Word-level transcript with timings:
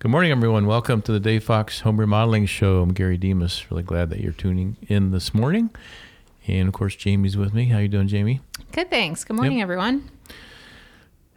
Good 0.00 0.10
morning, 0.10 0.30
everyone. 0.30 0.66
Welcome 0.66 1.02
to 1.02 1.12
the 1.12 1.18
Dave 1.20 1.42
Fox 1.44 1.80
Home 1.80 1.98
Remodeling 1.98 2.46
Show. 2.46 2.82
I'm 2.82 2.92
Gary 2.94 3.18
Demas. 3.18 3.68
Really 3.70 3.82
glad 3.82 4.10
that 4.10 4.20
you're 4.20 4.32
tuning 4.32 4.76
in 4.88 5.10
this 5.10 5.34
morning. 5.34 5.70
And 6.46 6.68
of 6.68 6.74
course, 6.74 6.94
Jamie's 6.94 7.36
with 7.36 7.52
me. 7.52 7.66
How 7.66 7.78
are 7.78 7.82
you 7.82 7.88
doing, 7.88 8.06
Jamie? 8.08 8.40
Good, 8.72 8.90
thanks. 8.90 9.24
Good 9.24 9.34
morning, 9.36 9.58
Yep. 9.58 9.62
everyone. 9.64 10.10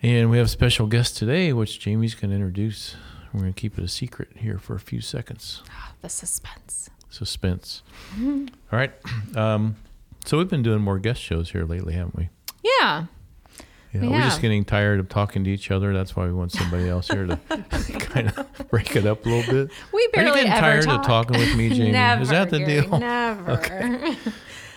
And 0.03 0.29
we 0.29 0.37
have 0.37 0.45
a 0.45 0.49
special 0.49 0.87
guest 0.87 1.17
today, 1.17 1.53
which 1.53 1.79
Jamie's 1.79 2.13
going 2.15 2.29
to 2.29 2.35
introduce. 2.35 2.95
We're 3.33 3.41
going 3.41 3.53
to 3.53 3.59
keep 3.59 3.77
it 3.77 3.83
a 3.83 3.87
secret 3.87 4.29
here 4.35 4.57
for 4.59 4.75
a 4.75 4.79
few 4.79 5.01
seconds. 5.01 5.63
Oh, 5.71 5.91
the 6.01 6.09
suspense. 6.09 6.89
Suspense. 7.09 7.81
All 8.21 8.45
right. 8.71 8.91
Um, 9.35 9.77
so 10.25 10.37
we've 10.37 10.49
been 10.49 10.61
doing 10.61 10.81
more 10.81 10.99
guest 10.99 11.19
shows 11.21 11.51
here 11.51 11.63
lately, 11.63 11.93
haven't 11.93 12.15
we? 12.15 12.29
Yeah. 12.63 13.05
Yeah, 13.93 14.01
We 14.01 14.07
we're 14.09 14.19
just 14.21 14.41
getting 14.41 14.63
tired 14.63 14.99
of 14.99 15.09
talking 15.09 15.43
to 15.43 15.49
each 15.49 15.69
other. 15.71 15.93
That's 15.93 16.15
why 16.15 16.25
we 16.25 16.31
want 16.33 16.51
somebody 16.53 16.87
else 16.87 17.07
here 17.09 17.25
to 17.27 17.35
kind 17.99 18.29
of 18.29 18.67
break 18.69 18.95
it 18.95 19.05
up 19.05 19.25
a 19.25 19.29
little 19.29 19.53
bit. 19.53 19.71
We 19.93 19.99
Are 19.99 20.01
you 20.01 20.09
barely 20.13 20.35
getting 20.39 20.51
ever 20.53 20.61
tired 20.61 20.83
talk. 20.85 20.99
of 21.01 21.05
talking 21.05 21.37
with 21.39 21.55
me, 21.55 21.69
Jamie? 21.75 21.91
Never, 21.91 22.21
Is 22.21 22.29
that 22.29 22.49
the 22.49 22.59
Gary, 22.59 22.81
deal? 22.81 22.99
Never. 22.99 23.51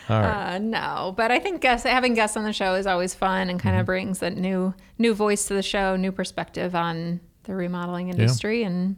All 0.09 0.21
right. 0.21 0.55
Uh, 0.55 0.59
no, 0.59 1.15
but 1.17 1.31
I 1.31 1.39
think 1.39 1.61
guests, 1.63 1.87
having 1.87 2.13
guests 2.15 2.37
on 2.37 2.45
the 2.45 2.53
show 2.53 2.75
is 2.75 2.87
always 2.87 3.15
fun 3.15 3.49
and 3.49 3.59
Mm-hmm. 3.59 3.69
kind 3.69 3.81
of 3.81 3.87
brings 3.87 4.23
a 4.23 4.31
new 4.31 4.75
new 4.99 5.15
voice 5.15 5.47
to 5.47 5.55
the 5.55 5.63
show, 5.63 5.97
new 5.97 6.13
perspective 6.13 6.75
on 6.75 7.21
the 7.45 7.55
remodeling 7.55 8.09
industry 8.11 8.65
and 8.65 8.97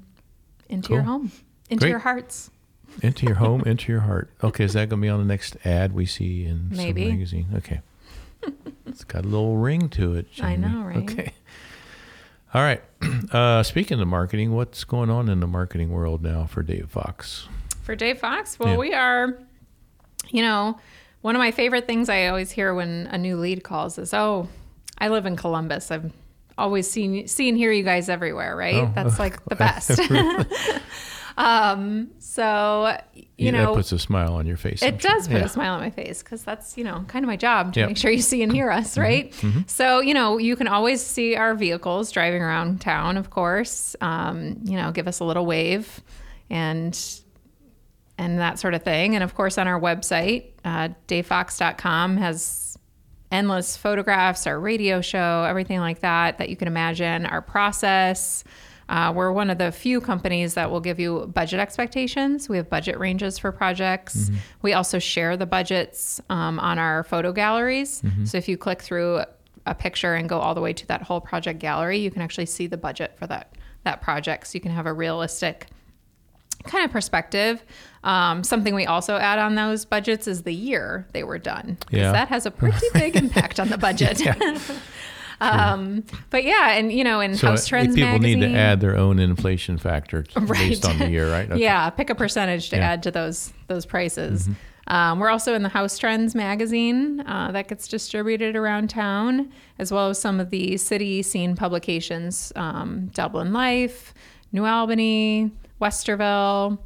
into 0.68 0.94
your 0.94 1.02
home, 1.02 1.30
into 1.70 1.82
Great. 1.82 1.90
your 1.90 1.98
hearts. 2.00 2.50
Into 3.02 3.26
your 3.26 3.34
home, 3.36 3.62
into 3.66 3.92
your 3.92 4.00
heart. 4.00 4.30
Okay, 4.42 4.64
is 4.64 4.72
that 4.72 4.88
going 4.88 5.00
to 5.00 5.04
be 5.04 5.08
on 5.10 5.18
the 5.20 5.26
next 5.26 5.56
ad 5.66 5.92
we 5.92 6.06
see 6.06 6.44
in 6.46 6.70
Maybe. 6.70 7.02
some 7.02 7.10
magazine? 7.12 7.46
Okay. 7.56 7.80
It's 8.86 9.04
got 9.04 9.24
a 9.24 9.28
little 9.28 9.56
ring 9.56 9.88
to 9.90 10.14
it. 10.14 10.26
I 10.42 10.56
know, 10.56 10.82
right? 10.82 10.96
Okay. 10.98 11.32
All 12.54 12.62
right. 12.62 12.82
Uh, 13.32 13.62
speaking 13.62 14.00
of 14.00 14.06
marketing, 14.08 14.52
what's 14.54 14.84
going 14.84 15.10
on 15.10 15.28
in 15.28 15.40
the 15.40 15.46
marketing 15.46 15.90
world 15.90 16.22
now 16.22 16.44
for 16.46 16.62
Dave 16.62 16.88
Fox? 16.88 17.48
For 17.82 17.94
Dave 17.96 18.18
Fox, 18.18 18.58
well, 18.58 18.70
Yeah. 18.72 18.76
we 18.78 18.94
are, 18.94 19.38
you 20.30 20.42
know, 20.42 20.78
one 21.22 21.34
of 21.34 21.40
my 21.40 21.50
favorite 21.50 21.86
things 21.86 22.08
I 22.08 22.26
always 22.28 22.50
hear 22.52 22.72
when 22.74 23.08
a 23.10 23.18
new 23.18 23.36
lead 23.36 23.62
calls 23.64 23.98
is, 23.98 24.14
"Oh, 24.14 24.48
I 24.98 25.08
live 25.08 25.26
in 25.26 25.34
Columbus. 25.36 25.90
I've 25.90 26.12
always 26.56 26.88
seen 26.90 27.26
see 27.26 27.48
and 27.48 27.58
hear 27.58 27.72
you 27.72 27.82
guys 27.82 28.08
everywhere, 28.08 28.56
right? 28.56 28.76
Oh, 28.76 28.92
That's 28.94 29.18
like 29.18 29.44
the 29.46 29.56
best." 29.56 29.90
um, 31.36 32.08
so 32.18 32.96
you 33.14 33.24
Yeah, 33.36 33.50
know, 33.52 33.66
that 33.66 33.74
puts 33.74 33.92
a 33.92 33.98
smile 33.98 34.34
on 34.34 34.46
your 34.46 34.56
face. 34.56 34.82
I'm 34.82 34.94
it 34.94 35.02
sure. 35.02 35.10
does 35.10 35.28
put 35.28 35.36
Yeah. 35.38 35.44
a 35.44 35.48
smile 35.48 35.74
on 35.74 35.80
my 35.80 35.90
face 35.90 36.22
because 36.22 36.42
that's, 36.42 36.78
you 36.78 36.84
know, 36.84 37.04
kind 37.08 37.24
of 37.24 37.26
my 37.28 37.36
job 37.36 37.72
to 37.74 37.80
Yep. 37.80 37.88
make 37.90 37.96
sure 37.98 38.10
you 38.10 38.22
see 38.22 38.42
and 38.42 38.50
hear 38.50 38.70
us, 38.70 38.96
right? 38.96 39.34
So, 39.66 40.00
you 40.00 40.14
know, 40.14 40.38
you 40.38 40.56
can 40.56 40.66
always 40.68 41.04
see 41.04 41.36
our 41.36 41.54
vehicles 41.54 42.10
driving 42.10 42.40
around 42.42 42.80
town, 42.80 43.16
of 43.18 43.28
course. 43.30 43.94
Um, 44.00 44.58
you 44.64 44.76
know, 44.76 44.90
give 44.92 45.06
us 45.06 45.20
a 45.20 45.24
little 45.24 45.44
wave 45.46 46.00
and 46.48 46.98
and 48.18 48.38
that 48.38 48.58
sort 48.58 48.72
of 48.72 48.82
thing. 48.82 49.14
And 49.14 49.22
of 49.22 49.34
course, 49.34 49.58
on 49.58 49.68
our 49.68 49.78
website, 49.78 50.52
uh, 50.64 50.88
davefox.com 51.06 52.16
has 52.16 52.78
endless 53.30 53.76
photographs, 53.76 54.46
our 54.46 54.58
radio 54.58 55.02
show, 55.02 55.44
everything 55.46 55.80
like 55.80 56.00
that 56.00 56.38
that 56.38 56.48
you 56.48 56.56
can 56.56 56.66
imagine, 56.68 57.26
our 57.26 57.42
process. 57.42 58.42
Uh, 58.88 59.12
we're 59.14 59.32
one 59.32 59.50
of 59.50 59.58
the 59.58 59.72
few 59.72 60.00
companies 60.00 60.54
that 60.54 60.70
will 60.70 60.80
give 60.80 61.00
you 61.00 61.30
budget 61.34 61.58
expectations. 61.60 62.48
We 62.48 62.56
have 62.56 62.70
budget 62.70 62.98
ranges 62.98 63.38
for 63.38 63.50
projects. 63.52 64.30
We 64.62 64.72
also 64.74 64.98
share 64.98 65.36
the 65.36 65.46
budgets 65.46 66.20
um, 66.30 66.60
on 66.60 66.78
our 66.78 67.02
photo 67.04 67.32
galleries. 67.32 68.02
So 68.24 68.38
if 68.38 68.48
you 68.48 68.56
click 68.56 68.82
through 68.82 69.22
a 69.66 69.74
picture 69.74 70.14
and 70.14 70.28
go 70.28 70.38
all 70.38 70.54
the 70.54 70.60
way 70.60 70.72
to 70.72 70.86
that 70.86 71.02
whole 71.02 71.20
project 71.20 71.58
gallery, 71.58 71.98
you 71.98 72.10
can 72.10 72.22
actually 72.22 72.46
see 72.46 72.66
the 72.68 72.76
budget 72.76 73.16
for 73.18 73.26
that 73.26 73.52
that 73.82 74.02
project. 74.02 74.48
So 74.48 74.54
you 74.54 74.60
can 74.60 74.72
have 74.72 74.86
a 74.86 74.92
realistic 74.92 75.68
kind 76.64 76.84
of 76.84 76.90
perspective. 76.90 77.64
Um, 78.04 78.44
something 78.44 78.74
we 78.74 78.86
also 78.86 79.16
add 79.16 79.38
on 79.38 79.54
those 79.54 79.84
budgets 79.84 80.26
is 80.26 80.42
the 80.42 80.52
year 80.52 81.06
they 81.12 81.24
were 81.24 81.38
done. 81.38 81.78
Yeah. 81.90 82.12
That 82.12 82.28
has 82.28 82.46
a 82.46 82.50
pretty 82.50 82.86
big 82.92 83.16
impact 83.24 83.58
on 83.58 83.68
the 83.68 83.78
budget. 83.78 84.20
um, 85.40 86.04
but 86.30 86.44
yeah, 86.44 86.72
and 86.72 86.90
you 86.92 87.04
know, 87.04 87.20
in 87.20 87.36
So 87.36 87.48
House 87.48 87.66
Trends 87.66 87.94
people 87.94 88.10
magazine, 88.12 88.40
need 88.40 88.52
to 88.52 88.56
add 88.58 88.80
their 88.80 88.96
own 88.96 89.18
inflation 89.18 89.78
factor 89.78 90.22
t- 90.22 90.40
based 90.52 90.84
on 90.84 90.98
the 90.98 91.08
year, 91.10 91.30
right? 91.30 91.50
Okay. 91.50 91.60
yeah, 91.62 91.90
pick 91.90 92.10
a 92.10 92.14
percentage 92.14 92.70
to 92.70 92.76
Yeah. 92.76 92.82
Mm-hmm. 92.82 92.92
add 92.92 93.02
to 93.04 93.10
those 93.10 93.52
those 93.68 93.84
prices. 93.86 94.48
Um, 94.88 95.18
we're 95.18 95.30
also 95.30 95.54
in 95.54 95.64
the 95.64 95.68
House 95.68 95.98
Trends 95.98 96.34
magazine 96.36 97.20
uh, 97.26 97.50
that 97.52 97.66
gets 97.68 97.88
distributed 97.88 98.54
around 98.54 98.88
town, 98.88 99.52
as 99.80 99.90
well 99.92 100.08
as 100.10 100.20
some 100.20 100.38
of 100.38 100.50
the 100.50 100.74
CityScene 100.74 101.56
publications: 101.56 102.52
um, 102.54 103.08
Dublin 103.12 103.52
Life, 103.52 104.14
New 104.52 104.64
Albany, 104.64 105.50
Westerville, 105.80 106.78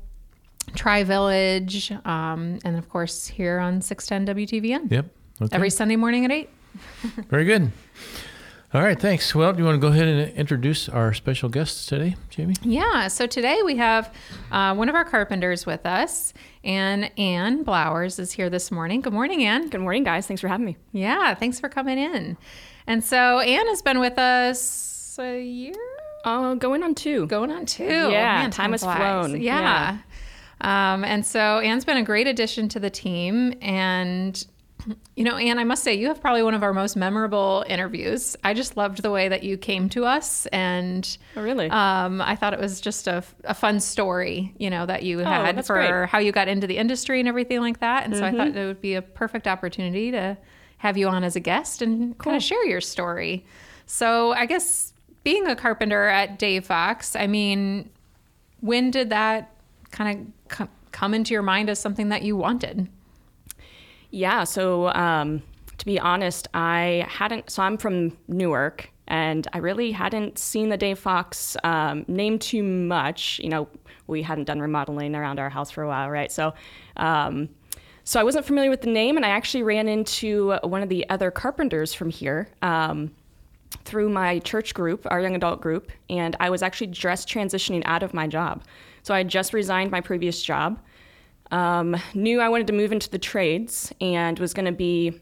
Tri 0.74 1.04
Village, 1.04 1.92
um, 2.06 2.58
and 2.64 2.76
of 2.78 2.88
course 2.88 3.26
here 3.26 3.58
on 3.58 3.82
610 3.82 4.34
WTVN 4.46 4.90
Yep. 4.90 5.06
Okay. 5.42 5.54
every 5.56 5.70
Sunday 5.70 5.96
morning 5.96 6.24
at 6.24 6.30
eight. 6.32 6.48
Very 7.28 7.44
good. 7.44 7.70
All 8.72 8.82
right, 8.82 8.98
thanks. 8.98 9.34
Well, 9.34 9.52
do 9.52 9.58
you 9.58 9.64
want 9.64 9.74
to 9.74 9.80
go 9.80 9.88
ahead 9.92 10.06
and 10.06 10.32
introduce 10.36 10.88
our 10.88 11.12
special 11.12 11.48
guests 11.48 11.86
today, 11.86 12.14
Jamie? 12.28 12.54
Yeah, 12.62 13.08
so 13.08 13.26
today 13.26 13.62
we 13.64 13.76
have 13.78 14.14
uh, 14.52 14.76
one 14.76 14.88
of 14.88 14.94
our 14.94 15.04
carpenters 15.04 15.66
with 15.66 15.84
us, 15.84 16.32
and 16.62 17.10
Ann 17.18 17.64
Blowers 17.64 18.20
is 18.20 18.30
here 18.30 18.48
this 18.48 18.70
morning. 18.70 19.00
Good 19.00 19.12
morning, 19.12 19.42
Ann. 19.42 19.70
Good 19.70 19.80
morning, 19.80 20.04
guys. 20.04 20.28
Thanks 20.28 20.40
for 20.40 20.46
having 20.46 20.66
me. 20.66 20.76
Yeah, 20.92 21.34
thanks 21.34 21.58
for 21.58 21.68
coming 21.68 21.98
in. 21.98 22.36
And 22.86 23.02
so 23.02 23.40
Ann 23.40 23.66
has 23.66 23.82
been 23.82 23.98
with 23.98 24.18
us 24.20 25.16
a 25.18 25.42
year, 25.42 25.74
Uh, 26.24 26.54
going 26.54 26.84
on 26.84 26.94
two. 26.94 27.26
going 27.26 27.50
on 27.50 27.66
two. 27.66 27.82
Yeah, 27.84 28.48
time 28.50 28.70
has 28.70 28.82
flies. 28.84 28.98
flown. 28.98 29.40
Yeah. 29.40 29.98
Um, 30.60 31.02
and 31.04 31.26
so 31.26 31.58
Ann's 31.58 31.84
been 31.84 31.96
a 31.96 32.04
great 32.04 32.28
addition 32.28 32.68
to 32.68 32.78
the 32.78 32.90
team. 32.90 33.52
And, 33.60 34.46
you 35.16 35.24
know, 35.24 35.36
Ann, 35.36 35.58
I 35.58 35.64
must 35.64 35.82
say, 35.84 35.94
you 35.94 36.08
have 36.08 36.20
probably 36.20 36.42
one 36.42 36.54
of 36.54 36.62
our 36.62 36.72
most 36.72 36.96
memorable 36.96 37.64
interviews. 37.68 38.36
I 38.44 38.54
just 38.54 38.76
loved 38.76 39.02
the 39.02 39.10
way 39.10 39.28
that 39.28 39.42
you 39.42 39.56
came 39.56 39.88
to 39.90 40.04
us. 40.04 40.46
And 40.46 41.16
Oh, 41.36 41.42
really? 41.42 41.68
um, 41.70 42.20
I 42.20 42.36
thought 42.36 42.52
it 42.54 42.60
was 42.60 42.80
just 42.80 43.06
a, 43.08 43.22
a 43.44 43.54
fun 43.54 43.80
story, 43.80 44.54
you 44.58 44.70
know, 44.70 44.86
that 44.86 45.02
you 45.02 45.18
had 45.18 45.58
Oh, 45.58 45.62
for 45.62 45.74
great. 45.76 45.90
Mm-hmm. 45.90 46.04
how 46.10 46.18
you 46.18 46.32
got 46.32 46.48
into 46.48 46.66
the 46.66 46.76
industry 46.78 47.20
and 47.20 47.28
everything 47.28 47.60
like 47.60 47.80
that. 47.80 48.04
And 48.04 48.16
so 48.16 48.24
I 48.24 48.32
thought 48.32 48.48
it 48.56 48.66
would 48.66 48.80
be 48.80 48.94
a 48.94 49.02
perfect 49.02 49.46
opportunity 49.46 50.10
to 50.12 50.36
have 50.78 50.96
you 50.96 51.08
on 51.08 51.24
as 51.24 51.36
a 51.36 51.40
guest 51.40 51.82
and 51.82 52.16
kind 52.18 52.36
of 52.36 52.42
share 52.42 52.64
your 52.66 52.80
story. 52.80 53.44
So 53.86 54.32
I 54.32 54.46
guess 54.46 54.92
being 55.24 55.46
a 55.46 55.54
carpenter 55.56 56.08
at 56.08 56.38
Dave 56.38 56.64
Fox, 56.64 57.14
I 57.14 57.26
mean, 57.26 57.90
when 58.60 58.90
did 58.90 59.10
that 59.10 59.52
kind 59.90 60.32
of 60.58 60.68
come 60.92 61.12
into 61.14 61.34
your 61.34 61.42
mind 61.42 61.68
as 61.68 61.78
something 61.78 62.08
that 62.08 62.22
you 62.22 62.36
wanted? 62.36 62.88
Yeah. 64.10 64.44
So, 64.44 64.88
um, 64.88 65.42
to 65.78 65.86
be 65.86 65.98
honest, 65.98 66.48
I 66.54 67.06
hadn't. 67.08 67.50
So 67.50 67.62
I'm 67.62 67.78
from 67.78 68.16
Newark, 68.28 68.90
and 69.08 69.46
I 69.52 69.58
really 69.58 69.92
hadn't 69.92 70.38
seen 70.38 70.68
the 70.68 70.76
Dave 70.76 70.98
Fox 70.98 71.56
um, 71.64 72.04
name 72.08 72.38
too 72.38 72.62
much. 72.62 73.40
You 73.42 73.48
know, 73.48 73.68
we 74.06 74.22
hadn't 74.22 74.44
done 74.44 74.60
remodeling 74.60 75.14
around 75.14 75.38
our 75.38 75.50
house 75.50 75.70
for 75.70 75.82
a 75.82 75.88
while, 75.88 76.10
right? 76.10 76.30
So. 76.30 76.54
Um, 76.96 77.48
so 78.02 78.18
I 78.18 78.24
wasn't 78.24 78.44
familiar 78.44 78.70
with 78.70 78.80
the 78.80 78.90
name, 78.90 79.16
and 79.16 79.24
I 79.24 79.28
actually 79.28 79.62
ran 79.62 79.86
into 79.86 80.56
one 80.64 80.82
of 80.82 80.88
the 80.88 81.08
other 81.10 81.30
carpenters 81.30 81.94
from 81.94 82.10
here. 82.10 82.48
Um, 82.60 83.12
through 83.84 84.08
my 84.08 84.38
church 84.40 84.74
group, 84.74 85.06
our 85.10 85.20
young 85.20 85.34
adult 85.34 85.60
group, 85.60 85.92
and 86.08 86.36
I 86.40 86.50
was 86.50 86.62
actually 86.62 86.88
just 86.88 87.28
transitioning 87.28 87.82
out 87.84 88.02
of 88.02 88.12
my 88.12 88.26
job. 88.26 88.64
So 89.02 89.14
I 89.14 89.22
just 89.22 89.52
resigned 89.54 89.90
my 89.90 90.00
previous 90.00 90.42
job, 90.42 90.78
um, 91.50 91.96
knew 92.14 92.40
I 92.40 92.48
wanted 92.48 92.66
to 92.68 92.72
move 92.72 92.92
into 92.92 93.10
the 93.10 93.18
trades, 93.18 93.92
and 94.00 94.38
was 94.38 94.54
going 94.54 94.66
to 94.66 94.72
be 94.72 95.20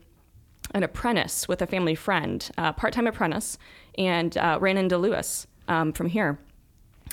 an 0.75 0.83
apprentice 0.83 1.49
with 1.49 1.63
a 1.63 1.67
family 1.67 1.95
friend, 1.95 2.49
uh, 2.59 2.73
part 2.73 2.93
time 2.93 3.07
apprentice, 3.07 3.59
and 3.97 4.37
uh, 4.37 4.59
ran 4.61 4.77
into 4.77 4.99
Lewis 4.99 5.47
um, 5.69 5.93
from 5.93 6.09
here. 6.09 6.39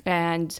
And 0.05 0.59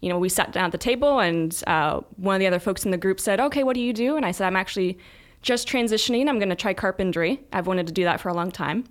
you 0.00 0.08
know, 0.08 0.18
we 0.18 0.28
sat 0.28 0.50
down 0.52 0.64
at 0.66 0.72
the 0.72 0.78
table, 0.78 1.20
and 1.20 1.62
uh, 1.66 2.00
one 2.16 2.34
of 2.34 2.40
the 2.40 2.46
other 2.46 2.58
folks 2.58 2.84
in 2.84 2.90
the 2.90 2.96
group 2.96 3.20
said, 3.20 3.38
"Okay, 3.38 3.62
what 3.62 3.74
do 3.74 3.80
you 3.80 3.92
do?" 3.92 4.16
And 4.16 4.26
I 4.26 4.32
said, 4.32 4.46
"I'm 4.46 4.56
actually 4.56 4.98
just 5.42 5.68
transitioning. 5.68 6.28
I'm 6.28 6.38
going 6.38 6.48
to 6.48 6.56
try 6.56 6.74
carpentry. 6.74 7.40
I've 7.52 7.66
wanted 7.68 7.86
to 7.86 7.92
do 7.92 8.04
that 8.04 8.20
for 8.20 8.28
a 8.28 8.34
long 8.34 8.50
time." 8.50 8.84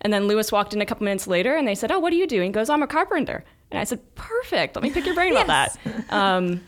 And 0.00 0.12
then 0.12 0.26
Lewis 0.26 0.52
walked 0.52 0.74
in 0.74 0.80
a 0.82 0.86
couple 0.86 1.04
minutes 1.04 1.26
later, 1.26 1.56
and 1.56 1.66
they 1.66 1.76
said, 1.76 1.92
"Oh, 1.92 2.00
what 2.00 2.10
do 2.10 2.16
you 2.16 2.26
do?" 2.26 2.36
And 2.36 2.46
he 2.46 2.50
goes, 2.50 2.68
"I'm 2.68 2.82
a 2.82 2.86
carpenter." 2.88 3.44
And 3.70 3.78
I 3.78 3.84
said, 3.84 4.00
"Perfect. 4.16 4.74
Let 4.74 4.82
me 4.82 4.90
pick 4.90 5.06
your 5.06 5.14
brain 5.14 5.32
about 5.32 5.46
that." 5.84 6.12
Um, 6.12 6.62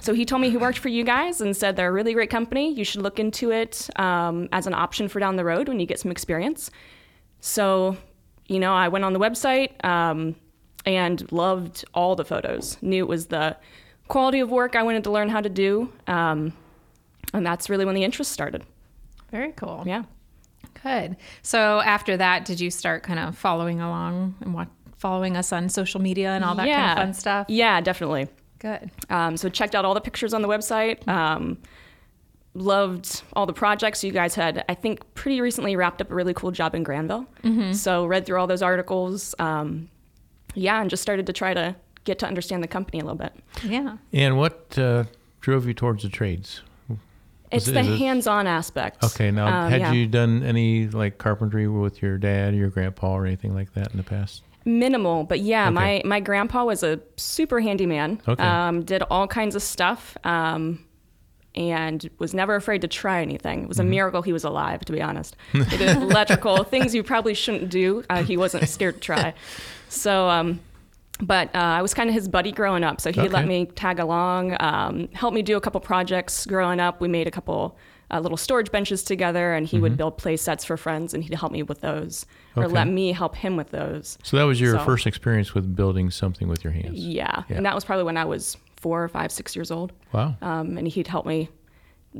so 0.00 0.14
he 0.14 0.24
told 0.24 0.42
me 0.42 0.50
he 0.50 0.56
worked 0.56 0.78
for 0.78 0.88
you 0.88 1.04
guys 1.04 1.40
and 1.40 1.56
said 1.56 1.76
they're 1.76 1.88
a 1.88 1.92
really 1.92 2.12
great 2.12 2.30
company. 2.30 2.72
You 2.72 2.84
should 2.84 3.02
look 3.02 3.18
into 3.18 3.50
it 3.50 3.88
um, 3.96 4.48
as 4.52 4.66
an 4.66 4.74
option 4.74 5.08
for 5.08 5.20
down 5.20 5.36
the 5.36 5.44
road 5.44 5.68
when 5.68 5.80
you 5.80 5.86
get 5.86 5.98
some 5.98 6.10
experience. 6.10 6.70
So, 7.40 7.96
you 8.46 8.58
know, 8.58 8.74
I 8.74 8.88
went 8.88 9.04
on 9.04 9.12
the 9.12 9.18
website 9.18 9.82
um, 9.84 10.34
and 10.84 11.30
loved 11.32 11.84
all 11.94 12.14
the 12.14 12.24
photos. 12.24 12.76
Knew 12.82 13.04
it 13.04 13.08
was 13.08 13.26
the 13.26 13.56
quality 14.08 14.40
of 14.40 14.50
work 14.50 14.76
I 14.76 14.82
wanted 14.82 15.04
to 15.04 15.10
learn 15.10 15.28
how 15.28 15.40
to 15.40 15.48
do, 15.48 15.92
um, 16.06 16.52
and 17.32 17.44
that's 17.44 17.68
really 17.68 17.84
when 17.84 17.94
the 17.94 18.04
interest 18.04 18.32
started. 18.32 18.62
Very 19.30 19.52
cool. 19.52 19.82
Yeah. 19.86 20.04
Good. 20.82 21.16
So 21.42 21.80
after 21.80 22.16
that, 22.16 22.44
did 22.44 22.60
you 22.60 22.70
start 22.70 23.02
kind 23.02 23.18
of 23.18 23.36
following 23.36 23.80
along 23.80 24.36
and 24.40 24.54
wa- 24.54 24.66
following 24.98 25.36
us 25.36 25.52
on 25.52 25.68
social 25.68 26.00
media 26.00 26.30
and 26.30 26.44
all 26.44 26.54
that 26.54 26.68
yeah. 26.68 26.86
kind 26.86 26.98
of 26.98 27.04
fun 27.06 27.14
stuff? 27.14 27.46
Yeah, 27.48 27.80
definitely. 27.80 28.28
Good. 28.58 28.90
Um, 29.10 29.36
so 29.36 29.48
checked 29.48 29.74
out 29.74 29.84
all 29.84 29.94
the 29.94 30.00
pictures 30.00 30.32
on 30.34 30.42
the 30.42 30.48
website. 30.48 31.06
Um, 31.08 31.58
loved 32.54 33.22
all 33.34 33.44
the 33.46 33.52
projects 33.52 34.02
you 34.02 34.12
guys 34.12 34.34
had. 34.34 34.64
I 34.68 34.74
think 34.74 35.02
pretty 35.14 35.40
recently 35.40 35.76
wrapped 35.76 36.00
up 36.00 36.10
a 36.10 36.14
really 36.14 36.34
cool 36.34 36.50
job 36.50 36.74
in 36.74 36.82
Granville. 36.82 37.26
So 37.72 38.06
read 38.06 38.24
through 38.26 38.38
all 38.40 38.46
those 38.46 38.62
articles. 38.62 39.34
Um, 39.38 39.88
yeah, 40.54 40.80
and 40.80 40.88
just 40.88 41.02
started 41.02 41.26
to 41.26 41.32
try 41.32 41.52
to 41.54 41.76
get 42.04 42.18
to 42.20 42.26
understand 42.26 42.62
the 42.62 42.68
company 42.68 43.00
a 43.00 43.02
little 43.04 43.18
bit. 43.18 43.34
Yeah. 43.62 43.98
And 44.12 44.38
what 44.38 44.78
uh, 44.78 45.04
drove 45.40 45.66
you 45.66 45.74
towards 45.74 46.02
the 46.02 46.08
trades? 46.08 46.62
It's 47.52 47.68
it- 47.68 47.72
the 47.74 47.80
is 47.80 47.98
hands-on 48.00 48.46
aspect. 48.46 49.04
Okay, 49.04 49.30
now 49.30 49.46
Um, 49.66 49.70
had 49.70 49.80
yeah. 49.80 49.92
you 49.92 50.06
done 50.06 50.42
any 50.42 50.88
like 50.88 51.18
carpentry 51.18 51.68
with 51.68 52.00
your 52.02 52.16
dad, 52.18 52.54
your 52.54 52.70
grandpa, 52.70 53.12
or 53.12 53.26
anything 53.26 53.54
like 53.54 53.72
that 53.74 53.90
in 53.92 53.98
the 53.98 54.02
past? 54.02 54.42
Minimal 54.66 55.24
but 55.24 55.40
yeah 55.40 55.66
Okay. 55.68 55.74
my 55.74 56.02
my 56.04 56.20
grandpa 56.20 56.64
was 56.64 56.82
a 56.82 57.00
super 57.16 57.60
handyman 57.60 58.20
Okay. 58.28 58.42
um, 58.42 58.82
did 58.84 59.02
all 59.10 59.26
kinds 59.26 59.54
of 59.54 59.62
stuff 59.62 60.16
um, 60.24 60.84
and 61.54 62.10
was 62.18 62.34
never 62.34 62.54
afraid 62.56 62.80
to 62.82 62.88
try 62.88 63.22
anything 63.22 63.62
it 63.62 63.68
was 63.68 63.78
Mm-hmm. 63.78 63.86
a 63.86 63.90
miracle 63.90 64.22
he 64.22 64.32
was 64.32 64.44
alive 64.44 64.84
to 64.84 64.92
be 64.92 65.00
honest 65.00 65.36
he 65.70 65.76
did 65.78 65.96
electrical 66.02 66.64
things 66.64 66.94
you 66.94 67.02
probably 67.02 67.32
shouldn't 67.34 67.70
do 67.70 68.02
uh, 68.10 68.22
he 68.22 68.36
wasn't 68.36 68.68
scared 68.68 68.94
to 68.96 69.00
try 69.00 69.32
so 69.88 70.28
um, 70.28 70.60
but 71.20 71.48
uh, 71.54 71.58
I 71.78 71.80
was 71.80 71.94
kind 71.94 72.10
of 72.10 72.14
his 72.14 72.28
buddy 72.28 72.52
growing 72.52 72.84
up, 72.84 73.00
so 73.00 73.10
he 73.10 73.20
Okay. 73.20 73.28
let 73.30 73.46
me 73.46 73.64
tag 73.64 74.00
along, 74.00 74.54
um, 74.60 75.08
helped 75.14 75.34
me 75.34 75.40
do 75.40 75.56
a 75.56 75.60
couple 75.62 75.80
projects 75.80 76.44
growing 76.44 76.78
up. 76.78 77.00
We 77.00 77.08
made 77.08 77.26
a 77.26 77.30
couple 77.30 77.78
uh, 78.10 78.20
little 78.20 78.36
storage 78.36 78.70
benches 78.70 79.02
together, 79.02 79.54
and 79.54 79.66
he 79.66 79.80
would 79.80 79.96
build 79.96 80.16
play 80.18 80.36
sets 80.36 80.64
for 80.64 80.76
friends, 80.76 81.12
and 81.14 81.24
he'd 81.24 81.34
help 81.34 81.50
me 81.52 81.62
with 81.62 81.80
those, 81.80 82.24
or 82.54 82.68
let 82.68 82.86
me 82.88 83.12
help 83.12 83.34
him 83.36 83.56
with 83.56 83.70
those. 83.70 84.16
So 84.22 84.36
that 84.36 84.44
was 84.44 84.60
your 84.60 84.78
So- 84.78 84.84
first 84.84 85.06
experience 85.06 85.54
with 85.54 85.74
building 85.74 86.10
something 86.10 86.46
with 86.48 86.62
your 86.64 86.72
hands. 86.72 86.98
Yeah. 86.98 87.42
Yeah. 87.48 87.56
And 87.56 87.66
that 87.66 87.74
was 87.74 87.84
probably 87.84 88.04
when 88.04 88.16
I 88.16 88.24
was 88.24 88.56
four 88.76 89.02
or 89.02 89.08
five, 89.08 89.32
six 89.32 89.56
years 89.56 89.70
old. 89.70 89.92
Wow. 90.12 90.36
Um, 90.42 90.78
and 90.78 90.86
he'd 90.86 91.08
help 91.08 91.26
me 91.26 91.48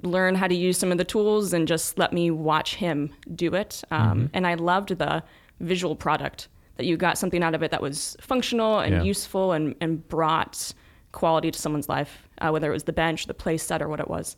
learn 0.03 0.35
how 0.35 0.47
to 0.49 0.55
use 0.55 0.77
some 0.77 0.91
of 0.93 0.99
the 0.99 1.05
tools 1.05 1.53
and 1.53 1.67
just 1.69 1.99
let 1.99 2.13
me 2.13 2.31
watch 2.31 2.75
him 2.77 3.13
do 3.35 3.55
it. 3.55 3.83
Um, 3.91 4.29
And 4.35 4.47
I 4.47 4.55
loved 4.55 4.91
the 4.99 5.23
visual 5.61 5.95
product 5.97 6.49
that 6.77 6.85
you 6.85 6.97
got 6.99 7.17
something 7.17 7.43
out 7.43 7.55
of 7.55 7.63
it 7.63 7.71
that 7.71 7.81
was 7.81 8.17
functional 8.21 8.81
and 8.81 8.93
Yeah. 8.97 9.03
useful 9.03 9.53
and, 9.53 9.75
and 9.81 10.07
brought 10.09 10.73
quality 11.13 11.51
to 11.51 11.59
someone's 11.59 11.89
life, 11.89 12.29
uh, 12.43 12.51
whether 12.51 12.69
it 12.69 12.75
was 12.75 12.85
the 12.85 12.93
bench, 12.93 13.27
the 13.27 13.33
play 13.35 13.57
set, 13.57 13.81
or 13.81 13.89
what 13.89 14.01
it 14.01 14.09
was. 14.09 14.37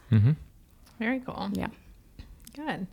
Very 0.99 1.21
cool. 1.21 1.51
Yeah. 1.53 1.69
Good. 2.55 2.87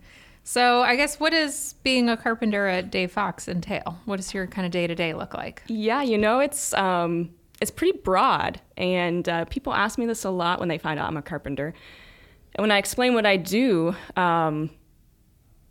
So 0.44 0.84
I 0.84 0.96
guess 0.96 1.20
what 1.20 1.32
does 1.32 1.74
being 1.82 2.08
a 2.08 2.16
carpenter 2.16 2.68
at 2.68 2.92
Dave 2.92 3.12
Fox 3.12 3.48
entail? 3.48 4.00
What 4.06 4.18
does 4.18 4.32
your 4.32 4.46
kind 4.46 4.66
of 4.66 4.72
day 4.72 4.86
to 4.86 4.94
day 4.94 5.16
look 5.16 5.34
like? 5.34 5.64
Yeah, 5.68 6.04
you 6.04 6.20
know, 6.20 6.40
it's 6.40 6.72
um, 6.76 7.32
it's 7.60 7.72
pretty 7.72 7.98
broad, 7.98 8.62
and 8.78 9.28
uh, 9.28 9.46
people 9.46 9.74
ask 9.74 9.98
me 9.98 10.06
this 10.06 10.24
a 10.24 10.30
lot 10.30 10.60
when 10.60 10.70
they 10.70 10.78
find 10.78 11.00
out 11.00 11.08
I'm 11.08 11.18
a 11.18 11.24
carpenter. 11.24 11.74
And 12.54 12.62
when 12.62 12.72
I 12.72 12.78
explain 12.78 13.16
what 13.16 13.26
I 13.26 13.38
do, 13.38 13.96
um, 14.16 14.70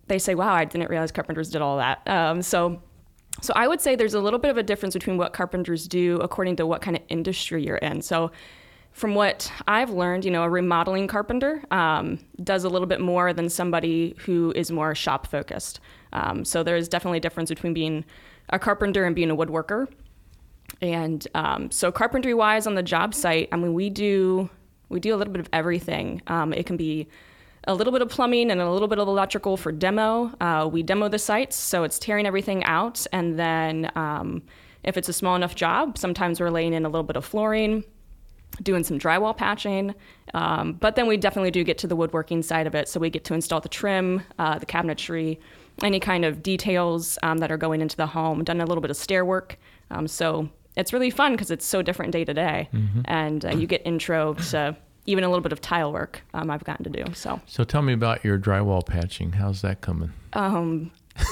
they 0.09 0.19
say, 0.19 0.35
"Wow, 0.35 0.53
I 0.53 0.65
didn't 0.65 0.91
realize 0.91 1.13
carpenters 1.13 1.51
did 1.51 1.63
all 1.63 1.77
that." 1.77 2.03
Um, 2.09 2.43
so, 2.43 2.83
so 3.43 3.53
I 3.55 3.69
would 3.69 3.81
say 3.81 3.95
there's 3.95 4.15
a 4.15 4.21
little 4.21 4.41
bit 4.41 4.51
of 4.51 4.59
a 4.59 4.63
difference 4.65 4.95
between 4.95 5.19
what 5.19 5.33
carpenters 5.33 5.87
do 5.87 6.17
according 6.17 6.57
to 6.57 6.67
what 6.67 6.83
kind 6.83 6.97
of 6.97 7.03
industry 7.09 7.65
you're 7.65 7.77
in. 7.77 8.03
So. 8.03 8.33
From 8.95 9.17
what 9.17 9.51
I've 9.67 9.91
learned, 9.91 10.25
you 10.25 10.31
know, 10.31 10.45
a 10.45 10.49
remodeling 10.49 11.09
carpenter 11.09 11.65
um, 11.73 12.21
does 12.45 12.63
a 12.63 12.69
little 12.69 12.87
bit 12.87 13.01
more 13.01 13.33
than 13.33 13.49
somebody 13.49 14.15
who 14.21 14.53
is 14.55 14.71
more 14.71 14.95
shop 14.95 15.27
focused. 15.27 15.81
Um, 16.13 16.45
so 16.45 16.63
there's 16.63 16.89
definitely 16.89 17.19
a 17.19 17.21
difference 17.21 17.51
between 17.51 17.75
being 17.75 18.05
a 18.51 18.59
carpenter 18.59 19.05
and 19.05 19.17
being 19.17 19.31
a 19.31 19.37
woodworker. 19.37 19.89
And 20.81 21.27
um, 21.35 21.73
so 21.73 21.91
carpentry 21.91 22.35
wise 22.35 22.69
on 22.69 22.77
the 22.77 22.85
job 22.85 23.15
site, 23.15 23.49
I 23.51 23.57
mean, 23.57 23.75
we 23.75 23.91
do 23.91 24.49
we 24.91 25.01
do 25.01 25.13
a 25.13 25.17
little 25.17 25.33
bit 25.33 25.41
of 25.41 25.49
everything. 25.53 26.23
Um, 26.29 26.53
it 26.53 26.65
can 26.65 26.77
be 26.77 27.09
a 27.65 27.75
little 27.75 27.93
bit 27.93 28.01
of 28.01 28.11
plumbing 28.11 28.53
and 28.53 28.61
a 28.61 28.71
little 28.71 28.87
bit 28.87 29.01
of 29.01 29.09
electrical 29.09 29.57
for 29.57 29.73
demo. 29.73 30.33
Uh, 30.41 30.69
we 30.71 30.85
demo 30.85 31.09
the 31.09 31.19
sites, 31.19 31.57
so 31.57 31.83
it's 31.83 31.99
tearing 31.99 32.27
everything 32.27 32.63
out, 32.63 33.05
and 33.13 33.37
then 33.37 33.91
um, 33.97 34.43
if 34.85 34.97
it's 34.97 35.09
a 35.09 35.13
small 35.13 35.35
enough 35.35 35.57
job, 35.57 35.99
sometimes 35.99 36.39
we're 36.39 36.51
laying 36.51 36.75
in 36.75 36.85
a 36.85 36.89
little 36.89 37.03
bit 37.03 37.17
of 37.17 37.25
flooring, 37.25 37.83
doing 38.63 38.85
some 38.85 38.99
drywall 38.99 39.37
patching. 39.37 39.95
Um, 40.33 40.75
but 40.75 40.97
then 40.97 41.07
we 41.07 41.17
definitely 41.17 41.51
do 41.51 41.65
get 41.65 41.79
to 41.79 41.87
the 41.87 41.97
woodworking 41.97 42.43
side 42.43 42.67
of 42.67 42.75
it, 42.75 42.89
so 42.89 42.99
we 43.01 43.11
get 43.11 43.25
to 43.25 43.35
install 43.35 43.61
the 43.61 43.69
trim, 43.69 44.23
uh, 44.39 44.59
the 44.59 44.67
cabinetry, 44.67 45.39
any 45.83 46.01
kind 46.01 46.25
of 46.25 46.43
details 46.43 47.19
um, 47.23 47.39
that 47.39 47.51
are 47.53 47.57
going 47.57 47.81
into 47.81 47.97
the 47.97 48.07
home. 48.07 48.45
Done 48.45 48.61
a 48.61 48.67
little 48.67 48.83
bit 48.83 48.91
of 48.91 48.97
stair 48.97 49.25
work, 49.25 49.59
um, 49.91 50.07
so 50.09 50.49
it's 50.77 50.93
really 50.93 51.11
fun 51.11 51.33
because 51.33 51.51
it's 51.51 51.67
so 51.67 51.83
different 51.83 52.13
day 52.13 52.25
to 52.25 52.35
day, 52.35 52.69
and 53.05 53.45
uh, 53.45 53.51
you 53.51 53.67
get 53.67 53.83
intro 53.85 54.35
to 54.35 54.77
even 55.07 55.23
a 55.23 55.29
little 55.29 55.43
bit 55.43 55.53
of 55.53 55.61
tile 55.61 55.93
work. 55.93 56.23
Um, 56.33 56.51
I've 56.51 56.65
gotten 56.65 56.85
to 56.85 57.05
do 57.05 57.13
so. 57.15 57.41
So 57.47 57.63
tell 57.63 57.83
me 57.83 57.93
about 57.93 58.25
your 58.25 58.39
drywall 58.39 58.85
patching. 58.87 59.33
How's 59.33 59.63
that 59.63 59.81
coming? 59.81 60.13
Um, 60.33 60.91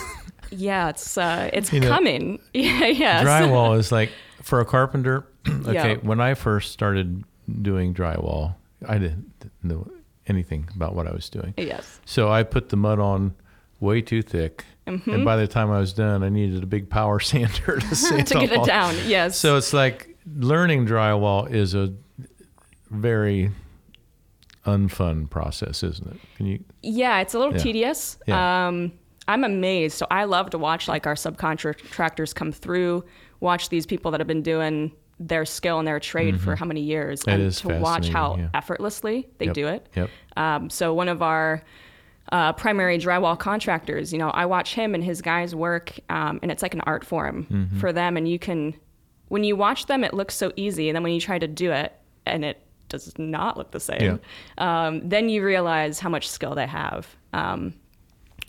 Yeah, 0.54 0.90
it's 0.90 1.16
uh, 1.16 1.48
it's 1.52 1.72
You 1.72 1.80
know, 1.80 1.88
coming. 1.88 2.38
Yeah, 2.52 2.86
yeah. 2.86 3.24
Drywall 3.24 3.78
is 3.78 3.90
like 3.90 4.10
for 4.42 4.60
a 4.60 4.64
carpenter. 4.64 5.26
okay, 5.66 5.72
Yeah. 5.72 5.94
when 6.02 6.20
I 6.20 6.34
first 6.34 6.72
started 6.72 7.24
doing 7.60 7.92
drywall, 7.94 8.54
I 8.88 8.98
didn't 8.98 9.32
know 9.62 9.88
anything 10.28 10.68
about 10.76 10.94
what 10.94 11.06
I 11.06 11.12
was 11.12 11.28
doing. 11.28 11.54
yes. 11.56 12.00
So 12.04 12.30
I 12.30 12.42
put 12.44 12.68
the 12.68 12.76
mud 12.76 12.98
on 12.98 13.34
way 13.80 14.00
too 14.00 14.22
thick, 14.22 14.64
Mm-hmm. 14.86 15.10
and 15.10 15.24
by 15.24 15.36
the 15.36 15.46
time 15.46 15.70
I 15.70 15.78
was 15.78 15.92
done, 15.92 16.24
I 16.24 16.28
needed 16.28 16.62
a 16.62 16.66
big 16.66 16.90
power 16.90 17.20
sander 17.30 17.78
to 17.78 17.94
sand 17.94 18.26
To 18.28 18.34
get 18.40 18.50
off 18.52 18.58
all- 18.58 18.64
it 18.64 18.66
down. 18.66 18.94
Yes. 19.06 19.38
So 19.38 19.56
it's 19.56 19.72
like 19.72 20.16
learning 20.36 20.86
drywall 20.86 21.48
is 21.50 21.74
a 21.74 21.92
very 22.90 23.50
unfun 24.66 25.28
process, 25.28 25.82
isn't 25.82 26.06
it? 26.14 26.20
Can 26.36 26.46
you? 26.46 26.64
Yeah, 26.82 27.20
it's 27.20 27.34
a 27.34 27.38
little 27.38 27.54
Yeah. 27.54 27.62
tedious. 27.62 28.18
Yeah. 28.26 28.66
Um, 28.68 28.92
I'm 29.28 29.44
amazed. 29.44 29.96
So 29.98 30.06
I 30.10 30.24
love 30.24 30.50
to 30.50 30.58
watch 30.58 30.88
like 30.88 31.06
our 31.06 31.14
subcontractors 31.14 32.34
come 32.34 32.52
through, 32.52 33.04
watch 33.40 33.68
these 33.68 33.86
people 33.86 34.10
that 34.12 34.20
have 34.20 34.26
been 34.28 34.42
doing 34.42 34.92
their 35.28 35.44
skill 35.44 35.78
and 35.78 35.86
their 35.86 36.00
trade 36.00 36.40
for 36.40 36.56
how 36.56 36.64
many 36.66 36.80
years, 36.80 37.22
That 37.22 37.40
and 37.40 37.52
to 37.52 37.78
watch 37.78 38.08
how 38.08 38.36
yeah. 38.36 38.48
effortlessly 38.54 39.28
they 39.38 39.46
Yep, 39.46 39.54
do 39.54 39.66
it. 39.68 39.88
Yep. 39.96 40.10
Um, 40.36 40.70
so 40.70 40.92
one 40.94 41.08
of 41.08 41.22
our 41.22 41.62
uh, 42.30 42.52
primary 42.54 42.98
drywall 42.98 43.38
contractors, 43.38 44.12
you 44.12 44.18
know, 44.18 44.30
I 44.30 44.46
watch 44.46 44.74
him 44.74 44.94
and 44.94 45.02
his 45.04 45.20
guys 45.22 45.54
work, 45.54 45.92
um, 46.08 46.38
and 46.42 46.50
it's 46.50 46.62
like 46.62 46.74
an 46.74 46.80
art 46.82 47.04
form 47.04 47.46
Mm-hmm. 47.50 47.78
for 47.80 47.92
them. 47.92 48.16
And 48.16 48.28
you 48.28 48.38
can, 48.38 48.74
when 49.28 49.44
you 49.44 49.56
watch 49.56 49.86
them, 49.86 50.04
it 50.04 50.14
looks 50.14 50.34
so 50.34 50.52
easy, 50.56 50.88
and 50.88 50.96
then 50.96 51.02
when 51.02 51.12
you 51.12 51.20
try 51.20 51.38
to 51.38 51.48
do 51.48 51.72
it, 51.72 51.92
and 52.26 52.44
it 52.44 52.60
does 52.88 53.12
not 53.18 53.56
look 53.56 53.70
the 53.72 53.80
same, 53.80 54.20
um, 54.58 55.08
then 55.08 55.28
you 55.28 55.42
realize 55.44 55.98
how 55.98 56.08
much 56.08 56.28
skill 56.28 56.54
they 56.54 56.66
have. 56.66 57.16
Um, 57.32 57.74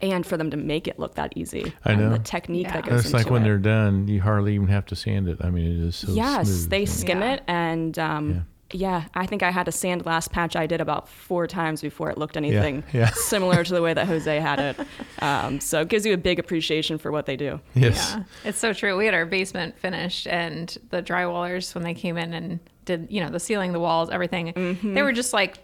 and 0.02 0.26
for 0.26 0.38
them 0.38 0.52
to 0.52 0.58
make 0.58 0.88
it 0.88 1.00
look 1.00 1.16
that 1.16 1.34
easy, 1.36 1.74
I 1.86 1.92
and 1.94 2.02
know. 2.02 2.10
the 2.10 2.20
technique 2.20 2.68
Yeah. 2.68 2.74
that 2.82 2.86
goes 2.86 3.06
It's 3.06 3.14
like 3.14 3.30
when 3.30 3.42
it. 3.44 3.46
they're 3.46 3.58
done, 3.58 4.08
you 4.08 4.22
hardly 4.22 4.56
even 4.56 4.68
have 4.68 4.86
to 4.88 4.96
sand 4.96 5.28
it. 5.30 5.38
I 5.42 5.50
mean, 5.50 5.66
it 5.80 5.88
is 5.88 5.96
so 5.98 6.12
yes, 6.14 6.48
smooth. 6.48 6.70
they 6.70 6.80
Yeah. 6.82 6.86
skim 6.86 7.22
Yeah. 7.22 7.34
it, 7.34 7.44
and 7.48 8.00
um, 8.00 8.46
yeah. 8.72 9.04
I 9.14 9.26
think 9.28 9.44
I 9.44 9.52
had 9.52 9.66
to 9.68 9.72
sand 9.72 10.06
last 10.06 10.32
patch 10.32 10.56
I 10.56 10.66
did 10.66 10.82
about 10.82 11.08
four 11.08 11.46
times 11.48 11.82
before 11.82 12.10
it 12.10 12.18
looked 12.18 12.36
anything 12.36 12.84
yeah. 12.94 13.12
similar 13.14 13.64
to 13.64 13.74
the 13.74 13.82
way 13.82 13.94
that 13.94 14.08
Jose 14.14 14.40
had 14.40 14.60
it. 14.60 14.80
Um, 15.22 15.60
so 15.60 15.82
it 15.82 15.90
gives 15.90 16.06
you 16.06 16.14
a 16.14 16.18
big 16.18 16.40
appreciation 16.40 16.98
for 16.98 17.12
what 17.12 17.26
they 17.28 17.38
do. 17.38 17.60
Yes. 17.76 18.14
Yeah, 18.18 18.24
it's 18.50 18.58
so 18.58 18.74
true. 18.74 18.98
We 18.98 19.06
had 19.06 19.14
our 19.14 19.26
basement 19.28 19.78
finished, 19.78 20.28
and 20.28 20.76
the 20.90 21.02
drywallers, 21.04 21.76
when 21.76 21.84
they 21.84 21.94
came 21.94 22.18
in 22.18 22.34
and 22.34 22.60
did, 22.86 23.08
you 23.10 23.22
know, 23.22 23.30
the 23.30 23.40
ceiling, 23.40 23.72
the 23.74 23.80
walls, 23.80 24.10
everything, 24.10 24.52
Mm-hmm. 24.54 24.96
they 24.96 25.04
were 25.04 25.14
just 25.14 25.34
like 25.34 25.60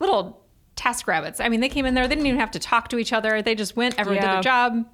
little 0.00 0.42
task 0.76 1.08
rabbits. 1.08 1.40
I 1.40 1.48
mean, 1.48 1.60
they 1.60 1.68
came 1.68 1.86
in 1.86 1.94
there, 1.94 2.06
they 2.06 2.14
didn't 2.14 2.26
even 2.26 2.40
have 2.40 2.52
to 2.52 2.58
talk 2.58 2.88
to 2.88 2.98
each 2.98 3.12
other. 3.12 3.42
They 3.42 3.54
just 3.54 3.76
went, 3.76 3.98
everyone 3.98 4.22
did 4.22 4.30
their 4.30 4.42
job, 4.42 4.84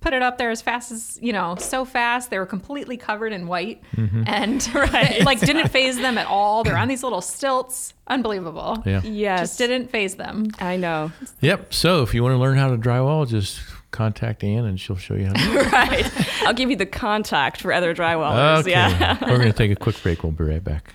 put 0.00 0.12
it 0.14 0.22
up 0.22 0.38
there 0.38 0.50
as 0.50 0.62
fast 0.62 0.90
as, 0.90 1.18
you 1.22 1.32
know, 1.32 1.54
so 1.56 1.84
fast. 1.84 2.30
They 2.30 2.38
were 2.38 2.46
completely 2.46 2.96
covered 2.96 3.32
in 3.32 3.46
white 3.46 3.82
Mm-hmm. 3.96 4.24
and 4.26 4.70
it, 4.74 5.24
like 5.24 5.40
didn't 5.40 5.68
phase 5.68 5.96
them 5.98 6.16
at 6.18 6.26
all. 6.26 6.64
They're 6.64 6.76
on 6.78 6.88
these 6.88 7.02
little 7.02 7.20
stilts. 7.20 7.94
Unbelievable. 8.06 8.82
Yeah. 8.86 9.00
Yes, 9.02 9.40
Just 9.50 9.58
didn't 9.58 9.90
phase 9.90 10.16
them. 10.16 10.50
I 10.58 10.76
know. 10.76 11.12
Yep. 11.40 11.72
So 11.74 12.02
if 12.02 12.14
you 12.14 12.22
want 12.22 12.34
to 12.34 12.38
learn 12.38 12.56
how 12.58 12.70
to 12.70 12.76
drywall, 12.76 13.28
just 13.28 13.60
contact 13.90 14.42
Ann 14.42 14.64
and 14.64 14.80
she'll 14.80 14.96
show 14.96 15.14
you 15.14 15.26
how 15.26 15.32
to 15.34 15.38
do 15.44 15.58
it. 15.58 15.72
right. 15.72 16.42
I'll 16.46 16.54
give 16.54 16.70
you 16.70 16.76
the 16.76 16.86
contact 16.86 17.60
for 17.60 17.72
other 17.72 17.94
drywallers. 17.94 18.60
Okay. 18.60 18.70
Yeah. 18.70 19.18
We're 19.20 19.38
going 19.38 19.52
to 19.52 19.56
take 19.56 19.70
a 19.70 19.76
quick 19.76 20.02
break. 20.02 20.22
We'll 20.22 20.32
be 20.32 20.44
right 20.44 20.64
back. 20.64 20.94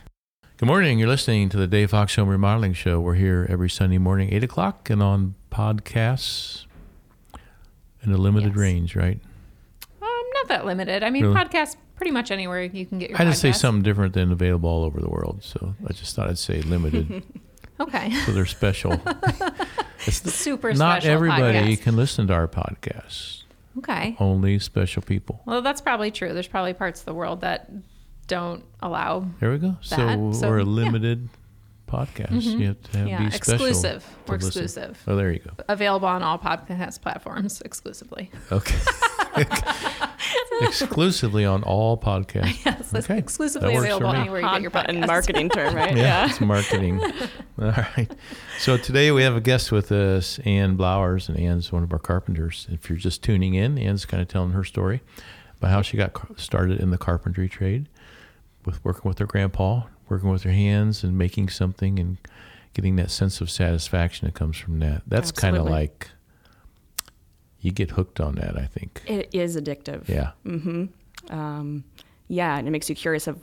Good 0.57 0.65
morning. 0.65 0.97
You're 0.97 1.07
listening 1.07 1.49
to 1.49 1.57
the 1.57 1.67
Dave 1.67 1.91
Fox 1.91 2.15
Home 2.15 2.29
Remodeling 2.29 2.73
Show. 2.73 2.99
We're 2.99 3.13
here 3.13 3.45
every 3.49 3.69
Sunday 3.69 3.99
morning, 3.99 4.33
8 4.33 4.43
o'clock, 4.43 4.89
and 4.89 5.03
on 5.03 5.35
podcasts 5.51 6.65
in 8.03 8.11
a 8.11 8.17
limited 8.17 8.49
Yes. 8.53 8.57
range, 8.57 8.95
right? 8.95 9.19
Um, 10.01 10.23
not 10.33 10.47
that 10.47 10.65
limited. 10.65 11.03
I 11.03 11.11
mean, 11.11 11.23
Really? 11.25 11.35
podcasts 11.35 11.75
pretty 11.95 12.11
much 12.11 12.31
anywhere 12.31 12.63
you 12.63 12.85
can 12.87 12.97
get 12.97 13.11
your 13.11 13.21
I 13.21 13.25
just 13.25 13.39
say 13.41 13.51
something 13.51 13.83
different 13.83 14.13
than 14.13 14.31
available 14.31 14.69
all 14.69 14.83
over 14.83 14.99
the 14.99 15.09
world. 15.09 15.43
So 15.43 15.75
I 15.87 15.93
just 15.93 16.15
thought 16.15 16.27
I'd 16.29 16.37
say 16.37 16.61
limited. 16.61 17.23
Okay. 17.79 18.11
so 18.25 18.31
they're 18.31 18.47
special. 18.47 18.99
It's 20.07 20.21
the, 20.21 20.31
Super 20.31 20.73
not 20.73 21.05
everybody 21.05 21.75
podcast. 21.75 21.81
can 21.83 21.95
listen 21.95 22.25
to 22.27 22.33
our 22.33 22.47
podcasts. 22.47 23.43
Okay. 23.77 24.15
Only 24.19 24.57
special 24.57 25.03
people. 25.03 25.41
Well, 25.45 25.61
that's 25.61 25.81
probably 25.81 26.09
true. 26.09 26.33
There's 26.33 26.47
probably 26.47 26.73
parts 26.73 27.01
of 27.01 27.05
the 27.05 27.13
world 27.13 27.41
that 27.41 27.69
don't 28.27 28.63
allow. 28.81 29.27
There 29.39 29.51
we 29.51 29.57
go. 29.57 29.77
So, 29.81 29.96
That- 29.96 30.36
so, 30.36 30.50
we're 30.50 30.57
a 30.60 30.63
yeah. 30.63 30.69
limited 30.69 31.29
podcast. 31.88 32.29
Mm-hmm. 32.31 32.60
You 32.60 32.67
have 32.67 32.81
to 32.91 32.98
have, 32.98 33.07
Yeah, 33.07 33.17
be 33.24 33.31
special. 33.31 33.53
exclusive. 33.65 34.03
to 34.03 34.31
We're 34.31 34.36
listen. 34.38 34.48
exclusive. 34.63 35.03
Oh, 35.07 35.15
there 35.15 35.31
you 35.31 35.39
go. 35.39 35.51
Available 35.69 36.07
on 36.07 36.22
all 36.24 36.38
podcast 36.38 37.01
platforms 37.01 37.62
exclusively. 37.62 38.29
Okay. 38.51 38.75
Exclusively 40.62 41.46
on 41.46 41.63
all 41.63 41.98
podcasts. 41.98 42.57
Yes, 42.65 42.89
that's 42.91 43.05
Okay. 43.05 43.17
exclusively 43.19 43.74
That 43.74 43.79
available 43.79 44.12
anywhere 44.13 44.41
you 44.41 44.48
get 44.50 44.62
your 44.62 44.72
button 44.72 44.98
podcast. 45.01 45.07
marketing 45.07 45.50
term, 45.50 45.75
right? 45.75 45.96
Yeah, 45.98 46.25
it's 46.29 46.41
marketing. 46.41 47.00
All 47.62 47.67
right. 47.72 48.10
So 48.60 48.77
today 48.77 49.12
we 49.12 49.24
have 49.24 49.36
a 49.36 49.41
guest 49.41 49.72
with 49.72 49.91
us, 49.91 50.39
Ann 50.39 50.75
Blowers, 50.75 51.29
and 51.29 51.38
Ann's 51.39 51.72
one 51.72 51.84
of 51.84 51.93
our 51.93 52.00
carpenters. 52.00 52.67
If 52.72 52.89
you're 52.89 52.98
just 52.98 53.24
tuning 53.24 53.53
in, 53.53 53.77
Ann's 53.77 54.05
kind 54.05 54.22
of 54.22 54.27
telling 54.27 54.51
her 54.51 54.63
story 54.63 55.01
about 55.60 55.72
how 55.72 55.81
she 55.84 55.96
got 55.98 56.39
started 56.39 56.79
in 56.79 56.89
the 56.89 56.98
carpentry 56.98 57.48
trade, 57.48 57.88
with 58.67 58.83
working 58.86 59.07
with 59.09 59.17
their 59.17 59.25
grandpa, 59.25 59.83
working 60.09 60.29
with 60.29 60.43
their 60.43 60.53
hands, 60.53 61.03
and 61.03 61.17
making 61.17 61.50
something, 61.50 61.97
and 61.97 62.17
getting 62.74 62.95
that 62.97 63.09
sense 63.09 63.41
of 63.41 63.50
satisfaction 63.50 64.27
that 64.27 64.36
comes 64.36 64.57
from 64.57 64.77
that. 64.79 65.01
That's 65.07 65.31
kind 65.31 65.57
of 65.57 65.65
like 65.65 66.09
you 67.62 67.71
get 67.71 67.89
hooked 67.91 68.19
on 68.19 68.36
that. 68.36 68.55
I 68.55 68.65
think. 68.67 69.01
It 69.07 69.29
is 69.33 69.57
addictive. 69.57 70.07
Yeah. 70.07 70.31
Um, 71.29 71.83
yeah, 72.27 72.57
and 72.57 72.67
it 72.67 72.71
makes 72.71 72.89
you 72.89 72.95
curious 72.95 73.25
of 73.27 73.39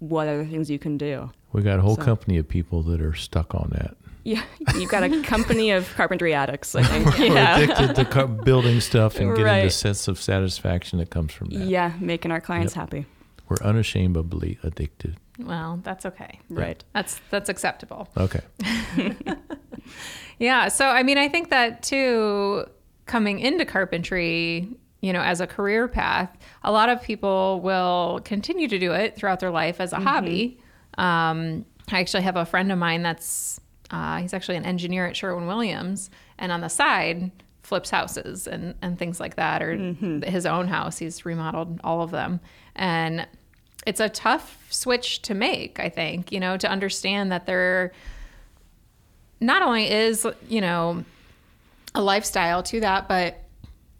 what 0.00 0.28
other 0.28 0.44
things 0.44 0.68
you 0.70 0.78
can 0.78 0.98
do. 0.98 1.30
We 1.52 1.62
got 1.62 1.78
a 1.78 1.82
whole 1.82 1.96
So- 1.96 2.02
company 2.02 2.36
of 2.36 2.46
people 2.48 2.82
that 2.82 3.00
are 3.00 3.14
stuck 3.14 3.54
on 3.54 3.70
that. 3.72 3.96
Yeah, 4.24 4.42
you've 4.74 4.90
got 4.90 5.04
a 5.04 5.22
company 5.24 5.70
of 5.70 5.88
carpentry 5.94 6.34
addicts, 6.34 6.74
I 6.74 6.82
think. 6.82 7.06
We're 7.16 7.26
Yeah. 7.32 7.58
addicted 7.58 7.94
to 7.94 8.04
car- 8.04 8.26
building 8.26 8.80
stuff 8.80 9.20
and 9.20 9.36
getting 9.36 9.64
the 9.64 9.70
sense 9.70 10.08
of 10.08 10.20
satisfaction 10.20 10.98
that 10.98 11.10
comes 11.10 11.32
from 11.32 11.50
that. 11.50 11.64
Yeah, 11.68 11.92
making 12.00 12.32
our 12.32 12.40
clients 12.40 12.74
Yep. 12.74 12.80
happy. 12.90 13.06
We're 13.48 13.56
unashamedly 13.62 14.58
addicted. 14.62 15.16
Well, 15.38 15.80
that's 15.82 16.04
okay. 16.06 16.40
Right. 16.48 16.82
That's 16.94 17.20
that's 17.30 17.48
acceptable. 17.48 18.08
Okay. 18.16 18.40
Yeah. 20.38 20.68
So, 20.68 20.86
I 20.86 21.02
mean, 21.02 21.18
I 21.18 21.28
think 21.28 21.50
that 21.50 21.82
too, 21.82 22.66
coming 23.06 23.38
into 23.40 23.64
carpentry, 23.64 24.68
you 25.00 25.12
know, 25.12 25.22
as 25.22 25.40
a 25.40 25.46
career 25.46 25.88
path, 25.88 26.36
a 26.62 26.70
lot 26.72 26.88
of 26.88 27.02
people 27.02 27.60
will 27.60 28.20
continue 28.24 28.68
to 28.68 28.78
do 28.78 28.92
it 28.92 29.16
throughout 29.16 29.40
their 29.40 29.50
life 29.50 29.80
as 29.80 29.92
a 29.92 30.00
hobby. 30.00 30.58
Um, 30.98 31.64
I 31.90 32.00
actually 32.00 32.24
have 32.24 32.36
a 32.36 32.44
friend 32.44 32.70
of 32.72 32.78
mine 32.78 33.02
that's, 33.02 33.60
uh, 33.90 34.18
he's 34.18 34.34
actually 34.34 34.56
an 34.56 34.64
engineer 34.64 35.06
at 35.06 35.16
Sherwin 35.16 35.46
Williams, 35.46 36.10
and 36.38 36.50
on 36.50 36.60
the 36.60 36.68
side, 36.68 37.30
flips 37.62 37.90
houses 37.90 38.46
and, 38.46 38.74
and 38.82 38.98
things 38.98 39.20
like 39.20 39.36
that, 39.36 39.62
or 39.62 39.76
his 40.24 40.46
own 40.46 40.68
house. 40.68 40.98
He's 40.98 41.24
remodeled 41.24 41.80
all 41.84 42.02
of 42.02 42.10
them. 42.10 42.40
And 42.76 43.26
it's 43.86 44.00
a 44.00 44.08
tough 44.08 44.66
switch 44.70 45.22
to 45.22 45.34
make, 45.34 45.80
I 45.80 45.88
think, 45.88 46.32
you 46.32 46.40
know, 46.40 46.56
to 46.56 46.68
understand 46.68 47.32
that 47.32 47.46
there 47.46 47.92
not 49.40 49.62
only 49.62 49.90
is, 49.90 50.26
you 50.48 50.60
know, 50.60 51.04
a 51.94 52.02
lifestyle 52.02 52.62
to 52.64 52.80
that, 52.80 53.08
but 53.08 53.42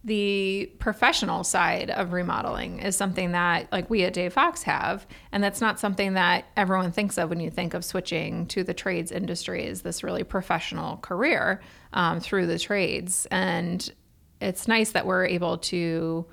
the 0.06 0.70
professional 0.78 1.42
side 1.42 1.90
of 1.90 2.12
remodeling 2.12 2.78
is 2.78 2.96
something 2.96 3.32
that 3.32 3.70
like 3.72 3.90
we 3.90 4.04
at 4.04 4.12
Dave 4.12 4.32
Fox 4.32 4.62
have. 4.62 5.04
And 5.32 5.42
that's 5.42 5.60
not 5.60 5.80
something 5.80 6.14
that 6.14 6.44
everyone 6.56 6.92
thinks 6.92 7.18
of 7.18 7.28
when 7.28 7.40
you 7.40 7.50
think 7.50 7.74
of 7.74 7.84
switching 7.84 8.46
to 8.46 8.62
the 8.62 8.72
trades 8.72 9.10
industry 9.10 9.66
is 9.66 9.82
this 9.82 10.04
really 10.04 10.22
professional 10.22 10.98
career 10.98 11.60
um, 11.92 12.20
through 12.20 12.46
the 12.46 12.58
trades. 12.58 13.26
And 13.32 13.92
it's 14.40 14.68
nice 14.68 14.92
that 14.92 15.06
we're 15.06 15.26
able 15.26 15.58
to 15.58 16.24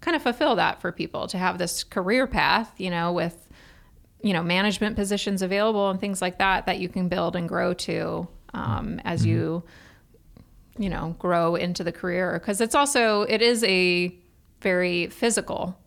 kind 0.00 0.16
of 0.16 0.22
fulfill 0.22 0.56
that 0.56 0.80
for 0.80 0.92
people 0.92 1.26
to 1.26 1.38
have 1.38 1.58
this 1.58 1.84
career 1.84 2.26
path 2.26 2.72
you 2.78 2.90
know 2.90 3.12
with 3.12 3.48
you 4.22 4.32
know 4.32 4.42
management 4.42 4.96
positions 4.96 5.42
available 5.42 5.90
and 5.90 6.00
things 6.00 6.20
like 6.20 6.38
that 6.38 6.66
that 6.66 6.78
you 6.78 6.88
can 6.88 7.08
build 7.08 7.36
and 7.36 7.48
grow 7.48 7.72
to 7.72 8.26
um, 8.54 9.00
as 9.04 9.24
you 9.24 9.62
you 10.78 10.88
know 10.88 11.14
grow 11.18 11.54
into 11.54 11.84
the 11.84 11.92
career. 11.92 12.38
Because 12.38 12.60
it's 12.60 12.74
also 12.74 13.22
it 13.22 13.42
is 13.42 13.62
a 13.64 14.14
very 14.60 15.06
physical 15.08 15.78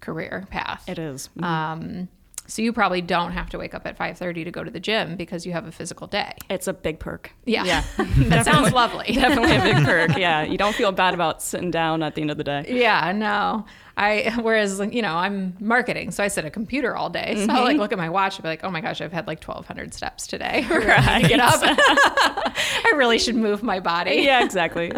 career 0.00 0.46
path. 0.50 0.88
It 0.88 0.98
is. 0.98 1.28
um, 1.42 2.08
so 2.50 2.62
you 2.62 2.72
probably 2.72 3.00
don't 3.00 3.32
have 3.32 3.48
to 3.50 3.58
wake 3.58 3.74
up 3.74 3.86
at 3.86 3.96
5.30 3.98 4.44
to 4.44 4.50
go 4.50 4.64
to 4.64 4.70
the 4.70 4.80
gym 4.80 5.16
because 5.16 5.46
you 5.46 5.52
have 5.52 5.66
a 5.66 5.72
physical 5.72 6.06
day 6.06 6.32
it's 6.50 6.66
a 6.66 6.72
big 6.72 6.98
perk. 6.98 7.30
yeah, 7.46 7.64
Yeah. 7.64 7.84
that 8.28 8.44
sounds 8.44 8.72
lovely 8.72 9.06
Definitely 9.14 9.56
a 9.56 9.62
big 9.74 9.84
perk. 9.84 10.18
Yeah. 10.18 10.42
You 10.42 10.58
don't 10.58 10.74
feel 10.74 10.92
bad 10.92 11.14
about 11.14 11.42
sitting 11.42 11.70
down 11.70 12.02
at 12.02 12.14
the 12.14 12.20
end 12.22 12.30
of 12.30 12.36
the 12.36 12.44
day. 12.44 12.64
Yeah, 12.68 13.12
no. 13.12 13.64
I 13.96 14.34
whereas 14.42 14.80
you 14.80 15.02
know 15.02 15.14
I'm 15.14 15.56
marketing, 15.60 16.10
so 16.10 16.24
I 16.24 16.28
sit 16.28 16.44
at 16.44 16.48
a 16.48 16.50
computer 16.50 16.96
all 16.96 17.10
day. 17.10 17.44
So 17.46 17.52
I'll 17.52 17.64
like 17.64 17.76
look 17.76 17.92
at 17.92 17.98
my 17.98 18.08
watch 18.08 18.36
and 18.36 18.42
be 18.42 18.48
like, 18.48 18.64
oh 18.64 18.70
my 18.70 18.80
gosh, 18.80 19.00
I've 19.00 19.12
had 19.12 19.26
like 19.26 19.42
1,200 19.42 19.94
steps 19.94 20.26
today. 20.26 20.66
right. 20.70 21.26
Get 21.26 21.40
up. 21.40 21.60
I 21.62 22.92
really 22.96 23.18
should 23.18 23.36
move 23.36 23.62
my 23.62 23.80
body. 23.80 24.16
Yeah, 24.22 24.44
exactly. 24.44 24.92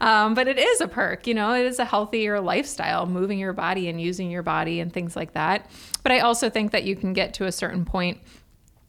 Um, 0.00 0.34
but 0.34 0.48
it 0.48 0.58
is 0.58 0.80
a 0.80 0.88
perk, 0.88 1.26
you 1.26 1.34
know. 1.34 1.54
It 1.54 1.66
is 1.66 1.78
a 1.78 1.84
healthier 1.84 2.40
lifestyle, 2.40 3.06
moving 3.06 3.38
your 3.38 3.52
body 3.52 3.88
and 3.88 4.00
using 4.00 4.30
your 4.30 4.42
body 4.42 4.80
and 4.80 4.92
things 4.92 5.16
like 5.16 5.32
that. 5.34 5.70
But 6.02 6.12
I 6.12 6.20
also 6.20 6.50
think 6.50 6.72
that 6.72 6.84
you 6.84 6.96
can 6.96 7.12
get 7.12 7.34
to 7.34 7.46
a 7.46 7.52
certain 7.52 7.84
point 7.84 8.18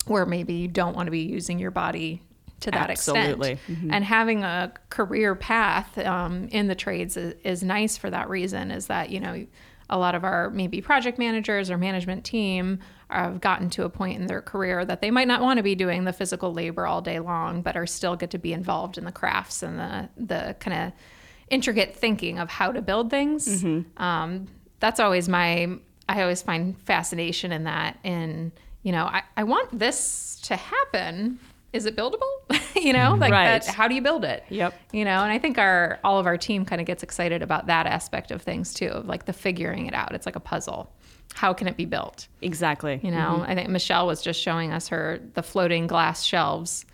where 0.05 0.25
maybe 0.25 0.53
you 0.53 0.67
don't 0.67 0.95
want 0.95 1.07
to 1.07 1.11
be 1.11 1.21
using 1.21 1.59
your 1.59 1.71
body 1.71 2.21
to 2.61 2.71
that 2.71 2.89
Absolutely. 2.89 3.51
extent. 3.53 3.91
And 3.91 4.03
having 4.03 4.43
a 4.43 4.71
career 4.89 5.35
path 5.35 5.97
um, 5.99 6.47
in 6.49 6.67
the 6.67 6.75
trades 6.75 7.17
is, 7.17 7.35
is 7.43 7.63
nice 7.63 7.97
for 7.97 8.09
that 8.09 8.29
reason. 8.29 8.71
Is 8.71 8.87
that 8.87 9.09
you 9.09 9.19
know 9.19 9.45
a 9.89 9.97
lot 9.97 10.15
of 10.15 10.23
our 10.23 10.49
maybe 10.49 10.81
project 10.81 11.19
managers 11.19 11.69
or 11.69 11.77
management 11.77 12.23
team 12.23 12.79
have 13.09 13.41
gotten 13.41 13.69
to 13.71 13.83
a 13.83 13.89
point 13.89 14.19
in 14.19 14.27
their 14.27 14.41
career 14.41 14.85
that 14.85 15.01
they 15.01 15.11
might 15.11 15.27
not 15.27 15.41
want 15.41 15.57
to 15.57 15.63
be 15.63 15.75
doing 15.75 16.05
the 16.05 16.13
physical 16.13 16.53
labor 16.53 16.87
all 16.87 17.01
day 17.01 17.19
long, 17.19 17.61
but 17.61 17.75
are 17.75 17.85
still 17.85 18.15
get 18.15 18.31
to 18.31 18.37
be 18.37 18.53
involved 18.53 18.97
in 18.97 19.03
the 19.03 19.11
crafts 19.11 19.61
and 19.63 19.77
the 19.77 20.09
the 20.17 20.55
kind 20.59 20.87
of 20.87 20.93
intricate 21.49 21.95
thinking 21.95 22.39
of 22.39 22.49
how 22.49 22.71
to 22.71 22.81
build 22.81 23.09
things. 23.09 23.63
Um, 23.97 24.47
that's 24.79 24.99
always 24.99 25.27
my 25.27 25.77
I 26.07 26.21
always 26.21 26.41
find 26.41 26.77
fascination 26.79 27.51
in 27.51 27.65
that. 27.65 27.97
In 28.03 28.51
you 28.83 28.91
know, 28.91 29.05
I, 29.05 29.23
I 29.37 29.43
want 29.43 29.77
this 29.77 30.39
to 30.43 30.55
happen. 30.55 31.39
Is 31.73 31.85
it 31.85 31.95
buildable? 31.95 32.19
you 32.75 32.91
know, 32.93 33.11
mm-hmm. 33.11 33.21
like 33.21 33.31
Right. 33.31 33.61
that. 33.63 33.65
How 33.67 33.87
do 33.87 33.95
you 33.95 34.01
build 34.01 34.25
it? 34.25 34.43
Yep. 34.49 34.73
You 34.91 35.05
know, 35.05 35.23
and 35.23 35.31
I 35.31 35.39
think 35.39 35.57
our 35.57 35.99
all 36.03 36.19
of 36.19 36.25
our 36.25 36.37
team 36.37 36.65
kind 36.65 36.81
of 36.81 36.87
gets 36.87 37.03
excited 37.03 37.41
about 37.41 37.67
that 37.67 37.85
aspect 37.87 38.31
of 38.31 38.41
things 38.41 38.73
too, 38.73 38.87
of 38.89 39.07
like 39.07 39.25
the 39.25 39.33
figuring 39.33 39.85
it 39.85 39.93
out. 39.93 40.13
It's 40.13 40.25
like 40.25 40.35
a 40.35 40.41
puzzle. 40.41 40.91
How 41.33 41.53
can 41.53 41.67
it 41.69 41.77
be 41.77 41.85
built? 41.85 42.27
Exactly. 42.41 42.99
You 43.01 43.11
know, 43.11 43.39
mm-hmm. 43.39 43.51
I 43.51 43.55
think 43.55 43.69
Michelle 43.69 44.05
was 44.05 44.21
just 44.21 44.41
showing 44.41 44.73
us 44.73 44.89
her 44.89 45.21
the 45.33 45.41
floating 45.43 45.87
glass 45.87 46.23
shelves 46.23 46.85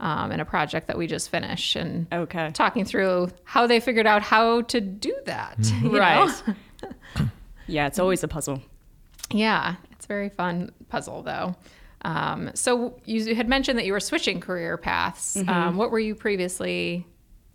um, 0.00 0.32
in 0.32 0.40
a 0.40 0.44
project 0.44 0.88
that 0.88 0.98
we 0.98 1.06
just 1.06 1.30
finished, 1.30 1.76
and 1.76 2.08
Okay. 2.12 2.50
talking 2.52 2.84
through 2.84 3.28
how 3.44 3.68
they 3.68 3.78
figured 3.78 4.06
out 4.08 4.22
how 4.22 4.62
to 4.62 4.80
do 4.80 5.14
that. 5.26 5.56
Mm-hmm. 5.58 5.92
know? 5.92 5.98
Right. 6.00 7.28
Yeah, 7.66 7.86
it's 7.86 7.98
always 7.98 8.22
a 8.22 8.28
puzzle. 8.28 8.60
Yeah, 9.30 9.76
it's 9.92 10.04
a 10.04 10.08
very 10.08 10.28
fun 10.28 10.70
puzzle 10.90 11.22
though. 11.22 11.56
Um, 12.04 12.50
so 12.54 13.00
you 13.04 13.34
had 13.34 13.48
mentioned 13.48 13.78
that 13.78 13.86
you 13.86 13.92
were 13.92 14.00
switching 14.00 14.40
career 14.40 14.76
paths. 14.76 15.36
Um, 15.48 15.76
what 15.76 15.90
were 15.90 15.98
you 15.98 16.14
previously 16.14 17.06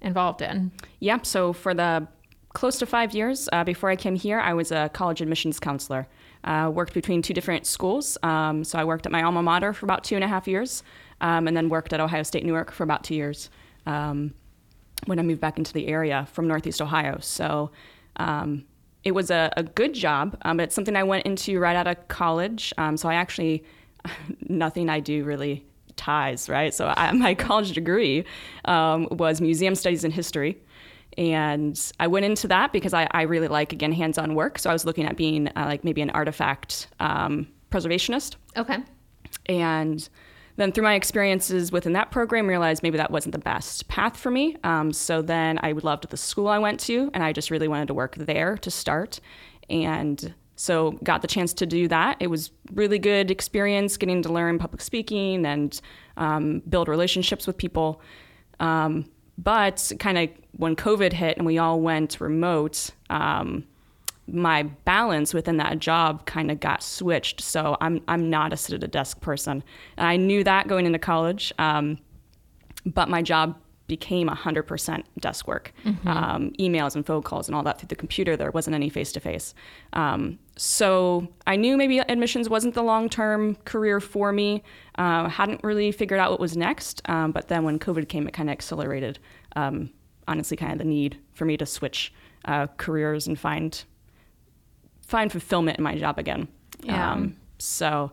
involved 0.01 0.41
in? 0.41 0.71
Yeah, 0.99 1.19
so 1.21 1.53
for 1.53 1.73
the 1.73 2.07
close 2.53 2.79
to 2.79 2.85
five 2.85 3.13
years 3.13 3.47
uh, 3.53 3.63
before 3.63 3.89
I 3.89 3.95
came 3.95 4.15
here, 4.15 4.39
I 4.39 4.53
was 4.53 4.71
a 4.71 4.89
college 4.89 5.21
admissions 5.21 5.59
counselor. 5.59 6.07
Uh, 6.43 6.71
worked 6.73 6.93
between 6.93 7.21
two 7.21 7.33
different 7.33 7.65
schools. 7.65 8.17
Um, 8.23 8.63
so 8.63 8.79
I 8.79 8.85
worked 8.85 9.05
at 9.05 9.11
my 9.11 9.23
alma 9.23 9.43
mater 9.43 9.73
for 9.73 9.85
about 9.85 10.03
two 10.03 10.15
and 10.15 10.23
a 10.23 10.27
half 10.27 10.47
years, 10.47 10.83
um, 11.21 11.47
and 11.47 11.55
then 11.55 11.69
worked 11.69 11.91
at 11.93 11.99
Ohio 11.99 12.23
State 12.23 12.45
Newark 12.45 12.71
for 12.71 12.83
about 12.83 13.03
two 13.03 13.15
years 13.15 13.49
um, 13.85 14.33
when 15.05 15.19
I 15.19 15.21
moved 15.21 15.41
back 15.41 15.57
into 15.57 15.73
the 15.73 15.87
area 15.87 16.27
from 16.31 16.47
Northeast 16.47 16.81
Ohio. 16.81 17.17
So 17.19 17.71
um, 18.15 18.65
it 19.03 19.11
was 19.11 19.29
a, 19.31 19.51
a 19.57 19.63
good 19.63 19.93
job, 19.93 20.37
um, 20.43 20.57
but 20.57 20.63
it's 20.63 20.75
something 20.75 20.95
I 20.95 21.03
went 21.03 21.25
into 21.25 21.59
right 21.59 21.75
out 21.75 21.87
of 21.87 22.07
college. 22.07 22.73
Um, 22.77 22.95
so 22.97 23.09
I 23.09 23.15
actually, 23.15 23.63
nothing 24.47 24.89
I 24.89 24.99
do 24.99 25.23
really 25.23 25.65
ties, 25.95 26.49
right? 26.49 26.73
So 26.73 26.93
I, 26.95 27.11
my 27.11 27.35
college 27.47 27.73
degree 27.73 28.25
um, 28.65 29.07
was 29.11 29.41
museum 29.41 29.75
studies 29.75 30.03
and 30.03 30.13
history. 30.13 30.57
And 31.17 31.91
I 31.99 32.07
went 32.07 32.25
into 32.25 32.47
that 32.47 32.71
because 32.71 32.93
I, 32.93 33.07
I 33.11 33.23
really 33.23 33.47
like, 33.47 33.73
again, 33.73 33.91
hands 33.91 34.17
on 34.17 34.35
work. 34.35 34.57
So 34.59 34.69
I 34.69 34.73
was 34.73 34.85
looking 34.85 35.05
at 35.05 35.17
being 35.17 35.47
uh, 35.49 35.65
like 35.65 35.83
maybe 35.83 36.01
an 36.01 36.09
artifact 36.11 36.87
um, 36.99 37.47
preservationist. 37.71 38.35
Okay. 38.55 38.77
And 39.47 40.07
then 40.55 40.71
through 40.71 40.83
my 40.83 40.93
experiences 40.93 41.71
within 41.71 41.93
that 41.93 42.11
program, 42.11 42.47
realized 42.47 42.83
maybe 42.83 42.97
that 42.97 43.11
wasn't 43.11 43.31
the 43.33 43.39
best 43.39 43.87
path 43.87 44.17
for 44.17 44.31
me. 44.31 44.55
Um, 44.63 44.93
so 44.93 45.21
then 45.21 45.59
I 45.63 45.71
loved 45.71 46.09
the 46.09 46.17
school 46.17 46.47
I 46.47 46.59
went 46.59 46.79
to, 46.81 47.09
and 47.13 47.23
I 47.23 47.33
just 47.33 47.49
really 47.49 47.67
wanted 47.67 47.87
to 47.87 47.93
work 47.93 48.15
there 48.15 48.57
to 48.57 48.71
start. 48.71 49.19
And 49.69 50.33
so 50.59 50.91
got 51.03 51.21
the 51.21 51.27
chance 51.27 51.53
to 51.53 51.65
do 51.65 51.87
that. 51.87 52.17
It 52.19 52.27
was 52.27 52.51
really 52.73 52.99
good 52.99 53.31
experience 53.31 53.95
getting 53.95 54.21
to 54.23 54.33
learn 54.33 54.59
public 54.59 54.81
speaking 54.81 55.45
and 55.45 55.79
um, 56.17 56.61
build 56.67 56.89
relationships 56.89 57.47
with 57.47 57.57
people. 57.57 58.01
Um, 58.59 59.05
but 59.37 59.89
kind 59.99 60.17
of 60.17 60.29
when 60.51 60.75
COVID 60.75 61.13
hit 61.13 61.37
and 61.37 61.45
we 61.45 61.59
all 61.59 61.79
went 61.79 62.19
remote, 62.19 62.91
um, 63.09 63.63
my 64.27 64.63
balance 64.63 65.33
within 65.33 65.55
that 65.57 65.79
job 65.79 66.25
kind 66.25 66.51
of 66.51 66.59
got 66.59 66.83
switched. 66.83 67.39
So 67.39 67.77
I'm 67.79 68.01
I'm 68.09 68.29
not 68.29 68.51
a 68.51 68.57
sit 68.57 68.75
at 68.75 68.83
a 68.83 68.87
desk 68.89 69.21
person, 69.21 69.63
and 69.95 70.05
I 70.05 70.17
knew 70.17 70.43
that 70.43 70.67
going 70.67 70.85
into 70.85 70.99
college. 70.99 71.53
Um, 71.57 71.99
but 72.85 73.07
my 73.07 73.21
job 73.21 73.55
became 73.89 74.29
100% 74.29 75.03
desk 75.19 75.45
work, 75.47 75.73
um, 76.05 76.51
emails 76.57 76.95
and 76.95 77.05
phone 77.05 77.21
calls 77.21 77.49
and 77.49 77.55
all 77.55 77.63
that 77.63 77.79
through 77.79 77.87
the 77.87 77.95
computer. 77.97 78.37
There 78.37 78.51
wasn't 78.51 78.75
any 78.75 78.87
face 78.87 79.11
to 79.11 79.19
face. 79.19 79.53
So 80.59 81.25
I 81.47 81.55
knew 81.55 81.77
maybe 81.77 81.99
admissions 81.99 82.49
wasn't 82.49 82.73
the 82.73 82.83
long 82.83 83.07
term 83.07 83.55
career 83.63 84.01
for 84.01 84.33
me. 84.33 84.61
Uh, 84.95 85.29
hadn't 85.29 85.63
really 85.63 85.93
figured 85.93 86.19
out 86.19 86.31
what 86.31 86.39
was 86.41 86.57
next. 86.57 87.01
Um, 87.07 87.31
but 87.31 87.47
then 87.47 87.63
when 87.63 87.79
COVID 87.79 88.09
came, 88.09 88.27
it 88.27 88.33
kind 88.33 88.49
of 88.49 88.53
accelerated, 88.53 89.19
um, 89.55 89.89
honestly, 90.27 90.57
kind 90.57 90.73
of 90.73 90.77
the 90.79 90.83
need 90.83 91.17
for 91.31 91.45
me 91.45 91.55
to 91.55 91.65
switch 91.65 92.13
uh, 92.43 92.67
careers 92.75 93.25
and 93.25 93.39
find 93.39 93.85
find 94.99 95.31
fulfillment 95.31 95.77
in 95.77 95.83
my 95.83 95.97
job 95.97 96.19
again. 96.19 96.49
Yeah. 96.81 97.13
Um, 97.13 97.37
so, 97.57 98.11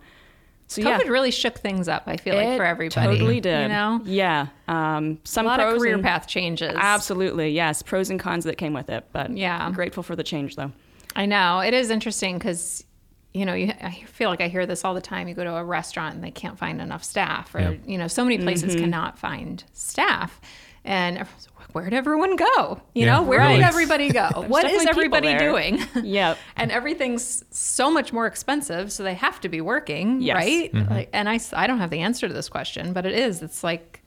so 0.68 0.82
COVID 0.82 1.04
yeah. 1.04 1.10
really 1.10 1.30
shook 1.30 1.58
things 1.58 1.88
up. 1.88 2.04
I 2.06 2.16
feel 2.16 2.34
like 2.34 2.56
for 2.56 2.64
everybody. 2.64 3.06
Totally 3.18 3.40
did. 3.40 3.62
You 3.62 3.68
know, 3.68 4.00
Yeah. 4.04 4.46
Um, 4.68 5.18
some 5.24 5.46
a 5.46 5.48
lot 5.48 5.60
of 5.60 5.78
career 5.78 5.94
and- 5.94 6.02
path 6.02 6.26
changes. 6.26 6.74
Absolutely. 6.76 7.50
Yes. 7.50 7.82
Pros 7.82 8.10
and 8.10 8.18
cons 8.18 8.44
that 8.44 8.58
came 8.58 8.72
with 8.72 8.90
it. 8.90 9.04
But 9.12 9.30
Yeah. 9.36 9.58
I'm 9.64 9.72
grateful 9.72 10.02
for 10.02 10.16
the 10.16 10.24
change 10.24 10.56
though. 10.56 10.72
I 11.14 11.26
know 11.26 11.60
it 11.60 11.72
is 11.72 11.90
interesting 11.90 12.36
because 12.38 12.84
you 13.32 13.44
know 13.44 13.54
you, 13.54 13.72
I 13.82 14.02
feel 14.06 14.28
like 14.30 14.40
I 14.40 14.48
hear 14.48 14.66
this 14.66 14.84
all 14.84 14.94
the 14.94 15.00
time. 15.00 15.28
You 15.28 15.34
go 15.34 15.44
to 15.44 15.54
a 15.56 15.64
restaurant 15.64 16.14
and 16.14 16.24
they 16.24 16.30
can't 16.30 16.58
find 16.58 16.80
enough 16.80 17.04
staff, 17.04 17.54
or 17.54 17.60
Yeah. 17.60 17.74
you 17.86 17.98
know, 17.98 18.08
so 18.08 18.24
many 18.24 18.38
places 18.38 18.72
Mm-hmm. 18.74 18.84
cannot 18.84 19.18
find 19.18 19.62
staff, 19.72 20.40
and 20.84 21.26
everyone's 21.68 21.74
like, 21.74 21.74
where'd 21.74 21.94
everyone 21.94 22.36
go? 22.36 22.80
You 22.94 23.06
Yeah, 23.06 23.16
know, 23.16 23.22
where 23.22 23.40
really. 23.40 23.56
did 23.56 23.64
everybody 23.64 24.10
go? 24.10 24.28
what 24.48 24.64
is 24.70 24.86
everybody 24.86 25.36
doing? 25.36 25.78
Yep. 26.02 26.38
and 26.56 26.70
everything's 26.70 27.44
so 27.50 27.90
much 27.90 28.12
more 28.12 28.26
expensive, 28.26 28.92
so 28.92 29.02
they 29.02 29.14
have 29.14 29.40
to 29.40 29.48
be 29.48 29.60
working, 29.60 30.20
Yes. 30.20 30.34
right? 30.36 30.72
Mm-hmm. 30.72 30.92
Like, 30.92 31.10
and 31.12 31.28
I, 31.28 31.36
s- 31.36 31.52
I 31.52 31.66
don't 31.66 31.78
have 31.78 31.90
the 31.90 32.00
answer 32.00 32.28
to 32.28 32.34
this 32.34 32.48
question, 32.48 32.92
but 32.92 33.06
it 33.06 33.12
is. 33.14 33.42
It's 33.42 33.62
like 33.64 34.02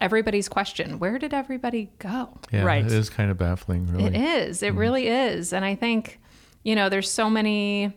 everybody's 0.00 0.48
question: 0.48 0.98
Where 0.98 1.18
did 1.18 1.32
everybody 1.34 1.90
go? 1.98 2.36
Yeah, 2.52 2.64
Right. 2.64 2.84
it 2.84 2.92
is 2.92 3.10
kind 3.10 3.30
of 3.30 3.38
baffling, 3.38 3.86
really. 3.86 4.06
It 4.06 4.16
is. 4.16 4.62
It 4.62 4.74
really 4.74 5.08
is. 5.08 5.52
And 5.52 5.64
I 5.64 5.74
think, 5.74 6.20
you 6.62 6.74
know, 6.74 6.88
there's 6.88 7.10
so 7.10 7.30
many, 7.30 7.92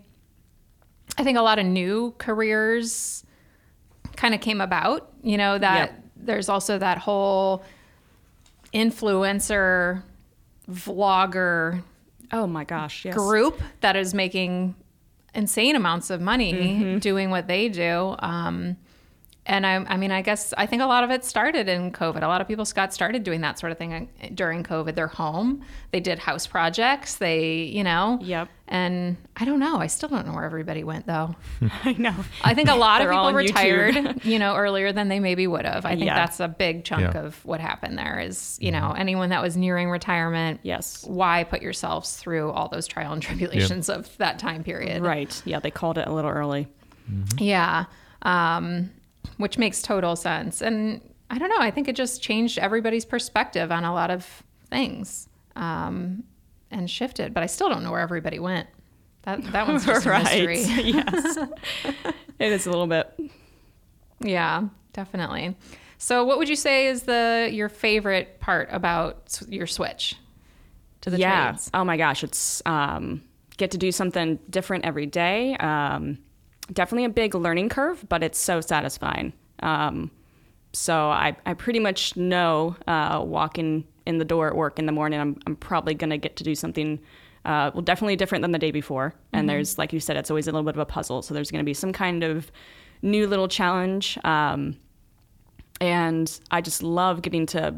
I 1.18 1.24
think 1.24 1.38
a 1.38 1.42
lot 1.42 1.58
of 1.60 1.66
new 1.66 2.14
careers 2.18 3.24
kind 4.16 4.34
of 4.34 4.42
came 4.42 4.62
about, 4.62 5.12
you 5.24 5.38
know, 5.38 5.58
that 5.58 5.90
Yep. 5.92 6.04
there's 6.18 6.50
also 6.50 6.78
that 6.80 6.98
whole 6.98 7.64
influencer, 8.74 10.04
vlogger 10.70 11.84
Oh 12.32 12.46
my 12.46 12.66
gosh. 12.66 13.06
Yes. 13.06 13.16
group 13.16 13.62
that 13.82 13.96
is 13.96 14.14
making 14.14 14.76
insane 15.34 15.76
amounts 15.78 16.10
of 16.10 16.20
money 16.20 16.52
Mm-hmm. 16.54 16.98
doing 17.00 17.30
what 17.30 17.48
they 17.48 17.70
do. 17.70 18.16
Um, 18.20 18.76
and 19.46 19.66
I, 19.66 19.76
I 19.76 19.96
mean, 19.96 20.12
I 20.12 20.22
guess 20.22 20.54
I 20.58 20.66
think 20.66 20.82
a 20.82 20.86
lot 20.88 21.06
of 21.06 21.10
it 21.10 21.24
started 21.24 21.70
in 21.70 21.94
COVID. 21.94 22.22
A 22.22 22.28
lot 22.28 22.42
of 22.42 22.48
people 22.50 22.66
got 22.76 22.94
started 22.94 23.24
doing 23.24 23.40
that 23.42 23.58
sort 23.58 23.72
of 23.72 23.78
thing 23.78 24.10
during 24.36 24.62
COVID. 24.64 24.94
They're 24.94 25.08
home. 25.08 25.64
They 25.92 26.02
did 26.02 26.20
house 26.20 26.46
projects. 26.46 27.16
They, 27.16 27.64
you 27.64 27.82
know. 27.86 28.20
Yep. 28.22 28.50
And 28.70 29.16
I 29.38 29.46
don't 29.46 29.60
know. 29.60 29.78
I 29.78 29.88
still 29.88 30.10
don't 30.10 30.28
know 30.28 30.34
where 30.34 30.44
everybody 30.44 30.84
went 30.84 31.08
though. 31.08 31.36
I 31.86 31.94
know. 31.94 32.14
I 32.44 32.54
think 32.54 32.70
a 32.70 32.76
lot 32.76 33.02
of 33.02 33.08
people 33.10 33.32
retired, 33.34 34.22
you 34.26 34.40
know, 34.40 34.56
earlier 34.56 34.92
than 34.92 35.08
they 35.08 35.22
maybe 35.22 35.48
would 35.48 35.64
have. 35.66 35.86
I 35.86 35.92
think 35.92 36.06
Yeah. 36.08 36.16
that's 36.16 36.42
a 36.42 36.50
big 36.50 36.84
chunk 36.84 37.14
Yeah. 37.14 37.22
of 37.22 37.46
what 37.46 37.62
happened 37.62 37.98
there 37.98 38.20
is, 38.20 38.58
you 38.62 38.72
know, 38.72 38.94
anyone 38.98 39.30
that 39.30 39.42
was 39.42 39.56
nearing 39.56 39.90
retirement. 39.90 40.60
Yes. 40.64 41.06
Why 41.08 41.46
put 41.46 41.62
yourselves 41.62 42.18
through 42.18 42.52
all 42.52 42.68
those 42.68 42.88
trial 42.88 43.14
and 43.14 43.22
tribulations 43.28 43.88
of 43.88 44.16
that 44.18 44.38
time 44.38 44.64
period? 44.66 45.02
Right. 45.02 45.42
Yeah. 45.46 45.62
They 45.62 45.72
called 45.72 45.98
it 45.98 46.06
a 46.08 46.12
little 46.12 46.32
early. 46.32 46.68
Yeah. 47.38 47.86
Um, 48.24 48.92
which 49.38 49.58
makes 49.58 49.82
total 49.82 50.16
sense. 50.18 50.62
And 50.62 51.00
I 51.30 51.38
don't 51.38 51.50
know. 51.50 51.60
I 51.60 51.72
think 51.72 51.88
it 51.88 51.96
just 51.96 52.22
changed 52.22 52.60
everybody's 52.60 53.06
perspective 53.06 53.72
on 53.72 53.86
a 53.86 53.94
lot 53.94 54.12
of 54.12 54.44
things 54.70 55.30
um, 55.56 56.24
and 56.72 56.90
shifted, 56.90 57.34
but 57.34 57.44
I 57.44 57.46
still 57.46 57.70
don't 57.70 57.84
know 57.84 57.92
where 57.92 58.02
everybody 58.02 58.40
went. 58.40 58.68
That, 59.24 59.44
that 59.52 59.68
one's 59.68 59.86
just 59.86 60.06
a 60.06 60.20
mystery. 60.20 60.62
yes. 60.84 61.38
it 62.40 62.52
is 62.52 62.66
a 62.66 62.70
little 62.70 62.88
bit. 62.88 63.14
Yeah, 64.20 64.68
definitely. 64.94 65.56
So, 65.98 66.24
what 66.24 66.38
would 66.38 66.50
you 66.50 66.56
say 66.56 66.88
is 66.88 67.04
the 67.04 67.50
your 67.52 67.70
favorite 67.70 68.40
part 68.40 68.70
about 68.72 69.40
your 69.48 69.68
switch 69.68 70.16
to 71.02 71.10
the 71.10 71.18
yeah. 71.18 71.50
trades? 71.52 71.70
Oh 71.74 71.84
my 71.84 71.98
gosh. 71.98 72.24
It's 72.24 72.62
um, 72.66 73.24
get 73.58 73.72
to 73.72 73.78
do 73.78 73.92
something 73.92 74.40
different 74.50 74.86
every 74.86 75.08
day. 75.08 75.56
Um, 75.58 76.20
definitely 76.72 77.06
a 77.06 77.10
big 77.10 77.36
learning 77.36 77.70
curve, 77.70 78.06
but 78.08 78.24
it's 78.24 78.40
so 78.40 78.62
satisfying. 78.62 79.34
Um, 79.60 80.12
so 80.74 81.10
I, 81.10 81.36
I 81.46 81.54
pretty 81.54 81.80
much 81.80 82.16
know 82.16 82.76
uh, 82.88 83.24
walking 83.26 83.86
in 84.08 84.18
the 84.18 84.26
door 84.26 84.48
at 84.48 84.56
work 84.56 84.80
in 84.80 84.86
the 84.86 84.92
morning, 84.92 85.20
I'm, 85.20 85.38
I'm 85.46 85.56
probably 85.56 85.94
going 85.94 86.10
to 86.10 86.18
get 86.18 86.38
to 86.38 86.44
do 86.44 86.56
something, 86.56 87.00
uh, 87.46 87.72
well, 87.74 87.84
definitely 87.84 88.16
different 88.16 88.42
than 88.42 88.52
the 88.52 88.60
day 88.60 88.72
before. 88.72 89.14
And 89.34 89.48
there's, 89.50 89.78
like 89.78 89.94
you 89.94 90.00
said, 90.00 90.18
it's 90.18 90.32
always 90.32 90.48
a 90.48 90.52
little 90.52 90.64
bit 90.64 90.76
of 90.76 90.80
a 90.80 90.86
puzzle. 90.86 91.22
So 91.22 91.34
there's 91.34 91.52
going 91.52 91.64
to 91.64 91.66
be 91.66 91.74
some 91.74 91.94
kind 91.94 92.24
of 92.24 92.52
new 93.02 93.28
little 93.28 93.48
challenge. 93.48 94.18
Um, 94.24 94.78
and 95.80 96.40
I 96.50 96.62
just 96.62 96.82
love 96.82 97.22
getting 97.22 97.46
to 97.48 97.76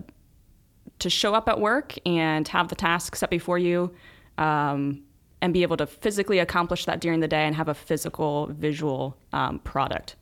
to 0.99 1.09
show 1.09 1.33
up 1.33 1.47
at 1.47 1.59
work 1.61 1.95
and 2.05 2.45
have 2.49 2.67
the 2.67 2.75
task 2.75 3.15
set 3.15 3.29
before 3.29 3.57
you 3.57 3.89
um, 4.37 5.01
and 5.41 5.53
be 5.53 5.63
able 5.63 5.77
to 5.77 5.87
physically 5.87 6.39
accomplish 6.39 6.83
that 6.85 6.99
during 6.99 7.21
the 7.21 7.27
day 7.27 7.45
and 7.45 7.55
have 7.55 7.69
a 7.69 7.73
physical 7.73 8.47
visual 8.47 9.17
um, 9.31 9.59
product 9.59 10.15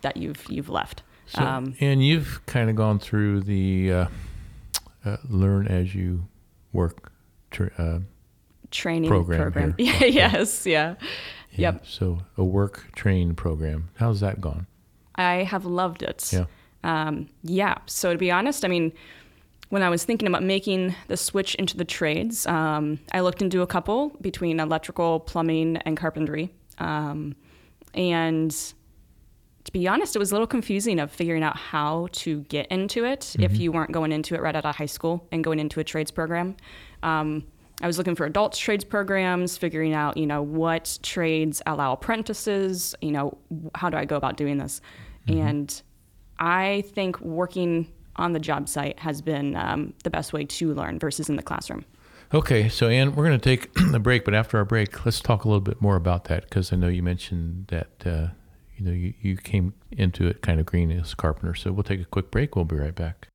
that 0.00 0.16
you've 0.16 0.44
you've 0.48 0.70
left 0.70 1.02
So, 1.26 1.42
um, 1.42 1.74
and 1.80 2.04
you've 2.04 2.40
kind 2.46 2.70
of 2.70 2.76
gone 2.76 2.98
through 2.98 3.42
the 3.42 3.92
uh, 3.92 4.06
uh, 5.04 5.16
learn 5.28 5.68
as 5.68 5.94
you 5.94 6.26
work. 6.72 7.12
Tr- 7.50 7.68
uh, 7.76 7.98
training 8.70 9.10
program 9.10 9.74
here. 9.76 9.96
yeah 10.00 10.04
yes 10.06 10.64
yeah 10.64 10.94
yeah, 11.54 11.72
Yep. 11.72 11.86
So 11.86 12.18
a 12.36 12.44
work 12.44 12.86
train 12.94 13.34
program. 13.34 13.90
How's 13.96 14.20
that 14.20 14.40
gone? 14.40 14.66
I 15.16 15.42
have 15.42 15.64
loved 15.66 16.02
it. 16.02 16.32
Yeah. 16.32 16.46
Um, 16.82 17.28
yeah. 17.42 17.76
So 17.86 18.12
to 18.12 18.18
be 18.18 18.30
honest, 18.30 18.64
I 18.64 18.68
mean, 18.68 18.92
when 19.68 19.82
I 19.82 19.90
was 19.90 20.04
thinking 20.04 20.26
about 20.28 20.42
making 20.42 20.94
the 21.08 21.16
switch 21.16 21.54
into 21.56 21.76
the 21.76 21.84
trades, 21.84 22.46
um, 22.46 22.98
I 23.12 23.20
looked 23.20 23.42
into 23.42 23.62
a 23.62 23.66
couple 23.66 24.16
between 24.20 24.60
electrical, 24.60 25.20
plumbing, 25.20 25.76
and 25.78 25.96
carpentry. 25.96 26.50
Um, 26.78 27.36
and 27.94 28.54
to 29.64 29.72
be 29.72 29.86
honest, 29.86 30.16
it 30.16 30.18
was 30.18 30.32
a 30.32 30.34
little 30.34 30.46
confusing 30.46 30.98
of 30.98 31.10
figuring 31.10 31.42
out 31.42 31.56
how 31.56 32.08
to 32.12 32.40
get 32.42 32.66
into 32.66 33.04
it 33.04 33.36
if 33.38 33.56
you 33.56 33.70
weren't 33.70 33.92
going 33.92 34.10
into 34.10 34.34
it 34.34 34.40
right 34.40 34.56
out 34.56 34.64
of 34.64 34.74
high 34.74 34.86
school 34.86 35.26
and 35.30 35.44
going 35.44 35.60
into 35.60 35.78
a 35.78 35.84
trades 35.84 36.10
program. 36.10 36.56
Um, 37.02 37.44
I 37.80 37.86
was 37.86 37.98
looking 37.98 38.14
for 38.14 38.26
adults 38.26 38.58
trades 38.58 38.84
programs, 38.84 39.56
figuring 39.56 39.94
out, 39.94 40.16
you 40.16 40.26
know, 40.26 40.42
what 40.42 40.98
trades 41.02 41.62
allow 41.66 41.92
apprentices, 41.92 42.94
you 43.00 43.12
know, 43.12 43.38
how 43.74 43.90
do 43.90 43.96
I 43.96 44.04
go 44.04 44.16
about 44.16 44.36
doing 44.36 44.58
this? 44.58 44.80
And 45.28 45.82
I 46.38 46.82
think 46.88 47.20
working 47.20 47.90
on 48.16 48.32
the 48.32 48.40
job 48.40 48.68
site 48.68 48.98
has 48.98 49.22
been 49.22 49.56
um, 49.56 49.94
the 50.04 50.10
best 50.10 50.32
way 50.32 50.44
to 50.44 50.74
learn 50.74 50.98
versus 50.98 51.28
in 51.28 51.36
the 51.36 51.42
classroom. 51.42 51.84
Okay, 52.34 52.68
so 52.68 52.88
Ann, 52.88 53.14
we're 53.14 53.26
going 53.26 53.38
to 53.38 53.56
take 53.56 53.70
a 53.94 53.98
break, 53.98 54.24
but 54.24 54.34
after 54.34 54.58
our 54.58 54.64
break, 54.64 55.04
let's 55.04 55.20
talk 55.20 55.44
a 55.44 55.48
little 55.48 55.60
bit 55.60 55.80
more 55.80 55.96
about 55.96 56.24
that 56.24 56.44
because 56.44 56.72
I 56.72 56.76
know 56.76 56.88
you 56.88 57.02
mentioned 57.02 57.66
that 57.68 58.06
uh, 58.06 58.28
you 58.76 58.84
know 58.84 58.92
you, 58.92 59.14
you 59.20 59.36
came 59.36 59.74
into 59.90 60.26
it 60.26 60.42
kind 60.42 60.60
of 60.60 60.66
green 60.66 60.90
as 60.90 61.12
a 61.12 61.16
carpenter. 61.16 61.54
So 61.54 61.72
we'll 61.72 61.82
take 61.82 62.00
a 62.00 62.04
quick 62.04 62.30
break. 62.30 62.56
We'll 62.56 62.64
be 62.64 62.76
right 62.76 62.94
back. 62.94 63.28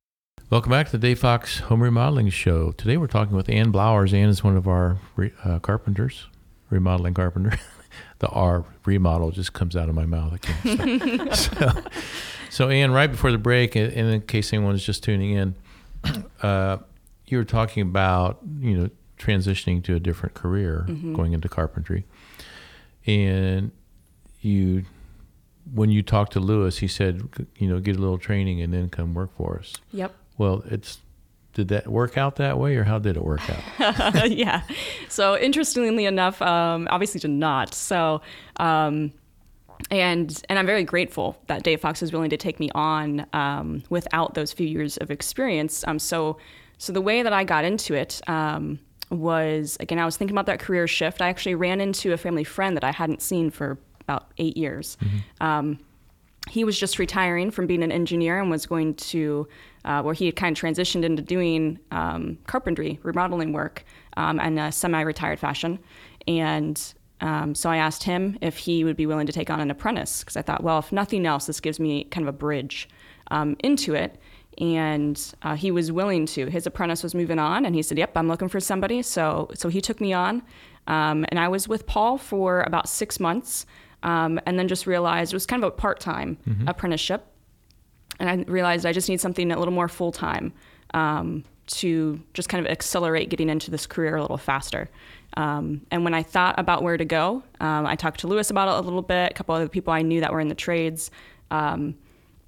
Welcome 0.50 0.70
back 0.70 0.86
to 0.86 0.92
the 0.92 0.98
Dave 0.98 1.18
Fox 1.18 1.58
Home 1.60 1.82
Remodeling 1.82 2.30
Show. 2.30 2.72
Today 2.72 2.96
we're 2.96 3.06
talking 3.06 3.36
with 3.36 3.50
Ann 3.50 3.70
Blowers. 3.70 4.14
Ann 4.14 4.30
is 4.30 4.42
one 4.42 4.56
of 4.56 4.66
our 4.66 4.96
re, 5.14 5.32
uh, 5.44 5.58
carpenters, 5.58 6.26
remodeling 6.70 7.14
carpenter. 7.14 7.58
the 8.18 8.28
R 8.28 8.64
remodel 8.84 9.30
just 9.30 9.52
comes 9.52 9.76
out 9.76 9.88
of 9.88 9.94
my 9.94 10.06
mouth. 10.06 10.32
I 10.32 10.38
can't 10.38 11.34
so, 11.34 11.72
so 12.50 12.68
Ann, 12.68 12.92
right 12.92 13.10
before 13.10 13.30
the 13.30 13.38
break, 13.38 13.76
and 13.76 13.92
and 13.92 14.08
in 14.08 14.22
case 14.22 14.52
anyone's 14.52 14.84
just 14.84 15.02
tuning 15.02 15.32
in, 15.32 15.54
uh, 16.42 16.78
you 17.26 17.38
were 17.38 17.44
talking 17.44 17.82
about 17.82 18.38
you 18.60 18.76
know 18.76 18.90
transitioning 19.18 19.82
to 19.84 19.94
a 19.96 20.00
different 20.00 20.34
career, 20.34 20.86
going 21.14 21.32
into 21.32 21.48
carpentry, 21.48 22.06
and 23.06 23.70
you 24.40 24.84
when 25.72 25.90
you 25.90 26.02
talked 26.02 26.32
to 26.32 26.40
Lewis, 26.40 26.78
he 26.78 26.88
said 26.88 27.28
you 27.56 27.68
know 27.68 27.80
get 27.80 27.96
a 27.96 27.98
little 27.98 28.18
training 28.18 28.60
and 28.62 28.72
then 28.72 28.88
come 28.88 29.14
work 29.14 29.34
for 29.36 29.58
us. 29.58 29.74
Yep. 29.92 30.14
Well, 30.36 30.62
it's 30.66 30.98
did 31.58 31.68
that 31.68 31.88
work 31.88 32.16
out 32.16 32.36
that 32.36 32.58
way, 32.58 32.76
or 32.76 32.84
how 32.84 33.00
did 33.00 33.16
it 33.16 33.24
work 33.24 33.40
out? 33.50 34.30
yeah. 34.30 34.62
So 35.08 35.36
interestingly 35.36 36.04
enough, 36.04 36.40
um, 36.40 36.86
obviously 36.90 37.18
did 37.20 37.30
not. 37.30 37.74
So, 37.74 38.20
um, 38.58 39.12
and 39.90 40.42
and 40.48 40.58
I'm 40.58 40.66
very 40.66 40.84
grateful 40.84 41.36
that 41.48 41.64
Dave 41.64 41.80
Fox 41.80 42.00
was 42.00 42.12
willing 42.12 42.30
to 42.30 42.36
take 42.36 42.60
me 42.60 42.70
on 42.74 43.26
um, 43.32 43.82
without 43.90 44.34
those 44.34 44.52
few 44.52 44.68
years 44.68 44.98
of 44.98 45.10
experience. 45.10 45.84
Um, 45.86 45.98
so 45.98 46.38
so 46.78 46.92
the 46.92 47.00
way 47.00 47.22
that 47.22 47.32
I 47.32 47.42
got 47.42 47.64
into 47.64 47.94
it 47.94 48.20
um, 48.28 48.78
was 49.10 49.76
again, 49.80 49.98
I 49.98 50.04
was 50.04 50.16
thinking 50.16 50.36
about 50.36 50.46
that 50.46 50.60
career 50.60 50.86
shift. 50.86 51.20
I 51.20 51.28
actually 51.28 51.56
ran 51.56 51.80
into 51.80 52.12
a 52.12 52.16
family 52.16 52.44
friend 52.44 52.76
that 52.76 52.84
I 52.84 52.92
hadn't 52.92 53.20
seen 53.20 53.50
for 53.50 53.78
about 54.08 54.32
eight 54.38 54.56
years. 54.56 54.96
Um, 55.40 55.78
he 56.48 56.64
was 56.64 56.78
just 56.78 56.98
retiring 56.98 57.50
from 57.50 57.66
being 57.66 57.82
an 57.82 57.92
engineer 57.92 58.40
and 58.40 58.50
was 58.50 58.66
going 58.66 58.94
to, 58.94 59.46
uh, 59.84 60.02
where 60.02 60.14
he 60.14 60.26
had 60.26 60.36
kind 60.36 60.56
of 60.56 60.62
transitioned 60.62 61.04
into 61.04 61.22
doing 61.22 61.78
um, 61.90 62.38
carpentry, 62.46 62.98
remodeling 63.02 63.52
work 63.52 63.84
um, 64.16 64.40
in 64.40 64.58
a 64.58 64.72
semi 64.72 65.00
retired 65.02 65.38
fashion. 65.38 65.78
And 66.26 66.80
um, 67.20 67.54
so 67.54 67.70
I 67.70 67.76
asked 67.78 68.04
him 68.04 68.38
if 68.40 68.56
he 68.56 68.84
would 68.84 68.96
be 68.96 69.06
willing 69.06 69.26
to 69.26 69.32
take 69.32 69.50
on 69.50 69.60
an 69.60 69.70
apprentice 69.70 70.20
because 70.20 70.36
I 70.36 70.42
thought, 70.42 70.62
well, 70.62 70.78
if 70.78 70.92
nothing 70.92 71.26
else, 71.26 71.46
this 71.46 71.60
gives 71.60 71.78
me 71.78 72.04
kind 72.04 72.26
of 72.26 72.34
a 72.34 72.36
bridge 72.36 72.88
um, 73.30 73.56
into 73.60 73.94
it. 73.94 74.20
And 74.58 75.20
uh, 75.42 75.54
he 75.54 75.70
was 75.70 75.92
willing 75.92 76.26
to. 76.26 76.46
His 76.46 76.66
apprentice 76.66 77.02
was 77.02 77.14
moving 77.14 77.38
on, 77.38 77.64
and 77.64 77.76
he 77.76 77.82
said, 77.82 77.96
"Yep, 77.96 78.16
I'm 78.16 78.26
looking 78.26 78.48
for 78.48 78.58
somebody." 78.58 79.02
So, 79.02 79.48
so 79.54 79.68
he 79.68 79.80
took 79.80 80.00
me 80.00 80.12
on, 80.12 80.42
um, 80.88 81.24
and 81.28 81.38
I 81.38 81.46
was 81.46 81.68
with 81.68 81.86
Paul 81.86 82.18
for 82.18 82.62
about 82.62 82.88
six 82.88 83.20
months, 83.20 83.66
um, 84.02 84.40
and 84.46 84.58
then 84.58 84.68
just 84.68 84.86
realized 84.86 85.32
it 85.32 85.36
was 85.36 85.46
kind 85.46 85.62
of 85.62 85.68
a 85.68 85.70
part-time 85.72 86.38
apprenticeship, 86.66 87.26
and 88.20 88.28
I 88.28 88.50
realized 88.50 88.86
I 88.86 88.92
just 88.92 89.08
need 89.08 89.20
something 89.20 89.50
a 89.52 89.58
little 89.58 89.74
more 89.74 89.88
full-time 89.88 90.52
um, 90.94 91.44
to 91.66 92.20
just 92.34 92.48
kind 92.48 92.64
of 92.64 92.70
accelerate 92.70 93.28
getting 93.28 93.48
into 93.48 93.70
this 93.70 93.86
career 93.86 94.16
a 94.16 94.22
little 94.22 94.38
faster. 94.38 94.88
Um, 95.36 95.82
and 95.90 96.04
when 96.04 96.14
I 96.14 96.22
thought 96.22 96.58
about 96.58 96.82
where 96.82 96.96
to 96.96 97.04
go, 97.04 97.42
um, 97.60 97.86
I 97.86 97.94
talked 97.94 98.20
to 98.20 98.26
Lewis 98.26 98.50
about 98.50 98.68
it 98.68 98.78
a 98.78 98.80
little 98.80 99.02
bit, 99.02 99.32
a 99.32 99.34
couple 99.34 99.54
other 99.54 99.68
people 99.68 99.92
I 99.92 100.02
knew 100.02 100.20
that 100.20 100.32
were 100.32 100.40
in 100.40 100.48
the 100.48 100.54
trades. 100.54 101.10
Um, 101.50 101.94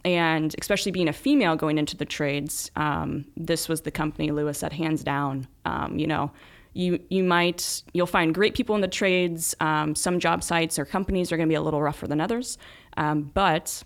and 0.05 0.55
especially 0.59 0.93
being 0.93 1.09
a 1.09 1.13
female 1.13 1.57
going 1.57 1.77
into 1.77 1.97
the 1.97 2.07
trades, 2.07 2.71
um, 2.77 3.27
this 3.37 3.69
was 3.69 3.83
the 3.83 3.91
company 3.91 4.31
Lewis 4.31 4.59
said 4.59 4.73
hands 4.73 5.05
down. 5.05 5.47
Um, 5.67 5.99
you 5.99 6.07
know, 6.07 6.33
you 6.73 7.01
you 7.09 7.25
might 7.25 7.83
you'll 7.93 8.07
find 8.07 8.35
great 8.35 8.55
people 8.55 8.75
in 8.75 8.81
the 8.81 8.89
trades. 8.89 9.55
Um, 9.61 9.95
some 9.95 10.21
job 10.21 10.43
sites 10.43 10.79
or 10.79 10.85
companies 10.85 11.33
are 11.33 11.37
going 11.37 11.49
to 11.49 11.53
be 11.53 11.57
a 11.57 11.63
little 11.63 11.83
rougher 11.83 12.07
than 12.07 12.21
others, 12.21 12.59
um, 12.97 13.31
but 13.35 13.83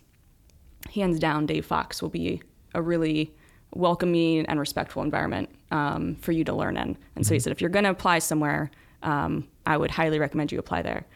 hands 0.92 1.18
down, 1.18 1.47
Dave 1.47 1.66
Fox 1.66 2.03
will 2.03 2.11
be 2.11 2.42
a 2.75 2.83
really 2.83 3.35
welcoming 3.75 4.47
and 4.47 4.61
respectful 4.61 5.03
environment 5.03 5.49
um, 5.70 6.16
for 6.16 6.33
you 6.33 6.44
to 6.44 6.55
learn 6.55 6.77
in. 6.77 6.97
And 7.16 7.27
so 7.27 7.35
he 7.35 7.40
said, 7.40 7.53
if 7.53 7.61
you're 7.61 7.70
going 7.70 7.85
to 7.85 7.90
apply 7.90 8.20
somewhere, 8.20 8.70
um, 9.03 9.49
I 9.66 9.77
would 9.77 9.90
highly 9.90 10.18
recommend 10.18 10.53
you 10.53 10.59
apply 10.59 10.83
there. 10.83 11.07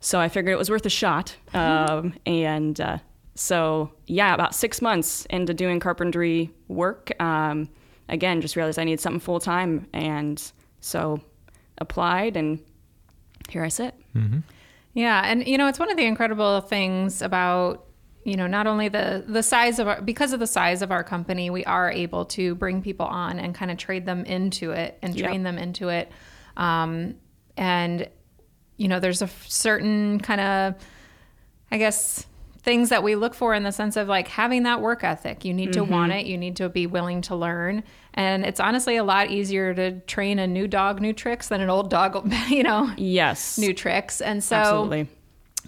So 0.00 0.20
I 0.20 0.28
figured 0.28 0.52
it 0.52 0.58
was 0.58 0.70
worth 0.70 0.86
a 0.86 0.90
shot. 0.90 1.36
Um, 1.54 2.14
and 2.24 2.80
uh, 2.80 2.98
so, 3.34 3.90
yeah, 4.06 4.34
about 4.34 4.54
six 4.54 4.80
months 4.80 5.26
into 5.26 5.54
doing 5.54 5.80
carpentry 5.80 6.50
work, 6.68 7.10
um, 7.20 7.68
again, 8.08 8.40
just 8.40 8.54
realized 8.54 8.78
I 8.78 8.84
needed 8.84 9.00
something 9.00 9.20
full 9.20 9.40
time. 9.40 9.86
And 9.92 10.40
so 10.80 11.20
applied, 11.78 12.36
and 12.36 12.58
here 13.48 13.64
I 13.64 13.68
sit. 13.68 13.94
Yeah, 14.94 15.22
and 15.24 15.46
you 15.46 15.58
know, 15.58 15.68
it's 15.68 15.78
one 15.78 15.90
of 15.90 15.96
the 15.96 16.04
incredible 16.04 16.60
things 16.62 17.22
about 17.22 17.84
you 18.24 18.36
know 18.36 18.46
not 18.46 18.66
only 18.66 18.88
the 18.88 19.24
the 19.26 19.42
size 19.42 19.78
of 19.78 19.86
our 19.88 20.02
because 20.02 20.32
of 20.32 20.40
the 20.40 20.46
size 20.46 20.82
of 20.82 20.90
our 20.90 21.04
company, 21.04 21.50
we 21.50 21.64
are 21.64 21.90
able 21.90 22.24
to 22.26 22.54
bring 22.56 22.82
people 22.82 23.06
on 23.06 23.38
and 23.38 23.54
kind 23.54 23.70
of 23.70 23.76
trade 23.78 24.06
them 24.06 24.24
into 24.24 24.72
it 24.72 24.98
and 25.02 25.16
train 25.16 25.34
Yep. 25.34 25.42
them 25.44 25.58
into 25.58 25.88
it. 25.88 26.10
Um, 26.56 27.14
and 27.56 28.08
you 28.76 28.88
know, 28.88 29.00
there's 29.00 29.22
a 29.22 29.28
certain 29.46 30.20
kind 30.20 30.40
of, 30.40 30.74
I 31.70 31.78
guess, 31.78 32.26
things 32.68 32.90
that 32.90 33.02
we 33.02 33.14
look 33.14 33.32
for 33.32 33.54
in 33.54 33.62
the 33.62 33.72
sense 33.72 33.96
of 33.96 34.08
like 34.08 34.28
having 34.28 34.64
that 34.64 34.82
work 34.82 35.02
ethic. 35.02 35.42
You 35.42 35.54
need 35.54 35.72
to 35.72 35.80
mm-hmm. 35.80 35.90
want 35.90 36.12
it. 36.12 36.26
You 36.26 36.36
need 36.36 36.54
to 36.56 36.68
be 36.68 36.86
willing 36.86 37.22
to 37.22 37.34
learn. 37.34 37.82
And 38.12 38.44
it's 38.44 38.60
honestly 38.60 38.96
a 38.98 39.04
lot 39.04 39.30
easier 39.30 39.72
to 39.72 40.00
train 40.00 40.38
a 40.38 40.46
new 40.46 40.68
dog 40.68 41.00
new 41.00 41.14
tricks 41.14 41.48
than 41.48 41.62
an 41.62 41.70
old 41.70 41.88
dog, 41.88 42.30
you 42.50 42.62
know, 42.62 42.92
Yes. 42.98 43.56
new 43.56 43.72
tricks. 43.72 44.20
And 44.20 44.44
so 44.44 44.56
Absolutely. 44.56 45.08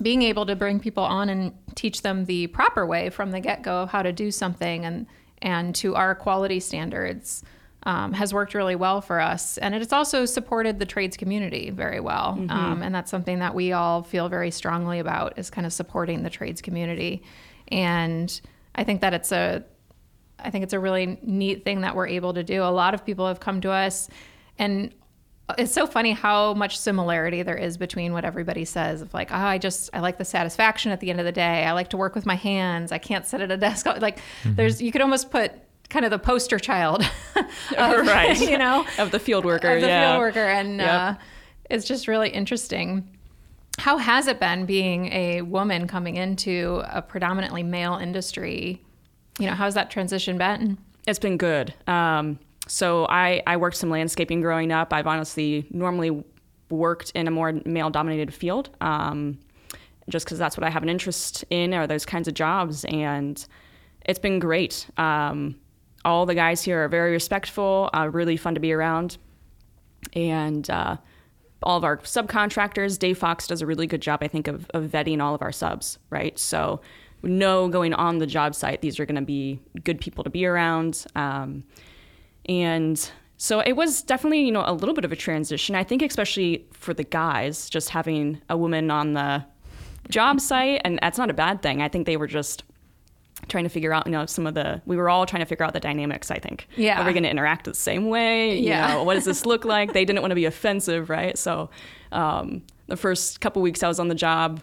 being 0.02 0.20
able 0.20 0.44
to 0.44 0.54
bring 0.54 0.78
people 0.78 1.02
on 1.02 1.30
and 1.30 1.54
teach 1.74 2.02
them 2.02 2.26
the 2.26 2.48
proper 2.48 2.84
way 2.84 3.08
from 3.08 3.30
the 3.30 3.40
get-go 3.40 3.84
of 3.84 3.88
how 3.88 4.02
to 4.02 4.12
do 4.12 4.30
something 4.30 4.84
and 4.84 5.06
and 5.40 5.74
to 5.76 5.94
our 5.94 6.14
quality 6.14 6.60
standards 6.60 7.42
um, 7.84 8.12
has 8.12 8.34
worked 8.34 8.54
really 8.54 8.76
well 8.76 9.00
for 9.00 9.20
us 9.20 9.56
and 9.58 9.74
it's 9.74 9.92
also 9.92 10.24
supported 10.26 10.78
the 10.78 10.86
trades 10.86 11.16
community 11.16 11.70
very 11.70 12.00
well 12.00 12.38
um, 12.50 12.82
and 12.82 12.94
that's 12.94 13.10
something 13.10 13.38
that 13.38 13.54
we 13.54 13.72
all 13.72 14.02
feel 14.02 14.28
very 14.28 14.50
strongly 14.50 14.98
about 14.98 15.38
is 15.38 15.50
kind 15.50 15.66
of 15.66 15.72
supporting 15.72 16.22
the 16.22 16.30
trades 16.30 16.60
community 16.60 17.22
and 17.68 18.40
i 18.74 18.84
think 18.84 19.00
that 19.00 19.14
it's 19.14 19.32
a 19.32 19.64
I 20.44 20.50
think 20.50 20.64
it's 20.64 20.72
a 20.72 20.80
really 20.80 21.18
neat 21.22 21.64
thing 21.64 21.82
that 21.82 21.94
we're 21.94 22.08
able 22.08 22.34
to 22.34 22.42
do. 22.42 22.62
A 22.62 22.64
lot 22.64 22.94
of 22.94 23.04
people 23.04 23.26
have 23.26 23.40
come 23.40 23.60
to 23.62 23.70
us, 23.70 24.08
and 24.58 24.94
it's 25.58 25.72
so 25.72 25.86
funny 25.86 26.12
how 26.12 26.54
much 26.54 26.78
similarity 26.78 27.42
there 27.42 27.56
is 27.56 27.76
between 27.76 28.12
what 28.12 28.24
everybody 28.24 28.64
says 28.64 29.02
of 29.02 29.12
like, 29.12 29.32
oh, 29.32 29.36
I 29.36 29.58
just 29.58 29.90
I 29.92 30.00
like 30.00 30.18
the 30.18 30.24
satisfaction 30.24 30.92
at 30.92 31.00
the 31.00 31.10
end 31.10 31.20
of 31.20 31.26
the 31.26 31.32
day. 31.32 31.64
I 31.64 31.72
like 31.72 31.90
to 31.90 31.96
work 31.96 32.14
with 32.14 32.26
my 32.26 32.36
hands. 32.36 32.92
I 32.92 32.98
can't 32.98 33.26
sit 33.26 33.40
at 33.40 33.50
a 33.50 33.56
desk. 33.56 33.86
Like, 34.00 34.20
there's 34.44 34.80
you 34.80 34.92
could 34.92 35.02
almost 35.02 35.30
put 35.30 35.52
kind 35.90 36.04
of 36.04 36.10
the 36.10 36.18
poster 36.18 36.58
child, 36.58 37.02
of, 37.36 38.06
Right. 38.06 38.38
You 38.50 38.56
know, 38.58 38.86
Of 38.98 39.10
the 39.10 39.18
field 39.18 39.44
worker. 39.44 39.68
of 39.74 39.80
the 39.82 39.86
yeah. 39.88 40.12
field 40.12 40.20
worker, 40.20 40.46
and 40.46 40.78
Yep. 40.78 40.88
uh, 40.88 41.14
it's 41.68 41.84
just 41.86 42.08
really 42.08 42.30
interesting. 42.30 43.08
How 43.78 43.98
has 43.98 44.26
it 44.26 44.40
been 44.40 44.66
being 44.66 45.06
a 45.12 45.42
woman 45.42 45.86
coming 45.86 46.16
into 46.16 46.82
a 46.90 47.00
predominantly 47.02 47.62
male 47.62 47.96
industry? 47.96 48.82
You 49.38 49.46
know, 49.46 49.54
how's 49.54 49.74
that 49.74 49.90
transition 49.90 50.36
been? 50.38 50.76
It's 51.06 51.18
been 51.18 51.36
good. 51.38 51.72
Um, 51.86 52.38
so 52.66 53.06
I, 53.08 53.42
I 53.46 53.56
worked 53.56 53.76
some 53.76 53.88
landscaping 53.90 54.40
growing 54.42 54.70
up. 54.70 54.92
I've 54.92 55.06
honestly 55.06 55.66
normally 55.70 56.22
worked 56.68 57.10
in 57.14 57.26
a 57.26 57.30
more 57.30 57.52
male 57.64 57.90
dominated 57.90 58.32
field 58.34 58.70
um, 58.80 59.38
just 60.08 60.26
because 60.26 60.38
that's 60.38 60.56
what 60.56 60.64
I 60.64 60.70
have 60.70 60.82
an 60.82 60.88
interest 60.88 61.44
in 61.50 61.72
are 61.74 61.86
those 61.86 62.04
kinds 62.04 62.28
of 62.28 62.34
jobs. 62.34 62.84
And 62.84 63.44
it's 64.04 64.18
been 64.18 64.38
great. 64.40 64.86
Um, 64.98 65.56
all 66.04 66.26
the 66.26 66.34
guys 66.34 66.62
here 66.62 66.84
are 66.84 66.88
very 66.88 67.12
respectful, 67.12 67.90
uh, 67.94 68.08
really 68.10 68.36
fun 68.36 68.54
to 68.54 68.60
be 68.60 68.72
around. 68.72 69.18
And 70.14 70.68
uh, 70.70 70.96
all 71.62 71.76
of 71.76 71.84
our 71.84 71.98
subcontractors, 71.98 72.98
Dave 72.98 73.18
Fox 73.18 73.46
does 73.46 73.62
a 73.62 73.66
really 73.66 73.86
good 73.86 74.00
job, 74.00 74.20
I 74.22 74.28
think, 74.28 74.48
of, 74.48 74.68
of 74.70 74.84
vetting 74.84 75.22
all 75.22 75.34
of 75.34 75.42
our 75.42 75.52
subs, 75.52 75.98
right? 76.08 76.38
So 76.38 76.80
know 77.22 77.68
going 77.68 77.92
on 77.92 78.18
the 78.18 78.26
job 78.26 78.54
site, 78.54 78.80
these 78.80 78.98
are 78.98 79.04
going 79.04 79.16
to 79.16 79.22
be 79.22 79.60
good 79.84 80.00
people 80.00 80.24
to 80.24 80.30
be 80.30 80.46
around. 80.46 81.04
Um, 81.14 81.64
and 82.46 83.10
so 83.36 83.60
it 83.60 83.72
was 83.72 84.02
definitely, 84.02 84.40
you 84.40 84.52
know, 84.52 84.64
a 84.66 84.72
little 84.72 84.94
bit 84.94 85.04
of 85.04 85.12
a 85.12 85.16
transition. 85.16 85.74
I 85.74 85.84
think 85.84 86.02
especially 86.02 86.66
for 86.72 86.94
the 86.94 87.04
guys, 87.04 87.68
just 87.68 87.90
having 87.90 88.40
a 88.48 88.56
woman 88.56 88.90
on 88.90 89.12
the 89.12 89.44
job 90.08 90.40
site, 90.40 90.80
and 90.84 90.98
that's 91.02 91.18
not 91.18 91.30
a 91.30 91.34
bad 91.34 91.62
thing. 91.62 91.82
I 91.82 91.88
think 91.88 92.06
they 92.06 92.16
were 92.16 92.26
just 92.26 92.64
trying 93.50 93.64
to 93.64 93.70
figure 93.70 93.92
out, 93.92 94.06
you 94.06 94.12
know, 94.12 94.24
some 94.26 94.46
of 94.46 94.54
the, 94.54 94.80
we 94.86 94.96
were 94.96 95.10
all 95.10 95.26
trying 95.26 95.40
to 95.42 95.46
figure 95.46 95.64
out 95.66 95.74
the 95.74 95.80
dynamics, 95.80 96.30
I 96.30 96.38
think. 96.38 96.66
Yeah. 96.76 97.02
Are 97.02 97.06
we 97.06 97.12
going 97.12 97.24
to 97.24 97.28
interact 97.30 97.66
the 97.66 97.74
same 97.74 98.08
way? 98.08 98.58
You 98.58 98.68
Yeah. 98.68 98.94
know, 98.94 99.02
what 99.04 99.14
does 99.14 99.24
this 99.26 99.44
look 99.44 99.64
like? 99.76 99.92
They 99.92 100.04
didn't 100.06 100.22
want 100.22 100.30
to 100.30 100.36
be 100.36 100.46
offensive, 100.46 101.10
right? 101.10 101.36
So 101.36 101.68
um, 102.12 102.62
the 102.86 102.96
first 102.96 103.40
couple 103.42 103.60
weeks 103.60 103.82
I 103.82 103.88
was 103.88 104.00
on 104.00 104.08
the 104.08 104.14
job, 104.14 104.60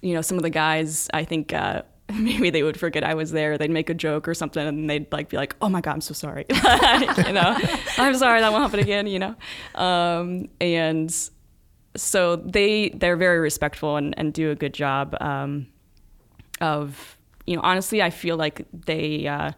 you 0.00 0.14
know, 0.14 0.22
some 0.22 0.36
of 0.36 0.42
the 0.42 0.50
guys, 0.50 1.08
I 1.14 1.24
think 1.24 1.52
uh, 1.52 1.82
maybe 2.12 2.50
they 2.50 2.62
would 2.62 2.78
forget 2.80 3.04
I 3.04 3.14
was 3.14 3.30
there. 3.30 3.56
They'd 3.58 3.70
make 3.70 3.88
a 3.90 3.94
joke 3.94 4.26
or 4.26 4.34
something, 4.34 4.66
and 4.66 4.90
they'd 4.90 5.10
like 5.12 5.28
be 5.28 5.36
like, 5.36 5.54
"Oh 5.62 5.68
my 5.68 5.80
god, 5.80 5.92
I'm 5.92 6.00
so 6.00 6.12
sorry," 6.14 6.44
you 6.50 7.32
know, 7.32 7.56
"I'm 7.98 8.14
sorry, 8.16 8.40
that 8.40 8.50
won't 8.52 8.64
happen 8.64 8.80
again," 8.80 9.06
you 9.06 9.18
know, 9.20 9.34
um, 9.76 10.48
and 10.60 11.14
so 11.96 12.36
they 12.36 12.88
they're 12.90 13.16
very 13.16 13.38
respectful 13.38 13.96
and, 13.96 14.18
and 14.18 14.32
do 14.34 14.50
a 14.50 14.54
good 14.54 14.74
job 14.74 15.14
um, 15.20 15.68
of 16.60 17.16
you 17.46 17.56
know 17.56 17.62
honestly 17.62 18.02
I 18.02 18.10
feel 18.10 18.36
like 18.36 18.66
they 18.72 19.26
uh, 19.26 19.52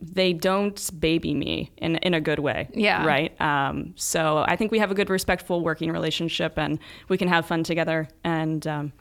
they 0.00 0.32
don't 0.32 0.90
baby 1.00 1.34
me 1.34 1.72
in 1.76 1.96
in 1.96 2.14
a 2.14 2.20
good 2.20 2.38
way 2.38 2.68
Yeah. 2.74 3.04
right 3.04 3.38
um, 3.40 3.94
so 3.96 4.44
I 4.46 4.54
think 4.56 4.70
we 4.70 4.78
have 4.78 4.90
a 4.90 4.94
good 4.94 5.10
respectful 5.10 5.60
working 5.62 5.90
relationship 5.90 6.56
and 6.58 6.78
we 7.08 7.18
can 7.18 7.28
have 7.28 7.46
fun 7.46 7.64
together 7.64 8.08
and 8.22 8.66
um, 8.66 8.92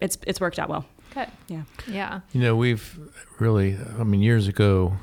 it's 0.00 0.18
it's 0.26 0.40
worked 0.40 0.58
out 0.58 0.68
well 0.68 0.84
Good. 1.14 1.28
yeah 1.48 1.62
Yeah. 1.86 2.20
You 2.32 2.40
know, 2.40 2.56
we've 2.56 2.98
really, 3.38 3.76
I 3.98 4.02
mean, 4.02 4.22
years 4.22 4.48
ago, 4.48 4.94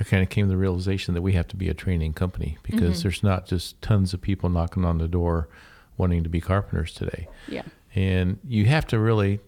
I 0.00 0.04
kind 0.04 0.22
of 0.22 0.30
came 0.30 0.46
to 0.46 0.50
the 0.50 0.56
realization 0.56 1.12
that 1.12 1.20
we 1.20 1.34
have 1.34 1.46
to 1.48 1.56
be 1.56 1.68
a 1.68 1.74
training 1.74 2.14
company 2.14 2.56
because 2.62 3.02
there's 3.02 3.22
not 3.22 3.46
just 3.46 3.80
tons 3.82 4.14
of 4.14 4.22
people 4.22 4.48
knocking 4.48 4.86
on 4.86 4.96
the 4.96 5.06
door 5.06 5.48
wanting 5.98 6.22
to 6.22 6.30
be 6.30 6.40
carpenters 6.40 6.94
today. 6.94 7.28
yeah 7.46 7.62
And 7.94 8.38
you 8.48 8.64
have 8.66 8.86
to 8.86 8.98
really 8.98 9.40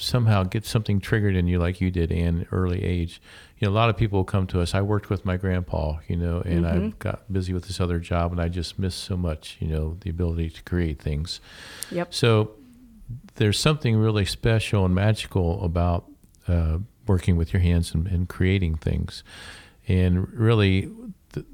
somehow 0.00 0.42
get 0.44 0.64
something 0.64 1.00
triggered 1.00 1.36
in 1.36 1.46
you 1.46 1.58
like 1.58 1.80
you 1.80 1.90
did 1.90 2.10
in 2.10 2.46
early 2.52 2.82
age. 2.82 3.20
You 3.58 3.66
know, 3.66 3.72
a 3.72 3.76
lot 3.76 3.90
of 3.90 3.96
people 3.96 4.24
come 4.24 4.46
to 4.48 4.60
us. 4.60 4.74
I 4.74 4.80
worked 4.80 5.10
with 5.10 5.24
my 5.24 5.36
grandpa, 5.36 5.98
you 6.08 6.16
know, 6.16 6.40
and 6.44 6.66
I 6.66 6.92
got 6.98 7.30
busy 7.32 7.52
with 7.52 7.66
this 7.66 7.80
other 7.80 7.98
job 7.98 8.32
and 8.32 8.40
I 8.40 8.48
just 8.48 8.78
missed 8.78 8.98
so 9.04 9.16
much, 9.16 9.56
you 9.60 9.68
know, 9.68 9.96
the 10.00 10.10
ability 10.10 10.50
to 10.50 10.62
create 10.62 11.00
things. 11.00 11.40
yep 11.90 12.12
So 12.12 12.52
there's 13.34 13.58
something 13.58 13.96
really 13.96 14.24
special 14.24 14.84
and 14.84 14.94
magical 14.94 15.62
about 15.64 16.06
uh, 16.48 16.78
working 17.06 17.36
with 17.36 17.52
your 17.52 17.60
hands 17.60 17.94
and, 17.94 18.06
and 18.06 18.28
creating 18.28 18.76
things. 18.76 19.22
And 19.88 20.32
really, 20.32 20.90
th- 21.32 21.46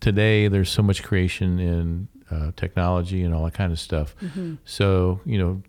today 0.00 0.48
there's 0.48 0.70
so 0.70 0.82
much 0.82 1.02
creation 1.02 1.58
in 1.58 2.08
uh, 2.30 2.52
technology 2.56 3.22
and 3.22 3.34
all 3.34 3.44
that 3.44 3.54
kind 3.54 3.72
of 3.72 3.80
stuff. 3.80 4.14
So, 4.64 5.20
you 5.24 5.36
know, 5.38 5.62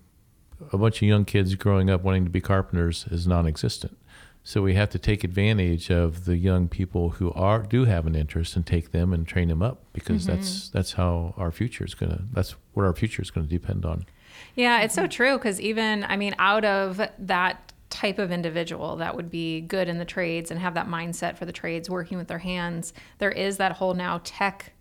a 0.72 0.78
bunch 0.78 0.98
of 0.98 1.08
young 1.08 1.26
kids 1.26 1.56
growing 1.56 1.90
up 1.90 2.02
wanting 2.02 2.24
to 2.26 2.30
be 2.30 2.42
carpenters 2.42 3.06
is 3.12 3.28
non-existent. 3.28 3.98
So 4.44 4.62
we 4.64 4.74
have 4.74 4.90
to 4.90 5.00
take 5.00 5.24
advantage 5.24 5.92
of 5.92 6.26
the 6.26 6.36
young 6.36 6.68
people 6.68 7.12
who 7.12 7.32
are 7.34 7.62
do 7.62 7.86
have 7.86 8.08
an 8.08 8.16
interest 8.16 8.56
and 8.56 8.66
take 8.66 8.92
them 8.92 9.14
and 9.14 9.28
train 9.28 9.50
them 9.50 9.62
up 9.62 9.84
because 9.94 10.26
mm-hmm. 10.26 10.36
that's 10.36 10.70
that's 10.70 10.94
how 10.94 11.36
our 11.38 11.52
future 11.52 11.86
is 11.86 11.94
gonna. 11.94 12.24
That's 12.34 12.56
what 12.74 12.84
our 12.84 12.94
future 12.94 13.22
is 13.22 13.30
gonna 13.30 13.48
depend 13.48 13.86
on. 13.86 14.06
Yeah, 14.56 14.82
it's 14.82 14.96
so 14.96 15.06
true 15.08 15.38
because 15.38 15.62
even, 15.62 16.04
I 16.06 16.18
mean, 16.18 16.34
out 16.40 16.66
of 16.66 17.00
that 17.20 17.72
type 17.90 18.18
of 18.18 18.32
individual 18.32 18.96
that 18.96 19.16
would 19.16 19.30
be 19.30 19.62
good 19.62 19.88
in 19.88 20.00
the 20.00 20.06
trades 20.06 20.50
and 20.50 20.60
have 20.60 20.74
that 20.74 20.88
mindset 20.88 21.38
for 21.38 21.46
the 21.46 21.52
trades, 21.52 21.90
working 21.90 22.18
with 22.18 22.28
their 22.28 22.40
hands, 22.40 22.94
there 23.20 23.32
is 23.32 23.58
that 23.58 23.74
whole 23.74 23.94
now 23.94 24.22
tech 24.24 24.74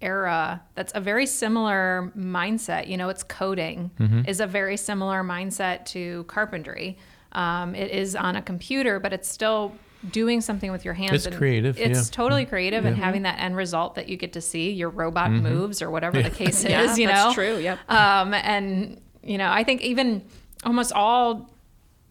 era 0.00 0.62
that's 0.74 0.92
a 0.94 1.00
very 1.00 1.26
similar 1.26 2.12
mindset. 2.16 2.88
You 2.88 2.96
know, 2.96 3.08
it's 3.08 3.22
coding 3.22 3.90
is 4.26 4.40
a 4.40 4.46
very 4.46 4.76
similar 4.76 5.22
mindset 5.22 5.84
to 5.86 6.24
carpentry. 6.24 6.96
Um, 7.32 7.74
it 7.74 7.90
is 7.92 8.16
on 8.16 8.34
a 8.36 8.42
computer, 8.42 8.98
but 8.98 9.12
it's 9.12 9.28
still 9.28 9.74
doing 10.10 10.40
something 10.40 10.72
with 10.72 10.84
your 10.84 10.94
hands. 10.94 11.12
It's 11.12 11.26
and 11.26 11.36
creative, 11.36 11.78
It's 11.78 12.08
yeah. 12.08 12.14
totally 12.16 12.46
creative, 12.46 12.84
and 12.86 12.96
having 12.96 13.22
that 13.22 13.38
end 13.38 13.54
result 13.56 13.94
that 13.96 14.08
you 14.08 14.16
get 14.16 14.32
to 14.32 14.40
see, 14.40 14.70
your 14.70 14.88
robot 14.88 15.30
moves 15.30 15.82
or 15.82 15.90
whatever 15.90 16.22
the 16.22 16.30
case 16.30 16.64
Yeah, 16.68 16.90
is. 16.90 16.98
You 16.98 17.06
that's 17.06 17.26
know, 17.28 17.34
true, 17.34 17.58
yep. 17.58 17.78
Um, 17.90 18.32
and 18.34 19.00
you 19.22 19.36
know, 19.38 19.50
I 19.50 19.62
think 19.64 19.82
even 19.82 20.24
almost 20.64 20.92
all 20.92 21.50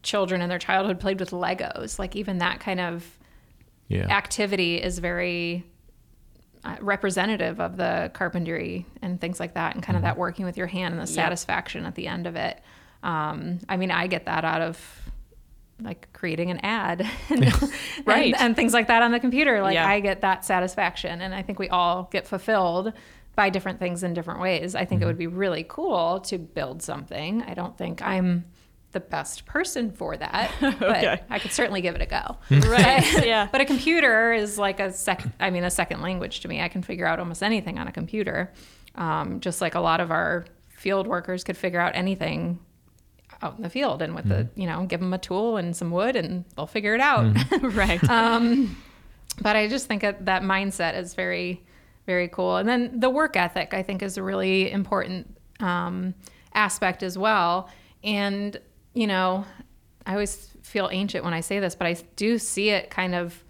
children 0.02 0.40
in 0.40 0.48
their 0.48 0.58
childhood 0.58 1.00
played 1.00 1.18
with 1.20 1.30
Legos. 1.32 1.98
Like 1.98 2.14
even 2.16 2.38
that 2.38 2.60
kind 2.60 2.80
of 2.80 3.18
Yeah. 3.88 4.06
activity 4.08 4.80
is 4.80 5.00
very 5.00 5.64
Uh, 6.62 6.76
representative 6.82 7.58
of 7.58 7.78
the 7.78 8.10
carpentry 8.12 8.84
and 9.00 9.18
things 9.18 9.40
like 9.40 9.54
that, 9.54 9.74
and 9.74 9.82
kind 9.82 9.96
of 9.96 10.02
that 10.02 10.12
mm-hmm. 10.12 10.20
working 10.20 10.44
with 10.44 10.58
your 10.58 10.66
hand 10.66 10.92
and 10.92 11.02
the 11.02 11.06
satisfaction 11.06 11.86
at 11.86 11.94
the 11.94 12.06
end 12.06 12.26
of 12.26 12.36
it. 12.36 12.60
Um, 13.02 13.60
I 13.66 13.78
mean, 13.78 13.90
I 13.90 14.08
get 14.08 14.26
that 14.26 14.44
out 14.44 14.60
of 14.60 14.78
like 15.80 16.12
creating 16.12 16.50
an 16.50 16.58
ad 16.58 17.00
and, 17.30 17.50
Right. 18.04 18.34
and, 18.34 18.42
and 18.42 18.56
things 18.56 18.74
like 18.74 18.88
that 18.88 19.02
on 19.02 19.10
the 19.10 19.20
computer. 19.20 19.62
Like 19.62 19.72
Yeah. 19.72 19.88
I 19.88 20.00
get 20.00 20.20
that 20.20 20.44
satisfaction, 20.44 21.22
and 21.22 21.34
I 21.34 21.40
think 21.40 21.58
we 21.58 21.70
all 21.70 22.10
get 22.12 22.26
fulfilled 22.26 22.92
by 23.36 23.48
different 23.48 23.78
things 23.78 24.02
in 24.02 24.12
different 24.12 24.40
ways. 24.40 24.74
I 24.74 24.84
think 24.84 25.00
it 25.00 25.04
mm-hmm. 25.04 25.06
would 25.06 25.18
be 25.18 25.28
really 25.28 25.64
cool 25.66 26.20
to 26.20 26.36
build 26.36 26.82
something. 26.82 27.42
I 27.42 27.54
don't 27.54 27.78
think 27.78 28.02
I'm 28.02 28.44
the 28.92 29.00
best 29.00 29.46
person 29.46 29.92
for 29.92 30.16
that, 30.16 30.50
but 30.60 30.82
Okay. 30.82 31.20
I 31.30 31.38
could 31.38 31.52
certainly 31.52 31.80
give 31.80 31.94
it 31.94 32.02
a 32.02 32.06
go. 32.06 32.36
Right. 32.68 33.24
yeah. 33.26 33.48
But 33.50 33.60
a 33.60 33.64
computer 33.64 34.32
is 34.32 34.58
like 34.58 34.80
a 34.80 34.92
second, 34.92 35.32
I 35.38 35.50
mean, 35.50 35.64
a 35.64 35.70
second 35.70 36.00
language 36.02 36.40
to 36.40 36.48
me. 36.48 36.60
I 36.60 36.68
can 36.68 36.82
figure 36.82 37.06
out 37.06 37.18
almost 37.20 37.42
anything 37.42 37.78
on 37.78 37.86
a 37.88 37.92
computer. 37.92 38.52
Um, 38.96 39.38
just 39.40 39.60
like 39.60 39.76
a 39.76 39.80
lot 39.80 40.00
of 40.00 40.10
our 40.10 40.44
field 40.68 41.06
workers 41.06 41.44
could 41.44 41.56
figure 41.56 41.80
out 41.80 41.94
anything 41.94 42.58
out 43.42 43.56
in 43.56 43.62
the 43.62 43.70
field 43.70 44.02
and 44.02 44.14
with 44.14 44.28
the, 44.28 44.48
you 44.54 44.66
know, 44.66 44.84
give 44.86 45.00
them 45.00 45.12
a 45.14 45.18
tool 45.18 45.56
and 45.56 45.74
some 45.76 45.90
wood 45.90 46.16
and 46.16 46.44
they'll 46.56 46.66
figure 46.66 46.94
it 46.94 47.00
out. 47.00 47.24
right. 47.62 48.00
but 49.40 49.56
I 49.56 49.68
just 49.68 49.86
think 49.86 50.02
that 50.02 50.26
that 50.26 50.42
mindset 50.42 50.98
is 50.98 51.14
very, 51.14 51.62
very 52.06 52.28
cool. 52.28 52.56
And 52.56 52.68
then 52.68 52.98
the 53.00 53.08
work 53.08 53.36
ethic, 53.36 53.72
I 53.72 53.82
think, 53.82 54.02
is 54.02 54.16
a 54.16 54.22
really 54.22 54.70
important 54.70 55.36
um, 55.60 56.14
aspect 56.54 57.02
as 57.02 57.16
well. 57.16 57.70
And, 58.02 58.58
you 58.94 59.06
know, 59.06 59.44
I 60.06 60.12
always 60.12 60.50
feel 60.62 60.88
ancient 60.90 61.24
when 61.24 61.34
I 61.34 61.40
say 61.40 61.60
this, 61.60 61.74
but 61.74 61.86
I 61.86 61.96
do 62.16 62.38
see 62.38 62.70
it 62.70 62.90
kind 62.90 63.14
of 63.14 63.44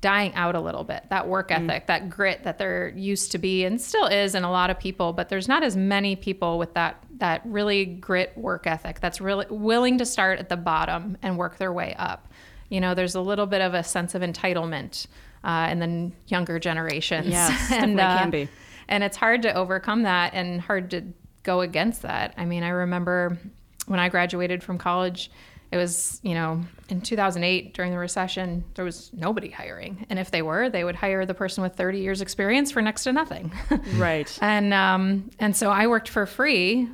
dying 0.00 0.34
out 0.34 0.54
a 0.54 0.60
little 0.60 0.84
bit 0.84 1.02
that 1.08 1.26
work 1.26 1.50
ethic 1.50 1.86
that 1.86 2.10
grit 2.10 2.44
that 2.44 2.58
there 2.58 2.92
used 2.94 3.32
to 3.32 3.38
be 3.38 3.64
and 3.64 3.80
still 3.80 4.04
is 4.04 4.34
in 4.34 4.44
a 4.44 4.50
lot 4.50 4.68
of 4.68 4.78
people 4.78 5.14
but 5.14 5.30
there's 5.30 5.48
not 5.48 5.62
as 5.62 5.78
many 5.78 6.14
people 6.14 6.58
with 6.58 6.74
that 6.74 7.02
that 7.16 7.40
really 7.46 7.86
grit 7.86 8.36
work 8.36 8.66
ethic 8.66 9.00
that's 9.00 9.18
really 9.18 9.46
willing 9.48 9.96
to 9.98 10.04
start 10.04 10.38
at 10.38 10.50
the 10.50 10.58
bottom 10.58 11.16
and 11.22 11.38
work 11.38 11.56
their 11.56 11.72
way 11.72 11.94
up. 11.98 12.28
You 12.68 12.80
know 12.80 12.94
there's 12.94 13.14
a 13.14 13.20
little 13.20 13.46
bit 13.46 13.60
of 13.60 13.74
a 13.74 13.82
sense 13.82 14.14
of 14.14 14.22
entitlement 14.22 15.06
uh, 15.42 15.68
in 15.70 15.78
the 15.78 16.12
younger 16.26 16.58
generations. 16.58 17.28
Yes, 17.28 17.50
and 17.72 17.96
definitely 17.96 18.22
can 18.22 18.30
be. 18.30 18.48
and 18.88 19.04
it's 19.04 19.16
hard 19.16 19.42
to 19.42 19.54
overcome 19.54 20.02
that 20.02 20.34
and 20.34 20.60
hard 20.60 20.90
to 20.90 21.02
go 21.44 21.60
against 21.60 22.02
that. 22.02 22.34
I 22.36 22.44
mean 22.44 22.62
i 22.62 22.68
remember 22.68 23.38
when 23.86 24.00
i 24.00 24.08
graduated 24.08 24.62
from 24.62 24.78
college 24.78 25.30
it 25.70 25.76
was 25.76 26.20
you 26.22 26.34
know 26.34 26.60
in 26.88 27.00
2008 27.00 27.74
during 27.74 27.90
the 27.90 27.98
recession 27.98 28.64
there 28.74 28.84
was 28.84 29.10
nobody 29.12 29.50
hiring 29.50 30.06
and 30.08 30.18
if 30.18 30.30
they 30.30 30.42
were 30.42 30.68
they 30.68 30.84
would 30.84 30.94
hire 30.94 31.26
the 31.26 31.34
person 31.34 31.62
with 31.62 31.74
30 31.74 31.98
years 31.98 32.20
experience 32.20 32.70
for 32.70 32.80
next 32.80 33.04
to 33.04 33.12
nothing 33.12 33.52
right. 33.96 34.38
and 34.42 34.72
um, 34.72 35.30
and 35.38 35.56
so 35.56 35.70
i 35.70 35.86
worked 35.86 36.08
for 36.08 36.26
free 36.26 36.88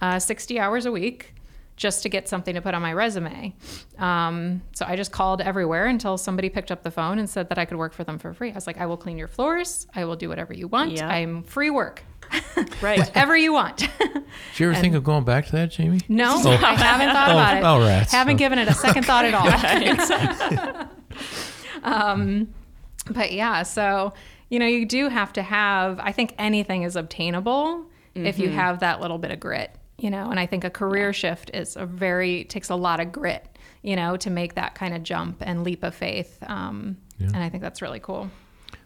uh, 0.00 0.18
60 0.18 0.58
hours 0.58 0.86
a 0.86 0.92
week 0.92 1.34
just 1.76 2.02
to 2.02 2.08
get 2.08 2.26
something 2.28 2.54
to 2.54 2.60
put 2.62 2.74
on 2.74 2.80
my 2.82 2.92
resume 2.92 3.54
um, 3.98 4.62
so 4.74 4.84
i 4.86 4.96
just 4.96 5.12
called 5.12 5.40
everywhere 5.40 5.86
until 5.86 6.16
somebody 6.18 6.48
picked 6.48 6.70
up 6.72 6.82
the 6.82 6.90
phone 6.90 7.18
and 7.18 7.28
said 7.28 7.48
that 7.50 7.58
i 7.58 7.64
could 7.64 7.76
work 7.76 7.92
for 7.92 8.02
them 8.04 8.18
for 8.18 8.32
free 8.32 8.50
i 8.50 8.54
was 8.54 8.66
like 8.66 8.78
i 8.78 8.86
will 8.86 8.96
clean 8.96 9.18
your 9.18 9.28
floors 9.28 9.86
i 9.94 10.04
will 10.04 10.16
do 10.16 10.28
whatever 10.28 10.52
you 10.54 10.68
want 10.68 10.92
Yeah. 10.92 11.08
i'm 11.08 11.42
free 11.42 11.70
work 11.70 12.02
Right. 12.82 12.98
whatever 12.98 13.36
you 13.36 13.52
want 13.52 13.78
Did 13.98 14.58
you 14.58 14.70
ever 14.70 14.80
think 14.80 14.94
of 14.96 15.04
going 15.04 15.24
back 15.24 15.46
to 15.46 15.52
that, 15.52 15.70
Jamie? 15.70 16.00
no 16.08 16.34
Oh. 16.44 16.50
i 16.62 16.74
haven't 16.74 17.12
thought 17.12 17.28
Oh, 17.28 17.32
about 17.32 17.56
it 17.56 17.62
oh, 17.64 17.86
rats. 17.86 18.10
haven't 18.12 18.34
Oh. 18.34 18.38
given 18.38 18.58
it 18.58 18.68
a 18.68 18.74
second 18.74 19.04
thought 19.04 19.24
at 19.26 19.34
all 19.34 20.86
um, 21.82 22.48
but 23.10 23.32
yeah, 23.32 23.62
so 23.62 24.12
you 24.48 24.58
know, 24.58 24.66
you 24.66 24.86
do 24.86 25.08
have 25.08 25.32
to 25.34 25.42
have. 25.42 25.98
I 26.00 26.12
think 26.12 26.34
anything 26.38 26.82
is 26.82 26.94
obtainable 26.96 27.86
if 28.14 28.38
you 28.38 28.48
have 28.48 28.80
that 28.80 29.00
little 29.00 29.18
bit 29.18 29.30
of 29.30 29.38
grit, 29.40 29.70
you 29.98 30.10
know. 30.10 30.30
And 30.30 30.38
I 30.38 30.46
think 30.46 30.64
a 30.64 30.70
career 30.70 31.12
shift 31.12 31.50
is 31.54 31.76
a 31.76 31.86
very 31.86 32.44
takes 32.44 32.70
a 32.70 32.76
lot 32.76 33.00
of 33.00 33.12
grit, 33.12 33.46
you 33.82 33.96
know, 33.96 34.16
to 34.18 34.30
make 34.30 34.54
that 34.54 34.74
kind 34.74 34.94
of 34.94 35.02
jump 35.02 35.38
and 35.40 35.64
leap 35.64 35.82
of 35.82 35.94
faith. 35.94 36.38
Um, 36.46 36.96
Yeah. 37.18 37.28
And 37.28 37.38
I 37.38 37.48
think 37.48 37.62
that's 37.62 37.80
really 37.80 38.00
cool. 38.00 38.30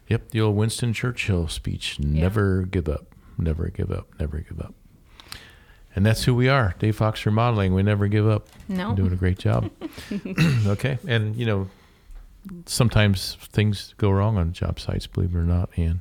Yep, 0.07 0.29
the 0.31 0.41
old 0.41 0.55
Winston 0.55 0.93
Churchill 0.93 1.47
speech: 1.47 1.99
"Never 1.99 2.63
give 2.63 2.87
up, 2.89 3.13
never 3.37 3.69
give 3.69 3.91
up, 3.91 4.07
never 4.19 4.39
give 4.39 4.59
up." 4.59 4.73
And 5.95 6.05
that's 6.05 6.23
who 6.23 6.33
we 6.33 6.47
are, 6.47 6.73
Dave 6.79 6.95
Fox 6.95 7.25
Remodeling. 7.25 7.73
We 7.73 7.83
never 7.83 8.07
give 8.07 8.27
up. 8.27 8.47
No. 8.69 8.95
doing 8.95 9.11
a 9.11 9.17
great 9.17 9.37
job. 9.37 9.69
okay, 10.67 10.97
and 11.07 11.35
you 11.35 11.45
know, 11.45 11.67
sometimes 12.65 13.35
things 13.41 13.93
go 13.97 14.09
wrong 14.11 14.37
on 14.37 14.53
job 14.53 14.79
sites. 14.79 15.07
Believe 15.07 15.35
it 15.35 15.37
or 15.37 15.43
not, 15.43 15.69
and 15.75 15.99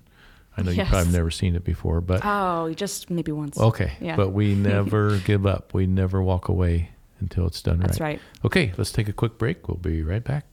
I 0.56 0.62
know 0.62 0.70
you've 0.72 0.88
probably 0.88 1.12
never 1.12 1.30
seen 1.30 1.54
it 1.54 1.64
before, 1.64 2.00
but 2.00 2.20
Oh, 2.24 2.72
just 2.74 3.08
maybe 3.10 3.32
once. 3.32 3.58
okay. 3.58 3.92
Yeah. 4.00 4.16
But 4.16 4.30
we 4.30 4.54
never 4.56 5.18
give 5.18 5.46
up. 5.46 5.72
We 5.74 5.86
never 5.86 6.22
walk 6.22 6.48
away 6.48 6.90
until 7.20 7.46
it's 7.46 7.62
done 7.62 7.78
That's 7.80 8.00
right. 8.00 8.18
That's 8.20 8.44
right. 8.44 8.46
Okay, 8.46 8.72
let's 8.76 8.92
take 8.92 9.08
a 9.08 9.12
quick 9.12 9.38
break. 9.38 9.68
We'll 9.68 9.76
be 9.78 10.02
right 10.02 10.22
back. 10.24 10.46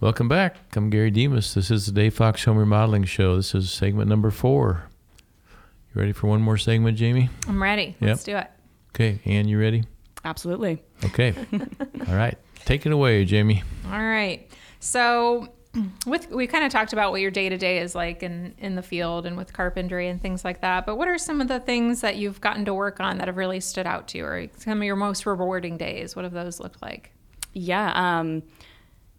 Welcome 0.00 0.28
back. 0.28 0.56
I'm 0.76 0.90
Gary 0.90 1.10
Demas. 1.10 1.52
This 1.54 1.70
is 1.70 1.86
the 1.86 1.92
Dave 1.92 2.14
Fox 2.14 2.44
Home 2.44 2.56
Remodeling 2.56 3.04
Show. 3.04 3.36
This 3.36 3.54
is 3.54 3.70
segment 3.70 4.08
number 4.08 4.30
four. 4.30 4.84
You 5.94 6.00
ready 6.00 6.12
for 6.12 6.26
one 6.28 6.40
more 6.40 6.56
segment, 6.56 6.96
Jamie? 6.96 7.28
I'm 7.48 7.62
ready. 7.62 7.96
Yep. 8.00 8.08
Let's 8.08 8.24
do 8.24 8.36
it. 8.36 8.48
Okay, 8.94 9.20
Ann, 9.24 9.46
you 9.48 9.58
ready? 9.60 9.84
Absolutely. 10.24 10.82
Okay. 11.04 11.34
All 12.08 12.14
right. 12.14 12.36
Take 12.64 12.86
it 12.86 12.92
away, 12.92 13.24
Jamie. 13.24 13.62
All 13.86 13.92
right. 14.02 14.48
So 14.80 15.48
with 16.06 16.30
we 16.30 16.46
kind 16.46 16.64
of 16.64 16.72
talked 16.72 16.92
about 16.92 17.12
what 17.12 17.20
your 17.20 17.30
day 17.30 17.48
to 17.48 17.56
day 17.56 17.78
is 17.78 17.94
like 17.94 18.22
in 18.22 18.54
in 18.58 18.74
the 18.74 18.82
field 18.82 19.24
and 19.24 19.36
with 19.36 19.52
carpentry 19.52 20.08
and 20.08 20.20
things 20.20 20.44
like 20.44 20.60
that. 20.62 20.84
But 20.84 20.96
what 20.96 21.06
are 21.06 21.18
some 21.18 21.40
of 21.40 21.48
the 21.48 21.60
things 21.60 22.00
that 22.00 22.16
you've 22.16 22.40
gotten 22.40 22.64
to 22.64 22.74
work 22.74 22.98
on 22.98 23.18
that 23.18 23.28
have 23.28 23.36
really 23.36 23.60
stood 23.60 23.86
out 23.86 24.08
to 24.08 24.18
you, 24.18 24.24
or 24.24 24.46
some 24.58 24.78
of 24.78 24.84
your 24.84 24.96
most 24.96 25.26
rewarding 25.26 25.76
days? 25.76 26.16
What 26.16 26.24
have 26.24 26.32
those 26.32 26.58
looked 26.58 26.82
like? 26.82 27.12
Yeah. 27.52 27.92
Um, 27.94 28.42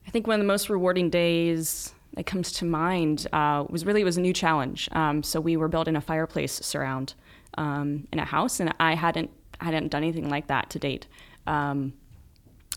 I 0.07 0.11
think 0.11 0.27
one 0.27 0.35
of 0.35 0.39
the 0.41 0.47
most 0.47 0.69
rewarding 0.69 1.09
days 1.09 1.93
that 2.15 2.25
comes 2.25 2.51
to 2.53 2.65
mind 2.65 3.27
uh, 3.31 3.65
was 3.69 3.85
really 3.85 4.03
was 4.03 4.17
a 4.17 4.21
new 4.21 4.33
challenge. 4.33 4.89
Um, 4.91 5.23
so 5.23 5.39
we 5.39 5.55
were 5.55 5.69
building 5.69 5.95
a 5.95 6.01
fireplace 6.01 6.53
surround 6.53 7.13
um, 7.57 8.07
in 8.11 8.19
a 8.19 8.25
house, 8.25 8.59
and 8.59 8.73
I 8.79 8.95
hadn't 8.95 9.29
I 9.61 9.65
hadn't 9.65 9.89
done 9.89 10.03
anything 10.03 10.29
like 10.29 10.47
that 10.47 10.69
to 10.71 10.79
date. 10.79 11.07
Um, 11.47 11.93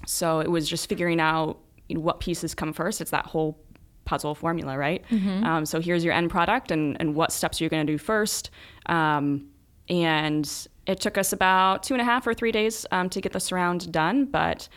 so 0.06 0.40
it 0.40 0.50
was 0.50 0.68
just 0.68 0.88
figuring 0.88 1.18
out 1.18 1.58
you 1.88 1.96
know, 1.96 2.00
what 2.00 2.20
pieces 2.20 2.54
come 2.54 2.72
first. 2.72 3.00
It's 3.00 3.10
that 3.10 3.26
whole 3.26 3.58
puzzle 4.04 4.34
formula, 4.34 4.76
right? 4.76 5.04
Um, 5.10 5.66
so 5.66 5.80
here's 5.80 6.04
your 6.04 6.12
end 6.14 6.30
product, 6.30 6.70
and 6.70 6.96
and 7.00 7.14
what 7.14 7.32
steps 7.32 7.60
you're 7.60 7.70
going 7.70 7.86
to 7.86 7.92
do 7.92 7.98
first. 7.98 8.50
Um, 8.86 9.48
and 9.88 10.50
it 10.86 11.00
took 11.00 11.18
us 11.18 11.32
about 11.32 11.82
two 11.82 11.94
and 11.94 12.00
a 12.00 12.04
half 12.04 12.26
or 12.26 12.34
three 12.34 12.52
days 12.52 12.86
um, 12.90 13.08
to 13.10 13.20
get 13.20 13.32
the 13.32 13.40
surround 13.40 13.90
done, 13.92 14.24
but 14.26 14.68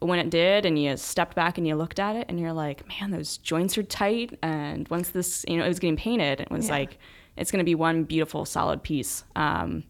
when 0.00 0.18
it 0.18 0.28
did 0.28 0.66
and 0.66 0.78
you 0.78 0.94
stepped 0.98 1.34
back 1.34 1.56
and 1.56 1.66
you 1.66 1.74
looked 1.74 1.98
at 1.98 2.14
it 2.14 2.26
and 2.28 2.38
you're 2.38 2.52
like 2.52 2.86
man 2.88 3.10
those 3.10 3.38
joints 3.38 3.78
are 3.78 3.82
tight 3.82 4.36
and 4.42 4.86
once 4.88 5.10
this 5.10 5.46
you 5.48 5.56
know 5.56 5.64
it 5.64 5.68
was 5.68 5.78
getting 5.78 5.96
painted 5.96 6.40
it 6.40 6.50
was 6.50 6.66
Yeah. 6.66 6.72
like 6.72 6.98
it's 7.38 7.50
going 7.50 7.60
to 7.60 7.64
be 7.64 7.74
one 7.74 8.04
beautiful 8.04 8.44
solid 8.44 8.82
piece 8.82 9.24
um, 9.34 9.82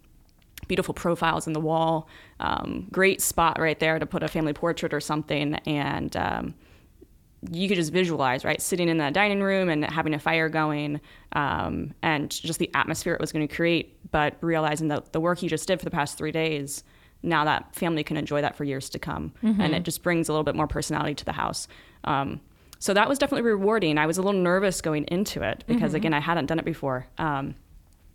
beautiful 0.69 0.95
profiles 0.95 1.49
in 1.49 1.53
the 1.53 1.59
wall 1.59 2.07
um, 2.39 2.87
great 2.93 3.21
spot 3.23 3.59
right 3.59 3.81
there 3.81 3.99
to 3.99 4.07
put 4.07 4.23
a 4.23 4.29
family 4.29 4.53
portrait 4.53 4.95
or 4.95 5.01
something 5.01 5.55
and 5.67 6.17
um, 6.17 6.55
you 7.50 7.68
could 7.68 7.76
just 7.76 7.92
visualize, 7.92 8.44
right? 8.44 8.61
Sitting 8.61 8.88
in 8.88 8.98
that 8.98 9.12
dining 9.12 9.42
room 9.42 9.68
and 9.68 9.85
having 9.85 10.14
a 10.14 10.18
fire 10.18 10.48
going, 10.48 11.00
um, 11.33 11.94
and 12.02 12.30
just 12.30 12.59
the 12.59 12.70
atmosphere 12.74 13.14
it 13.14 13.20
was 13.20 13.33
going 13.33 13.46
to 13.46 13.54
create. 13.54 13.96
But 14.11 14.37
realizing 14.40 14.88
that 14.88 15.12
the 15.12 15.20
work 15.20 15.42
you 15.42 15.48
just 15.48 15.66
did 15.66 15.78
for 15.78 15.85
the 15.85 15.90
past 15.90 16.16
three 16.18 16.33
days, 16.33 16.85
now 17.22 17.44
that 17.44 17.74
family 17.74 18.04
can 18.04 18.16
enjoy 18.16 18.42
that 18.42 18.57
for 18.57 18.64
years 18.64 18.88
to 18.90 18.98
come, 18.98 19.33
and 19.61 19.74
it 19.74 19.83
just 19.83 20.02
brings 20.02 20.28
a 20.28 20.33
little 20.33 20.44
bit 20.44 20.54
more 20.54 20.66
personality 20.66 21.14
to 21.14 21.24
the 21.24 21.33
house. 21.33 21.68
Um, 22.04 22.40
so 22.78 22.92
that 22.92 23.09
was 23.09 23.18
definitely 23.18 23.48
rewarding. 23.48 23.96
I 23.96 24.07
was 24.07 24.18
a 24.18 24.22
little 24.22 24.38
nervous 24.40 24.83
going 24.83 25.04
into 25.04 25.42
it 25.42 25.64
because 25.66 25.94
again, 25.94 26.12
I 26.12 26.20
hadn't 26.20 26.46
done 26.46 26.59
it 26.59 26.66
before. 26.66 27.07
Um, 27.16 27.54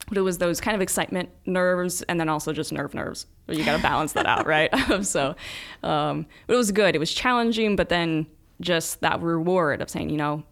but 0.07 0.17
it 0.17 0.21
was 0.21 0.37
those 0.37 0.61
kind 0.61 0.75
of 0.75 0.81
excitement 0.81 1.29
nerves 1.45 2.01
and 2.03 2.19
then 2.19 2.29
also 2.29 2.53
just 2.53 2.71
nerve 2.71 2.93
nerves. 2.93 3.25
You 3.47 3.63
got 3.63 3.77
to 3.77 3.81
balance 3.81 4.13
that 4.13 4.25
out, 4.25 4.45
right? 4.45 4.71
so, 5.05 5.35
um, 5.83 6.25
but 6.47 6.53
it 6.53 6.57
was 6.57 6.71
good. 6.71 6.95
It 6.95 6.99
was 6.99 7.11
challenging, 7.11 7.75
but 7.75 7.89
then 7.89 8.27
just 8.61 9.01
that 9.01 9.21
reward 9.21 9.81
of 9.81 9.89
saying, 9.89 10.09
you 10.09 10.17
know, 10.17 10.43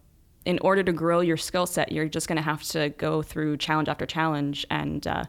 in 0.44 0.58
order 0.60 0.82
to 0.82 0.92
grow 0.92 1.20
your 1.20 1.36
skill 1.36 1.66
set, 1.66 1.92
you're 1.92 2.08
just 2.08 2.26
going 2.28 2.36
to 2.36 2.42
have 2.42 2.62
to 2.62 2.88
go 2.90 3.22
through 3.22 3.56
challenge 3.58 3.88
after 3.88 4.06
challenge 4.06 4.66
and 4.70 5.06
uh, 5.06 5.24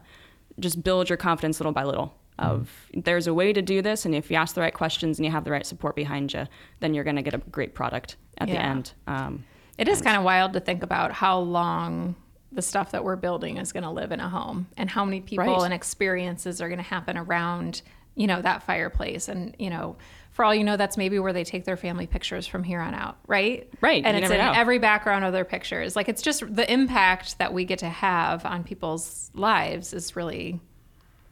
just 0.58 0.82
build 0.82 1.08
your 1.10 1.18
confidence 1.18 1.60
little 1.60 1.72
by 1.72 1.84
little. 1.84 2.14
Of 2.38 2.70
there's 2.94 3.26
a 3.26 3.34
way 3.34 3.52
to 3.52 3.60
do 3.60 3.82
this, 3.82 4.06
and 4.06 4.14
if 4.14 4.30
you 4.30 4.36
ask 4.38 4.54
the 4.54 4.62
right 4.62 4.72
questions 4.72 5.18
and 5.18 5.26
you 5.26 5.32
have 5.32 5.44
the 5.44 5.50
right 5.50 5.66
support 5.66 5.94
behind 5.94 6.32
you, 6.32 6.46
then 6.78 6.94
you're 6.94 7.04
going 7.04 7.16
to 7.16 7.22
get 7.22 7.34
a 7.34 7.38
great 7.38 7.74
product 7.74 8.16
at 8.38 8.48
the 8.48 8.56
end. 8.56 8.94
Um, 9.06 9.44
It 9.76 9.88
is 9.88 10.00
kind 10.00 10.16
of 10.16 10.24
wild 10.24 10.54
to 10.54 10.60
think 10.60 10.82
about 10.82 11.12
how 11.12 11.38
long 11.38 12.14
the 12.50 12.62
stuff 12.62 12.92
that 12.92 13.04
we're 13.04 13.16
building 13.16 13.58
is 13.58 13.72
going 13.72 13.82
to 13.82 13.90
live 13.90 14.10
in 14.10 14.20
a 14.20 14.28
home 14.28 14.68
and 14.78 14.88
how 14.88 15.04
many 15.04 15.20
people 15.20 15.44
Right. 15.44 15.64
and 15.64 15.74
experiences 15.74 16.62
are 16.62 16.68
going 16.68 16.78
to 16.78 16.82
happen 16.82 17.18
around, 17.18 17.82
you 18.14 18.26
know, 18.26 18.40
that 18.40 18.62
fireplace. 18.62 19.28
And, 19.28 19.54
you 19.58 19.68
know, 19.68 19.96
for 20.40 20.44
all 20.44 20.54
you 20.54 20.64
know, 20.64 20.78
that's 20.78 20.96
maybe 20.96 21.18
where 21.18 21.34
they 21.34 21.44
take 21.44 21.66
their 21.66 21.76
family 21.76 22.06
pictures 22.06 22.46
from 22.46 22.64
here 22.64 22.80
on 22.80 22.94
out, 22.94 23.18
right? 23.26 23.68
Right, 23.82 24.02
And 24.02 24.16
you 24.16 24.22
it's 24.22 24.32
in 24.32 24.38
know. 24.38 24.54
every 24.56 24.78
background 24.78 25.22
of 25.22 25.34
their 25.34 25.44
pictures. 25.44 25.94
Like 25.94 26.08
it's 26.08 26.22
just 26.22 26.42
the 26.56 26.72
impact 26.72 27.36
that 27.36 27.52
we 27.52 27.66
get 27.66 27.80
to 27.80 27.90
have 27.90 28.46
on 28.46 28.64
people's 28.64 29.30
lives 29.34 29.92
is 29.92 30.16
really, 30.16 30.58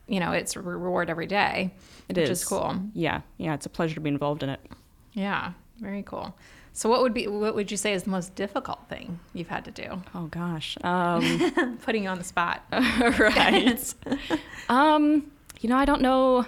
you 0.08 0.20
know, 0.20 0.32
it's 0.32 0.56
a 0.56 0.60
reward 0.60 1.08
every 1.08 1.26
day. 1.26 1.70
It 2.10 2.18
which 2.18 2.28
is 2.28 2.42
is 2.42 2.44
cool. 2.44 2.82
Yeah, 2.92 3.22
yeah, 3.38 3.54
it's 3.54 3.64
a 3.64 3.70
pleasure 3.70 3.94
to 3.94 4.00
be 4.02 4.10
involved 4.10 4.42
in 4.42 4.50
it. 4.50 4.60
Yeah, 5.14 5.52
very 5.80 6.02
cool. 6.02 6.36
So 6.74 6.90
what 6.90 7.00
would 7.00 7.14
be 7.14 7.26
what 7.28 7.54
would 7.54 7.70
you 7.70 7.78
say 7.78 7.94
is 7.94 8.02
the 8.02 8.10
most 8.10 8.34
difficult 8.34 8.90
thing 8.90 9.20
you've 9.32 9.48
had 9.48 9.64
to 9.64 9.70
do? 9.70 10.02
Oh 10.14 10.26
gosh. 10.26 10.76
Um, 10.84 11.78
Putting 11.82 12.02
you 12.02 12.10
on 12.10 12.18
the 12.18 12.24
spot. 12.24 12.62
right. 12.72 13.94
um, 14.68 15.32
you 15.60 15.70
know, 15.70 15.76
I 15.78 15.86
don't 15.86 16.02
know. 16.02 16.44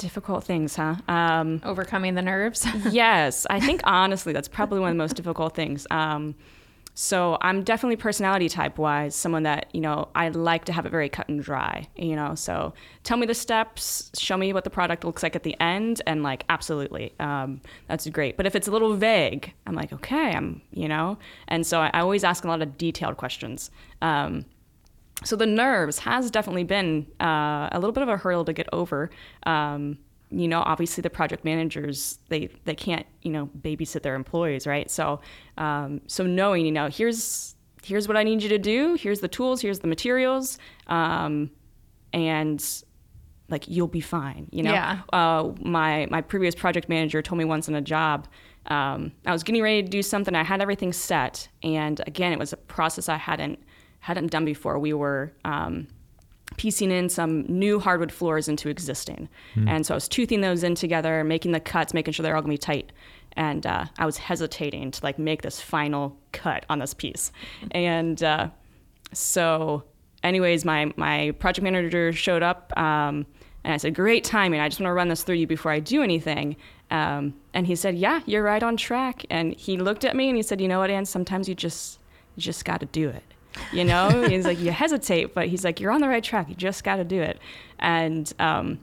Difficult 0.00 0.44
things, 0.44 0.76
huh? 0.76 0.96
Um, 1.08 1.60
Overcoming 1.62 2.14
the 2.14 2.22
nerves. 2.22 2.66
yes, 2.90 3.46
I 3.50 3.60
think 3.60 3.82
honestly 3.84 4.32
that's 4.32 4.48
probably 4.48 4.80
one 4.80 4.88
of 4.88 4.94
the 4.94 4.98
most 5.02 5.14
difficult 5.14 5.54
things. 5.54 5.86
Um, 5.90 6.34
so 6.94 7.36
I'm 7.42 7.62
definitely 7.62 7.96
personality 7.96 8.48
type 8.48 8.78
wise 8.78 9.14
someone 9.14 9.42
that 9.44 9.66
you 9.72 9.80
know 9.80 10.08
I 10.14 10.28
like 10.30 10.64
to 10.66 10.72
have 10.72 10.86
it 10.86 10.90
very 10.90 11.10
cut 11.10 11.28
and 11.28 11.42
dry. 11.42 11.86
You 11.96 12.16
know, 12.16 12.34
so 12.34 12.72
tell 13.04 13.18
me 13.18 13.26
the 13.26 13.34
steps, 13.34 14.10
show 14.18 14.38
me 14.38 14.54
what 14.54 14.64
the 14.64 14.70
product 14.70 15.04
looks 15.04 15.22
like 15.22 15.36
at 15.36 15.42
the 15.42 15.54
end, 15.60 16.00
and 16.06 16.22
like 16.22 16.44
absolutely, 16.48 17.12
um, 17.20 17.60
that's 17.86 18.08
great. 18.08 18.38
But 18.38 18.46
if 18.46 18.56
it's 18.56 18.68
a 18.68 18.70
little 18.70 18.94
vague, 18.94 19.52
I'm 19.66 19.74
like 19.74 19.92
okay, 19.92 20.32
I'm 20.34 20.62
you 20.72 20.88
know, 20.88 21.18
and 21.46 21.66
so 21.66 21.80
I, 21.80 21.90
I 21.92 22.00
always 22.00 22.24
ask 22.24 22.44
a 22.44 22.48
lot 22.48 22.62
of 22.62 22.78
detailed 22.78 23.18
questions. 23.18 23.70
Um, 24.00 24.46
so 25.24 25.36
the 25.36 25.46
nerves 25.46 25.98
has 26.00 26.30
definitely 26.30 26.64
been 26.64 27.06
uh, 27.20 27.68
a 27.72 27.78
little 27.78 27.92
bit 27.92 28.02
of 28.02 28.08
a 28.08 28.16
hurdle 28.16 28.44
to 28.46 28.52
get 28.52 28.68
over. 28.72 29.10
Um, 29.44 29.98
you 30.30 30.46
know, 30.48 30.62
obviously 30.64 31.02
the 31.02 31.10
project 31.10 31.44
managers 31.44 32.18
they 32.28 32.48
they 32.64 32.74
can't 32.74 33.04
you 33.22 33.30
know 33.32 33.50
babysit 33.60 34.02
their 34.02 34.14
employees, 34.14 34.66
right? 34.66 34.88
So 34.90 35.20
um, 35.58 36.00
so 36.06 36.24
knowing 36.24 36.64
you 36.66 36.72
know 36.72 36.88
here's 36.88 37.56
here's 37.82 38.06
what 38.08 38.16
I 38.16 38.22
need 38.22 38.42
you 38.42 38.48
to 38.50 38.58
do, 38.58 38.94
here's 38.94 39.20
the 39.20 39.28
tools, 39.28 39.60
here's 39.60 39.80
the 39.80 39.88
materials, 39.88 40.58
um, 40.86 41.50
and 42.12 42.64
like 43.48 43.66
you'll 43.68 43.88
be 43.88 44.00
fine. 44.00 44.48
You 44.52 44.62
know, 44.62 44.72
Yeah. 44.72 45.00
uh, 45.12 45.50
my 45.60 46.06
my 46.10 46.20
previous 46.20 46.54
project 46.54 46.88
manager 46.88 47.20
told 47.22 47.38
me 47.38 47.44
once 47.44 47.68
in 47.68 47.74
a 47.74 47.80
job. 47.80 48.28
Um, 48.66 49.12
I 49.26 49.32
was 49.32 49.42
getting 49.42 49.62
ready 49.62 49.82
to 49.82 49.88
do 49.88 50.02
something. 50.02 50.34
I 50.34 50.44
had 50.44 50.60
everything 50.60 50.92
set, 50.92 51.48
and 51.62 52.00
again, 52.06 52.32
it 52.32 52.38
was 52.38 52.52
a 52.52 52.56
process 52.56 53.08
I 53.08 53.16
hadn't 53.16 53.58
hadn't 54.00 54.28
done 54.30 54.44
before. 54.44 54.78
We 54.78 54.92
were 54.92 55.32
um, 55.44 55.86
piecing 56.56 56.90
in 56.90 57.08
some 57.08 57.42
new 57.42 57.78
hardwood 57.78 58.12
floors 58.12 58.48
into 58.48 58.68
existing, 58.68 59.28
and 59.68 59.86
so 59.86 59.94
I 59.94 59.96
was 59.96 60.08
toothing 60.08 60.40
those 60.40 60.62
in 60.62 60.74
together, 60.74 61.22
making 61.24 61.52
the 61.52 61.60
cuts, 61.60 61.94
making 61.94 62.12
sure 62.12 62.22
they're 62.22 62.36
all 62.36 62.42
gonna 62.42 62.54
be 62.54 62.58
tight. 62.58 62.92
And 63.34 63.64
uh, 63.64 63.84
I 63.98 64.06
was 64.06 64.18
hesitating 64.18 64.90
to 64.90 65.04
like 65.04 65.18
make 65.18 65.42
this 65.42 65.60
final 65.60 66.16
cut 66.32 66.66
on 66.68 66.80
this 66.80 66.94
piece, 66.94 67.30
and 67.70 68.22
uh, 68.22 68.48
so 69.12 69.84
anyways 70.22 70.64
my 70.64 70.92
my 70.96 71.32
project 71.38 71.62
manager 71.62 72.12
showed 72.12 72.42
up 72.42 72.72
um, 72.76 73.26
and 73.64 73.74
i 73.74 73.76
said 73.76 73.94
great 73.94 74.24
timing. 74.24 74.60
I 74.60 74.68
just 74.68 74.80
want 74.80 74.88
to 74.88 74.94
run 74.94 75.08
this 75.08 75.22
through 75.22 75.36
you 75.36 75.46
before 75.46 75.72
i 75.72 75.80
do 75.80 76.02
anything. 76.02 76.56
Um, 76.90 77.34
and 77.54 77.66
he 77.66 77.76
said 77.76 77.96
yeah 77.96 78.20
you're 78.26 78.42
right 78.42 78.62
on 78.62 78.76
track. 78.76 79.24
And 79.30 79.54
he 79.54 79.76
looked 79.76 80.04
at 80.04 80.16
me 80.16 80.28
and 80.28 80.36
he 80.36 80.42
said 80.42 80.60
you 80.60 80.68
know 80.68 80.80
what 80.80 80.90
ann? 80.90 81.04
Sometimes 81.04 81.48
you 81.48 81.54
just 81.54 81.98
you 82.36 82.42
just 82.42 82.64
got 82.64 82.80
to 82.80 82.86
do 82.86 83.08
it 83.08 83.22
you 83.72 83.84
know? 83.84 84.24
He's 84.28 84.44
like 84.44 84.58
you 84.58 84.70
hesitate 84.70 85.34
but 85.34 85.48
he's 85.48 85.64
like 85.64 85.80
you're 85.80 85.92
on 85.92 86.00
the 86.00 86.08
right 86.08 86.22
track. 86.24 86.48
You 86.48 86.54
just 86.54 86.84
got 86.84 86.96
to 86.96 87.04
do 87.04 87.20
it. 87.20 87.38
And 87.78 88.32
um, 88.38 88.78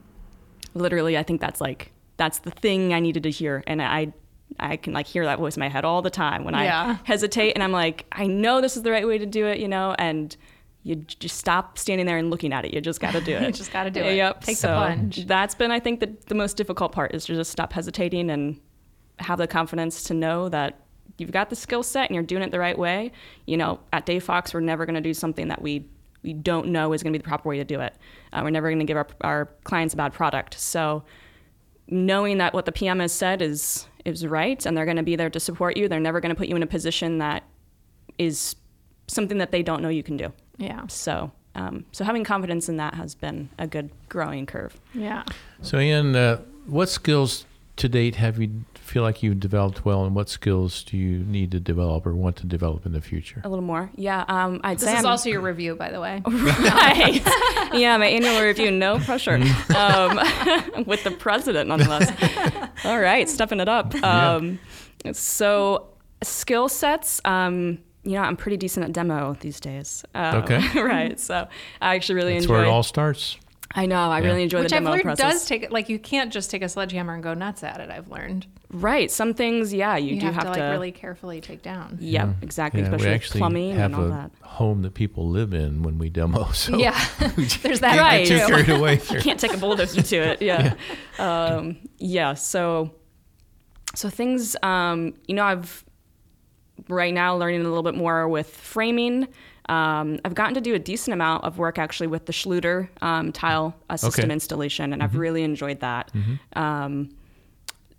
literally 0.73 1.17
i 1.17 1.23
think 1.23 1.41
that's 1.41 1.59
like 1.61 1.91
that's 2.17 2.39
the 2.39 2.51
thing 2.51 2.93
i 2.93 2.99
needed 2.99 3.23
to 3.23 3.31
hear. 3.31 3.63
And 3.67 3.81
i 3.81 4.11
i 4.59 4.77
can 4.77 4.93
like 4.93 5.07
hear 5.07 5.25
that 5.25 5.39
voice 5.39 5.55
in 5.57 5.59
my 5.59 5.69
head 5.69 5.83
all 5.85 6.01
the 6.01 6.09
time 6.09 6.43
when 6.43 6.53
Yeah. 6.53 6.97
i 6.99 7.07
hesitate 7.07 7.51
and 7.53 7.61
i'm 7.63 7.71
like 7.73 8.05
i 8.11 8.27
know 8.27 8.61
this 8.61 8.77
is 8.77 8.83
the 8.83 8.91
right 8.91 9.05
way 9.05 9.17
to 9.17 9.25
do 9.25 9.45
it 9.47 9.59
you 9.59 9.67
know? 9.67 9.95
And 9.99 10.35
you 10.83 10.95
just 10.95 11.35
stop 11.37 11.77
standing 11.77 12.05
there 12.05 12.17
and 12.17 12.29
looking 12.29 12.53
at 12.53 12.63
it. 12.63 12.73
You 12.73 12.79
just 12.79 13.01
got 13.01 13.11
to 13.11 13.19
do 13.19 13.33
it. 13.35 13.41
You 13.41 13.51
just 13.51 13.73
gotta 13.73 13.91
do 13.91 13.99
it. 14.01 14.15
yep. 14.15 14.39
Take 14.39 14.55
the 14.55 14.61
so 14.61 14.67
plunge. 14.69 15.25
that's 15.27 15.53
been 15.55 15.71
i 15.71 15.79
think 15.79 15.99
the, 15.99 16.15
the 16.27 16.35
most 16.35 16.55
difficult 16.57 16.91
part 16.91 17.13
is 17.13 17.25
to 17.25 17.35
just 17.35 17.51
stop 17.51 17.73
hesitating 17.73 18.29
and 18.29 18.59
have 19.19 19.37
the 19.37 19.47
confidence 19.47 20.03
to 20.03 20.13
know 20.13 20.47
that 20.49 20.79
you've 21.17 21.31
got 21.31 21.49
the 21.49 21.55
skill 21.55 21.83
set 21.83 22.09
and 22.09 22.15
you're 22.15 22.23
doing 22.23 22.43
it 22.43 22.51
the 22.51 22.59
right 22.59 22.77
way 22.77 23.11
you 23.45 23.57
know 23.57 23.79
at 23.93 24.05
Dave 24.05 24.23
Fox 24.23 24.53
we're 24.53 24.59
never 24.59 24.85
going 24.85 24.95
to 24.95 25.01
do 25.01 25.13
something 25.13 25.47
that 25.47 25.61
we 25.61 25.85
we 26.23 26.33
don't 26.33 26.67
know 26.67 26.93
is 26.93 27.03
going 27.03 27.13
to 27.13 27.19
be 27.19 27.21
the 27.21 27.27
proper 27.27 27.49
way 27.49 27.57
to 27.57 27.65
do 27.65 27.79
it 27.79 27.95
uh, 28.33 28.41
we're 28.43 28.49
never 28.49 28.69
going 28.69 28.79
to 28.79 28.85
give 28.85 28.97
our, 28.97 29.07
our 29.21 29.45
clients 29.63 29.93
a 29.93 29.97
bad 29.97 30.13
product 30.13 30.59
so 30.59 31.03
knowing 31.89 32.37
that 32.39 32.53
what 32.53 32.65
the 32.65 32.71
PM 32.71 32.99
has 32.99 33.13
said 33.13 33.41
is 33.41 33.87
is 34.05 34.25
right 34.25 34.65
and 34.65 34.75
they're 34.75 34.85
going 34.85 34.97
to 34.97 35.03
be 35.03 35.15
there 35.15 35.29
to 35.29 35.39
support 35.39 35.77
you. 35.77 35.87
They're 35.87 35.99
never 35.99 36.19
going 36.21 36.29
to 36.29 36.35
put 36.35 36.47
you 36.47 36.55
in 36.55 36.63
a 36.63 36.67
position 36.67 37.17
that 37.17 37.43
is 38.17 38.55
something 39.07 39.37
that 39.37 39.51
they 39.51 39.63
don't 39.63 39.81
know 39.81 39.89
you 39.89 40.03
can 40.03 40.17
do. 40.17 40.31
yeah. 40.57 40.87
So 40.87 41.31
um, 41.55 41.85
so 41.91 42.03
having 42.03 42.23
confidence 42.23 42.69
in 42.69 42.77
that 42.77 42.93
has 42.93 43.15
been 43.15 43.49
a 43.57 43.65
good 43.65 43.89
growing 44.09 44.45
curve. 44.45 44.79
Yeah. 44.93 45.23
So, 45.63 45.79
Ann, 45.79 46.15
uh, 46.15 46.37
what 46.67 46.87
skills 46.87 47.46
to 47.77 47.87
date 47.89 48.15
have 48.15 48.39
you 48.39 48.65
feel 48.75 49.03
like 49.03 49.21
you've 49.21 49.39
developed 49.39 49.85
well, 49.85 50.05
and 50.05 50.15
what 50.15 50.29
skills 50.29 50.83
do 50.83 50.97
you 50.97 51.19
need 51.19 51.51
to 51.51 51.59
develop 51.59 52.05
or 52.05 52.13
want 52.15 52.35
to 52.37 52.45
develop 52.45 52.85
in 52.85 52.93
the 52.93 53.01
future? 53.01 53.41
A 53.43 53.49
little 53.49 53.63
more, 53.63 53.89
yeah. 53.95 54.23
Um, 54.27 54.61
I'd 54.63 54.77
This 54.79 54.85
say 54.85 54.93
is 54.93 55.03
I'm- 55.03 55.05
also 55.11 55.29
your 55.29 55.41
review, 55.41 55.75
by 55.75 55.91
the 55.91 55.99
way. 55.99 56.21
right. 56.27 57.21
yeah, 57.73 57.97
my 57.97 58.07
annual 58.07 58.41
review, 58.41 58.71
no 58.71 58.99
pressure. 58.99 59.35
um, 59.75 60.17
with 60.85 61.03
the 61.03 61.11
president, 61.17 61.67
nonetheless. 61.69 62.11
All 62.85 62.99
right, 62.99 63.29
stepping 63.29 63.59
it 63.59 63.69
up. 63.69 63.93
Um, 64.03 64.59
So, 65.13 65.87
skill 66.23 66.67
sets. 66.69 67.21
Um, 67.25 67.79
you 68.03 68.13
know, 68.13 68.21
I'm 68.21 68.37
pretty 68.37 68.57
decent 68.57 68.85
at 68.85 68.93
demo 68.93 69.35
these 69.41 69.59
days. 69.59 70.03
Um, 70.15 70.35
Okay. 70.43 70.81
right. 70.81 71.19
So, 71.19 71.47
I 71.81 71.95
actually 71.95 72.15
really 72.15 72.33
That's 72.33 72.45
enjoy. 72.45 72.55
where 72.55 72.63
it 72.65 72.69
all 72.69 72.83
starts. 72.83 73.37
I 73.77 73.85
know. 73.85 74.09
I 74.09 74.19
Yeah. 74.19 74.25
really 74.27 74.43
enjoy 74.43 74.61
Which 74.63 74.71
the 74.71 74.75
I've 74.77 74.81
demo 74.83 74.91
learned 74.91 75.03
process. 75.03 75.33
does 75.33 75.45
take 75.45 75.71
like 75.71 75.87
you 75.87 75.99
can't 75.99 76.33
just 76.33 76.49
take 76.51 76.63
a 76.63 76.67
sledgehammer 76.69 77.13
and 77.13 77.21
go 77.23 77.33
nuts 77.35 77.63
at 77.63 77.79
it. 77.79 77.89
I've 77.91 78.09
learned 78.09 78.47
right. 78.71 79.09
Some 79.11 79.33
things, 79.35 79.71
yeah, 79.73 79.95
you, 79.97 80.15
you, 80.15 80.19
do 80.21 80.31
have, 80.31 80.43
to 80.43 80.49
like 80.49 80.59
really 80.59 80.91
carefully 80.91 81.39
take 81.41 81.61
down. 81.61 81.97
Yep, 82.01 82.37
exactly. 82.41 82.81
Yeah, 82.81 82.87
especially 82.87 83.05
we 83.05 83.11
with 83.11 83.15
actually 83.21 83.39
plumbing 83.39 83.75
have 83.75 83.85
and 83.93 83.95
all 83.95 84.05
a 84.05 84.09
that. 84.09 84.31
home 84.41 84.81
that 84.81 84.93
people 84.95 85.29
live 85.29 85.53
in 85.53 85.83
when 85.83 85.97
we 85.99 86.09
demo. 86.09 86.45
So 86.53 86.77
Yeah, 86.77 86.99
there's 87.61 87.79
that 87.81 87.97
Right. 87.99 88.27
get 88.27 88.39
too 88.39 88.39
too. 88.39 88.47
carried 88.63 88.69
away 88.69 88.95
here. 88.97 89.21
can't 89.21 89.39
take 89.39 89.53
a 89.53 89.57
bulldozer 89.57 90.01
to 90.01 90.15
it. 90.17 90.41
Yeah. 90.41 90.73
Um, 91.19 91.77
yeah. 91.99 92.33
So, 92.33 92.95
so 93.93 94.09
things, 94.09 94.55
um, 94.63 95.13
you 95.27 95.35
know, 95.35 95.43
I've 95.43 95.85
right 96.89 97.13
now 97.13 97.35
learning 97.37 97.61
a 97.61 97.63
little 97.63 97.83
bit 97.83 97.95
more 97.95 98.27
with 98.27 98.49
framing. 98.49 99.27
Um, 99.69 100.19
I've 100.23 100.33
gotten 100.35 100.53
to 100.55 100.61
do 100.61 100.73
a 100.75 100.79
decent 100.79 101.13
amount 101.13 101.43
of 101.43 101.57
work 101.57 101.77
actually 101.77 102.07
with 102.07 102.25
the 102.25 102.33
Schluter 102.33 102.87
um, 103.01 103.31
tile 103.31 103.75
uh, 103.89 103.97
system 103.97 104.25
Okay. 104.25 104.33
installation, 104.33 104.93
and 104.93 105.03
I've 105.03 105.15
really 105.15 105.43
enjoyed 105.43 105.81
that. 105.81 106.11
Um, 106.55 107.09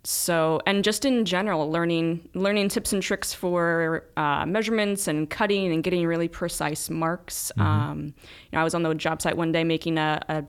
so, 0.03 0.61
and 0.65 0.83
just 0.83 1.03
in 1.05 1.25
general, 1.25 1.69
learning 1.69 2.27
learning 2.33 2.69
tips 2.69 2.93
and 2.93 3.03
tricks 3.03 3.33
for 3.33 4.05
uh, 4.17 4.45
measurements 4.45 5.07
and 5.07 5.29
cutting 5.29 5.71
and 5.71 5.83
getting 5.83 6.07
really 6.07 6.27
precise 6.27 6.89
marks. 6.89 7.51
Um, 7.57 8.13
you 8.15 8.49
know, 8.53 8.61
I 8.61 8.63
was 8.63 8.73
on 8.73 8.81
the 8.83 8.93
job 8.95 9.21
site 9.21 9.35
one 9.37 9.51
day 9.51 9.63
making 9.63 9.97
a, 9.97 10.21
a 10.29 10.43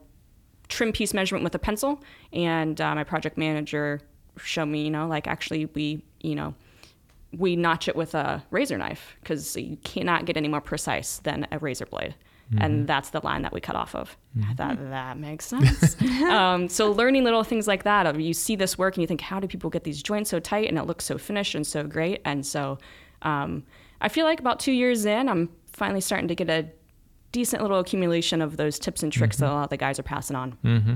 trim 0.69 0.93
piece 0.93 1.13
measurement 1.13 1.43
with 1.45 1.55
a 1.55 1.59
pencil, 1.59 2.01
and 2.33 2.81
uh, 2.81 2.95
my 2.95 3.05
project 3.05 3.37
manager 3.37 4.01
showed 4.39 4.67
me, 4.67 4.85
you 4.85 4.91
know, 4.91 5.07
like 5.09 5.27
actually 5.27 5.67
we, 5.75 6.03
you 6.21 6.37
know, 6.37 6.55
we 7.37 7.57
notch 7.57 7.89
it 7.89 7.97
with 7.97 8.15
a 8.15 8.43
razor 8.51 8.79
knife 8.79 9.17
because 9.21 9.57
you 9.57 9.77
cannot 9.85 10.25
get 10.25 10.37
any 10.37 10.49
more 10.49 10.61
precise 10.61 11.19
than 11.19 11.47
a 11.53 11.59
razor 11.59 11.87
blade. 11.87 12.15
Mm-hmm. 12.53 12.65
And 12.65 12.87
that's 12.89 13.11
the 13.11 13.21
line 13.23 13.43
that 13.43 13.53
we 13.53 13.61
cut 13.61 13.77
off 13.77 13.95
of. 13.95 14.17
I 14.49 14.55
thought 14.55 14.91
that 14.91 15.19
makes 15.19 15.47
sense. 15.47 16.01
um, 16.25 16.69
so 16.69 16.91
learning 16.91 17.23
little 17.23 17.45
things 17.45 17.69
like 17.69 17.85
that, 17.85 18.07
of 18.07 18.19
you 18.19 18.35
see 18.35 18.57
this 18.57 18.77
work 18.77 18.97
and 18.97 19.03
you 19.03 19.07
think, 19.07 19.21
how 19.21 19.39
do 19.39 19.47
people 19.47 19.71
get 19.71 19.85
these 19.85 20.03
joints 20.03 20.31
so 20.31 20.41
tight 20.41 20.69
and 20.69 20.77
it 20.77 20.83
looks 20.83 21.05
so 21.05 21.17
finished 21.17 21.55
and 21.55 21.65
so 21.65 21.85
great? 21.85 22.21
And 22.25 22.45
so 22.45 22.79
um, 23.23 23.63
I 24.01 24.09
feel 24.09 24.27
like 24.27 24.41
about 24.41 24.59
two 24.59 24.73
years 24.73 25.05
in, 25.05 25.29
I'm 25.29 25.49
finally 25.73 26.01
starting 26.01 26.27
to 26.27 26.35
get 26.35 26.51
a 26.51 26.69
decent 27.33 27.63
little 27.63 27.79
accumulation 27.79 28.43
of 28.43 28.57
those 28.57 28.79
tips 28.79 29.03
and 29.03 29.13
tricks 29.13 29.37
that 29.39 29.49
a 29.51 29.53
lot 29.53 29.65
of 29.65 29.71
the 29.71 29.77
guys 29.77 29.99
are 29.99 30.03
passing 30.05 30.37
on. 30.37 30.57
Mm-hmm. 30.65 30.95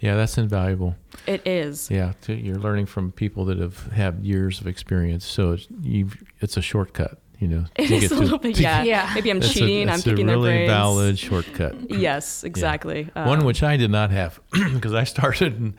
Yeah, 0.00 0.16
that's 0.16 0.38
invaluable. 0.38 0.96
It 1.26 1.46
is. 1.46 1.90
Yeah, 1.90 2.12
to, 2.22 2.34
you're 2.34 2.56
learning 2.58 2.86
from 2.86 3.12
people 3.12 3.44
that 3.46 3.58
have 3.58 3.86
had 3.92 4.24
years 4.24 4.60
of 4.60 4.66
experience, 4.66 5.24
so 5.26 5.52
it's 5.52 5.66
you've, 5.82 6.22
it's 6.40 6.56
a 6.56 6.62
shortcut. 6.62 7.18
You 7.40 7.48
know, 7.48 7.64
It 7.76 7.88
to 7.88 7.94
is 7.96 8.08
get 8.08 8.12
a 8.12 8.28
to- 8.28 8.38
bit, 8.38 8.58
yeah. 8.58 8.82
Yeah. 8.84 9.10
Maybe 9.14 9.30
I'm 9.30 9.40
That's 9.40 9.52
cheating. 9.52 9.78
A, 9.78 9.80
I'm 9.82 9.86
that's 9.88 10.04
picking 10.04 10.24
a 10.24 10.26
their 10.28 10.36
really 10.36 10.50
brains. 10.50 10.70
valid 10.70 11.18
shortcut. 11.18 11.90
Yes, 11.90 12.44
exactly. 12.44 13.10
Uh, 13.14 13.24
One 13.24 13.44
which 13.44 13.62
I 13.62 13.76
did 13.76 13.90
not 13.90 14.10
have 14.10 14.40
because 14.72 14.94
I 14.94 15.04
started 15.04 15.58
and 15.60 15.74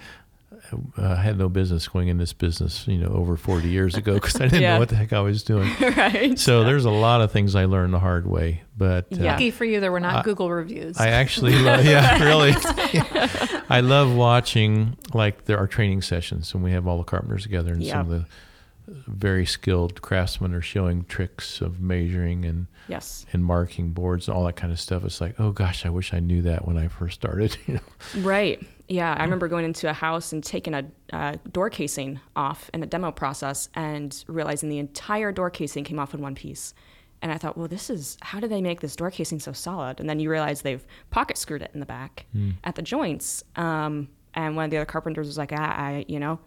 uh, 0.98 1.16
had 1.16 1.38
no 1.38 1.50
business 1.50 1.88
going 1.88 2.08
in 2.08 2.18
this 2.18 2.34
business, 2.34 2.88
you 2.88 2.98
know, 2.98 3.10
over 3.10 3.38
40 3.38 3.70
years 3.70 3.96
ago 3.96 4.16
because 4.16 4.36
I 4.40 4.46
didn't 4.48 4.62
Yeah. 4.62 4.74
know 4.74 4.80
what 4.80 4.90
the 4.90 4.96
heck 4.96 5.14
I 5.14 5.20
was 5.22 5.44
doing. 5.44 5.72
right. 5.82 6.38
So 6.38 6.64
there's 6.64 6.86
a 6.86 6.90
lot 6.92 7.22
of 7.22 7.32
things 7.32 7.56
I 7.56 7.66
learned 7.66 7.94
the 7.94 8.00
hard 8.00 8.26
way, 8.28 8.64
but 8.78 9.06
uh, 9.14 9.18
Lucky 9.24 9.52
for 9.52 9.66
you, 9.66 9.80
there 9.80 9.92
were 9.92 10.00
not 10.00 10.18
I- 10.18 10.22
Google 10.24 10.52
reviews. 10.52 10.98
I 10.98 11.10
actually, 11.10 11.58
love, 11.60 11.86
yeah, 11.86 12.24
really. 12.24 12.54
I 13.70 13.82
love 13.82 14.16
watching 14.16 14.98
like 15.14 15.46
there 15.46 15.58
are 15.58 15.68
training 15.68 16.02
sessions 16.02 16.54
and 16.54 16.64
we 16.64 16.72
have 16.72 16.88
all 16.88 16.98
the 16.98 17.04
carpenters 17.04 17.44
together 17.44 17.74
and 17.74 17.86
some 17.86 18.00
of 18.00 18.10
the 18.10 18.26
very 18.88 19.46
skilled 19.48 20.02
craftsmen 20.02 20.54
are 20.54 20.62
showing 20.62 21.04
tricks 21.06 21.60
of 21.60 21.82
measuring 21.82 22.46
and 22.46 22.68
yes. 22.88 23.26
and 23.34 23.44
marking 23.44 23.90
boards 23.92 24.28
and 24.28 24.38
all 24.38 24.46
that 24.46 24.56
kind 24.56 24.72
of 24.72 24.80
stuff. 24.80 25.04
It's 25.04 25.20
like, 25.20 25.40
oh 25.40 25.52
gosh, 25.52 25.86
I 25.88 25.90
wish 25.90 26.14
I 26.14 26.20
knew 26.20 26.44
that 26.44 26.68
when 26.68 26.78
I 26.78 26.88
first 26.88 27.16
started. 27.16 27.58
You 27.66 27.76
know, 27.76 28.22
Right. 28.22 28.62
Yeah, 28.88 29.16
I 29.18 29.24
remember 29.24 29.48
going 29.48 29.66
into 29.66 29.90
a 29.90 29.94
house 29.94 30.32
and 30.32 30.44
taking 30.44 30.74
a 30.74 30.86
uh, 31.12 31.36
door 31.52 31.70
casing 31.70 32.20
off 32.36 32.70
in 32.74 32.84
a 32.84 32.86
demo 32.86 33.12
process 33.12 33.70
and 33.74 34.24
realizing 34.28 34.70
the 34.70 34.78
entire 34.78 35.32
door 35.32 35.50
casing 35.50 35.84
came 35.84 35.98
off 35.98 36.14
in 36.14 36.22
one 36.22 36.36
piece. 36.36 36.74
And 37.22 37.32
I 37.32 37.38
thought, 37.38 37.58
well, 37.58 37.68
this 37.68 37.90
is 37.90 38.18
how 38.22 38.40
do 38.40 38.48
they 38.48 38.62
make 38.62 38.82
this 38.82 38.96
door 38.96 39.10
casing 39.10 39.40
so 39.40 39.54
solid? 39.54 40.00
And 40.00 40.08
then 40.08 40.20
you 40.20 40.30
realize 40.30 40.62
they've 40.62 40.86
pocket 41.10 41.38
screwed 41.38 41.64
it 41.64 41.72
in 41.74 41.80
the 41.80 41.86
back 41.86 42.26
at 42.64 42.76
the 42.76 42.84
joints. 42.84 43.44
Um, 43.56 44.10
and 44.36 44.56
one 44.56 44.66
of 44.66 44.72
the 44.72 44.78
other 44.78 44.86
carpenters 44.86 45.26
was 45.26 45.38
like, 45.38 45.52
I, 45.52 45.64
I, 45.66 46.06
you 46.08 46.20
know, 46.20 46.40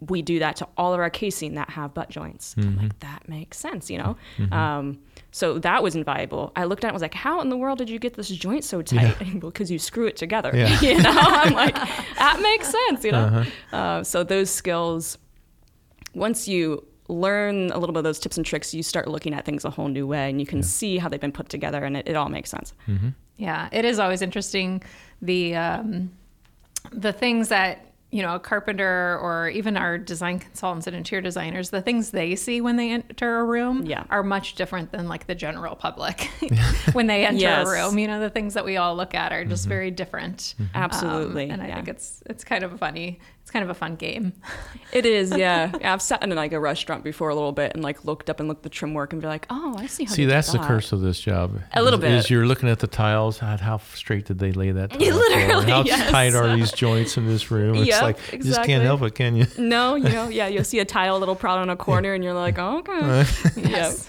we 0.00 0.20
do 0.20 0.38
that 0.40 0.56
to 0.56 0.68
all 0.76 0.92
of 0.92 1.00
our 1.00 1.08
casing 1.08 1.54
that 1.54 1.70
have 1.70 1.94
butt 1.94 2.10
joints. 2.10 2.54
I'm 2.58 2.64
Mm-hmm. 2.64 2.78
like, 2.82 2.98
that 3.00 3.28
makes 3.28 3.58
sense, 3.58 3.90
you 3.90 3.96
know? 3.96 4.16
Um, 4.52 4.98
so 5.30 5.58
that 5.60 5.82
was 5.82 5.96
invaluable. 5.96 6.52
I 6.54 6.64
looked 6.64 6.84
at 6.84 6.88
it 6.88 6.90
and 6.90 6.94
was 6.94 7.02
like, 7.02 7.14
how 7.14 7.40
in 7.40 7.48
the 7.48 7.56
world 7.56 7.78
did 7.78 7.88
you 7.88 7.98
get 7.98 8.14
this 8.14 8.28
joint 8.28 8.62
so 8.64 8.82
tight? 8.82 9.16
Because 9.40 9.70
you 9.70 9.78
screw 9.78 10.06
it 10.06 10.16
together. 10.16 10.50
Yeah. 10.54 10.80
you 10.82 11.00
know, 11.02 11.10
I'm 11.14 11.54
like, 11.54 11.74
that 12.18 12.40
makes 12.42 12.70
sense, 12.70 13.04
you 13.04 13.12
know? 13.12 13.44
Uh, 13.72 14.02
so 14.02 14.22
those 14.22 14.50
skills, 14.50 15.16
once 16.14 16.46
you 16.46 16.84
learn 17.08 17.70
a 17.70 17.78
little 17.78 17.92
bit 17.92 17.98
of 17.98 18.04
those 18.04 18.18
tips 18.18 18.36
and 18.36 18.44
tricks, 18.44 18.74
you 18.74 18.82
start 18.82 19.08
looking 19.08 19.32
at 19.32 19.44
things 19.44 19.64
a 19.64 19.70
whole 19.70 19.88
new 19.88 20.06
way 20.06 20.28
and 20.28 20.40
you 20.40 20.46
can 20.46 20.62
see 20.62 20.98
how 20.98 21.08
they've 21.08 21.20
been 21.20 21.32
put 21.32 21.48
together 21.48 21.84
and 21.84 21.96
it, 21.96 22.08
it 22.08 22.16
all 22.16 22.28
makes 22.28 22.50
sense. 22.50 22.74
Yeah, 23.36 23.68
it 23.72 23.84
is 23.84 23.98
always 23.98 24.20
interesting 24.22 24.82
the 25.22 25.54
um, 25.56 26.10
the 26.92 27.12
things 27.12 27.48
that 27.48 27.85
you 28.10 28.22
know 28.22 28.36
a 28.36 28.38
carpenter 28.40 29.18
or 29.20 29.48
even 29.48 29.76
our 29.76 29.98
design 29.98 30.38
consultants 30.38 30.86
and 30.86 30.94
interior 30.94 31.20
designers 31.20 31.70
the 31.70 31.82
things 31.82 32.12
they 32.12 32.36
see 32.36 32.60
when 32.60 32.76
they 32.76 32.92
enter 32.92 33.40
a 33.40 33.44
room 33.44 33.84
Yeah. 33.84 34.04
are 34.10 34.22
much 34.22 34.54
different 34.54 34.92
than 34.92 35.08
like 35.08 35.26
the 35.26 35.34
general 35.34 35.74
public 35.74 36.20
when 36.92 37.08
they 37.08 37.26
enter 37.26 37.40
Yes. 37.40 37.66
a 37.66 37.70
room 37.70 37.98
you 37.98 38.06
know 38.06 38.20
the 38.20 38.30
things 38.30 38.54
that 38.54 38.64
we 38.64 38.76
all 38.76 38.94
look 38.94 39.14
at 39.14 39.32
are 39.32 39.44
just 39.44 39.66
very 39.66 39.90
different 39.90 40.54
Um, 40.60 40.68
Absolutely. 40.74 41.50
and 41.50 41.60
i 41.62 41.66
yeah. 41.68 41.74
think 41.76 41.88
it's 41.88 42.22
it's 42.26 42.44
kind 42.44 42.62
of 42.64 42.78
funny 42.78 43.18
it's 43.46 43.52
kind 43.52 43.62
of 43.62 43.70
a 43.70 43.74
fun 43.74 43.94
game 43.94 44.32
It 44.92 45.04
is, 45.04 45.30
yeah. 45.30 45.72
yeah. 45.80 45.92
I've 45.92 46.00
sat 46.00 46.22
in 46.22 46.30
like 46.30 46.52
a 46.52 46.60
restaurant 46.60 47.04
before 47.04 47.28
a 47.28 47.34
little 47.34 47.52
bit 47.52 47.72
and 47.74 47.82
like 47.82 48.04
looked 48.04 48.30
up 48.30 48.40
and 48.40 48.48
looked 48.48 48.60
at 48.60 48.62
the 48.62 48.70
trim 48.70 48.94
work 48.94 49.12
and 49.12 49.20
be 49.20 49.28
like, 49.28 49.46
oh, 49.50 49.74
I 49.76 49.86
see 49.86 50.04
how. 50.04 50.14
see, 50.14 50.22
they 50.22 50.26
did 50.26 50.36
that's 50.36 50.52
the 50.52 50.58
that. 50.58 50.66
curse 50.66 50.92
of 50.92 51.00
this 51.00 51.20
job. 51.20 51.60
A 51.74 51.82
little 51.82 51.98
is, 51.98 52.02
bit. 52.02 52.12
Is 52.12 52.30
you're 52.30 52.46
looking 52.46 52.68
at 52.68 52.78
the 52.78 52.86
tiles. 52.86 53.38
How, 53.38 53.56
how 53.58 53.78
straight 53.78 54.26
did 54.26 54.38
they 54.38 54.52
lay 54.52 54.70
that? 54.70 54.90
Tile? 54.98 55.16
Literally, 55.16 55.70
How 55.70 55.82
yes. 55.82 56.10
tight 56.10 56.34
are 56.34 56.56
these 56.56 56.72
joints 56.72 57.16
in 57.18 57.26
this 57.26 57.50
room? 57.50 57.76
It's 57.76 57.88
Yep, 57.88 58.02
like 58.02 58.32
you 58.32 58.38
just 58.38 58.62
can't 58.62 58.84
help 58.84 59.02
it, 59.02 59.14
can 59.14 59.36
you? 59.36 59.46
No, 59.58 59.96
you 59.96 60.08
know, 60.08 60.28
yeah, 60.28 60.46
you'll 60.46 60.64
see 60.64 60.78
a 60.78 60.84
tile 60.84 61.16
a 61.16 61.18
little 61.18 61.34
proud 61.34 61.58
on 61.58 61.68
a 61.68 61.76
corner 61.76 62.14
and 62.14 62.22
you're 62.22 62.32
like, 62.32 62.58
oh, 62.58 62.78
okay. 62.78 63.26
yes 63.56 64.08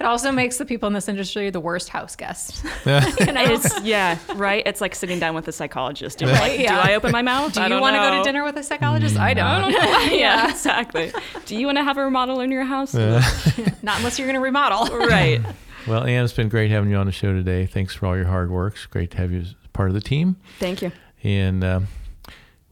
it 0.00 0.04
also 0.04 0.30
makes 0.32 0.56
the 0.58 0.64
people 0.64 0.86
in 0.86 0.92
this 0.92 1.08
industry 1.08 1.50
the 1.50 1.60
worst 1.60 1.88
house 1.88 2.16
guests 2.16 2.62
Yeah. 2.86 3.04
It's, 3.18 3.80
yeah, 3.82 4.18
right. 4.34 4.62
It's 4.66 4.80
like 4.80 4.94
sitting 4.94 5.18
down 5.18 5.34
with 5.34 5.48
a 5.48 5.52
psychologist. 5.52 6.20
You're 6.20 6.30
like, 6.30 6.56
do 6.56 6.62
Yeah. 6.62 6.78
I 6.80 6.94
open 6.94 7.10
my 7.12 7.22
mouth? 7.22 7.52
do 7.54 7.60
I 7.60 7.64
you 7.64 7.68
don't 7.70 7.80
want 7.80 7.96
to 7.96 8.00
go 8.00 8.18
to 8.18 8.22
dinner 8.22 8.44
with 8.44 8.56
a 8.56 8.62
psychologist 8.62 9.16
i 9.16 9.30
I 9.30 9.34
don't 9.34 9.62
don't 9.72 9.72
know. 9.72 10.14
yeah, 10.14 10.50
exactly. 10.50 11.12
Do 11.46 11.56
you 11.56 11.66
want 11.66 11.78
to 11.78 11.84
have 11.84 11.96
a 11.98 12.04
remodel 12.04 12.40
in 12.40 12.50
your 12.50 12.64
house? 12.64 12.94
not 12.94 13.98
unless 13.98 14.18
you're 14.18 14.26
going 14.28 14.34
to 14.34 14.40
remodel 14.40 14.86
Right. 14.96 15.40
Well, 15.86 16.04
Ann, 16.04 16.24
it's 16.24 16.32
been 16.32 16.48
great 16.48 16.70
having 16.70 16.90
you 16.90 16.96
on 16.96 17.06
the 17.06 17.12
show 17.12 17.32
today. 17.32 17.66
Thanks 17.66 17.94
for 17.94 18.06
all 18.06 18.16
your 18.16 18.26
hard 18.26 18.50
work. 18.50 18.74
It's 18.74 18.86
great 18.86 19.10
to 19.12 19.16
have 19.18 19.32
you 19.32 19.40
as 19.40 19.54
part 19.72 19.88
of 19.88 19.94
the 19.94 20.00
team. 20.00 20.36
Thank 20.60 20.80
you. 20.82 20.92
And 21.24 21.64
um, 21.64 21.88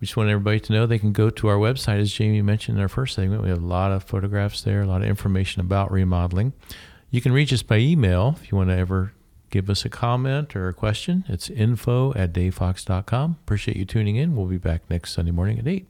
we 0.00 0.06
just 0.06 0.16
want 0.16 0.30
everybody 0.30 0.60
to 0.60 0.72
know 0.72 0.86
they 0.86 0.98
can 1.00 1.12
go 1.12 1.28
to 1.30 1.48
our 1.48 1.56
website, 1.56 1.98
as 1.98 2.12
Jamie 2.12 2.40
mentioned 2.42 2.78
in 2.78 2.82
our 2.82 2.88
first 2.88 3.16
segment. 3.16 3.42
We 3.42 3.48
have 3.48 3.62
a 3.62 3.66
lot 3.66 3.90
of 3.90 4.04
photographs 4.04 4.62
there, 4.62 4.82
a 4.82 4.86
lot 4.86 5.02
of 5.02 5.08
information 5.08 5.60
about 5.60 5.90
remodeling. 5.90 6.52
You 7.10 7.20
can 7.20 7.32
reach 7.32 7.52
us 7.52 7.62
by 7.62 7.78
email 7.78 8.36
if 8.40 8.50
you 8.50 8.56
want 8.56 8.70
to 8.70 8.76
ever 8.76 9.12
give 9.50 9.68
us 9.68 9.84
a 9.84 9.88
comment 9.88 10.54
or 10.54 10.68
a 10.68 10.74
question. 10.74 11.24
It's 11.28 11.50
info 11.50 12.14
at 12.14 12.32
davefox.com. 12.32 13.36
Appreciate 13.42 13.76
you 13.76 13.84
tuning 13.84 14.16
in. 14.16 14.36
We'll 14.36 14.46
be 14.46 14.58
back 14.58 14.82
next 14.88 15.12
Sunday 15.12 15.32
morning 15.32 15.58
at 15.58 15.66
8. 15.66 15.86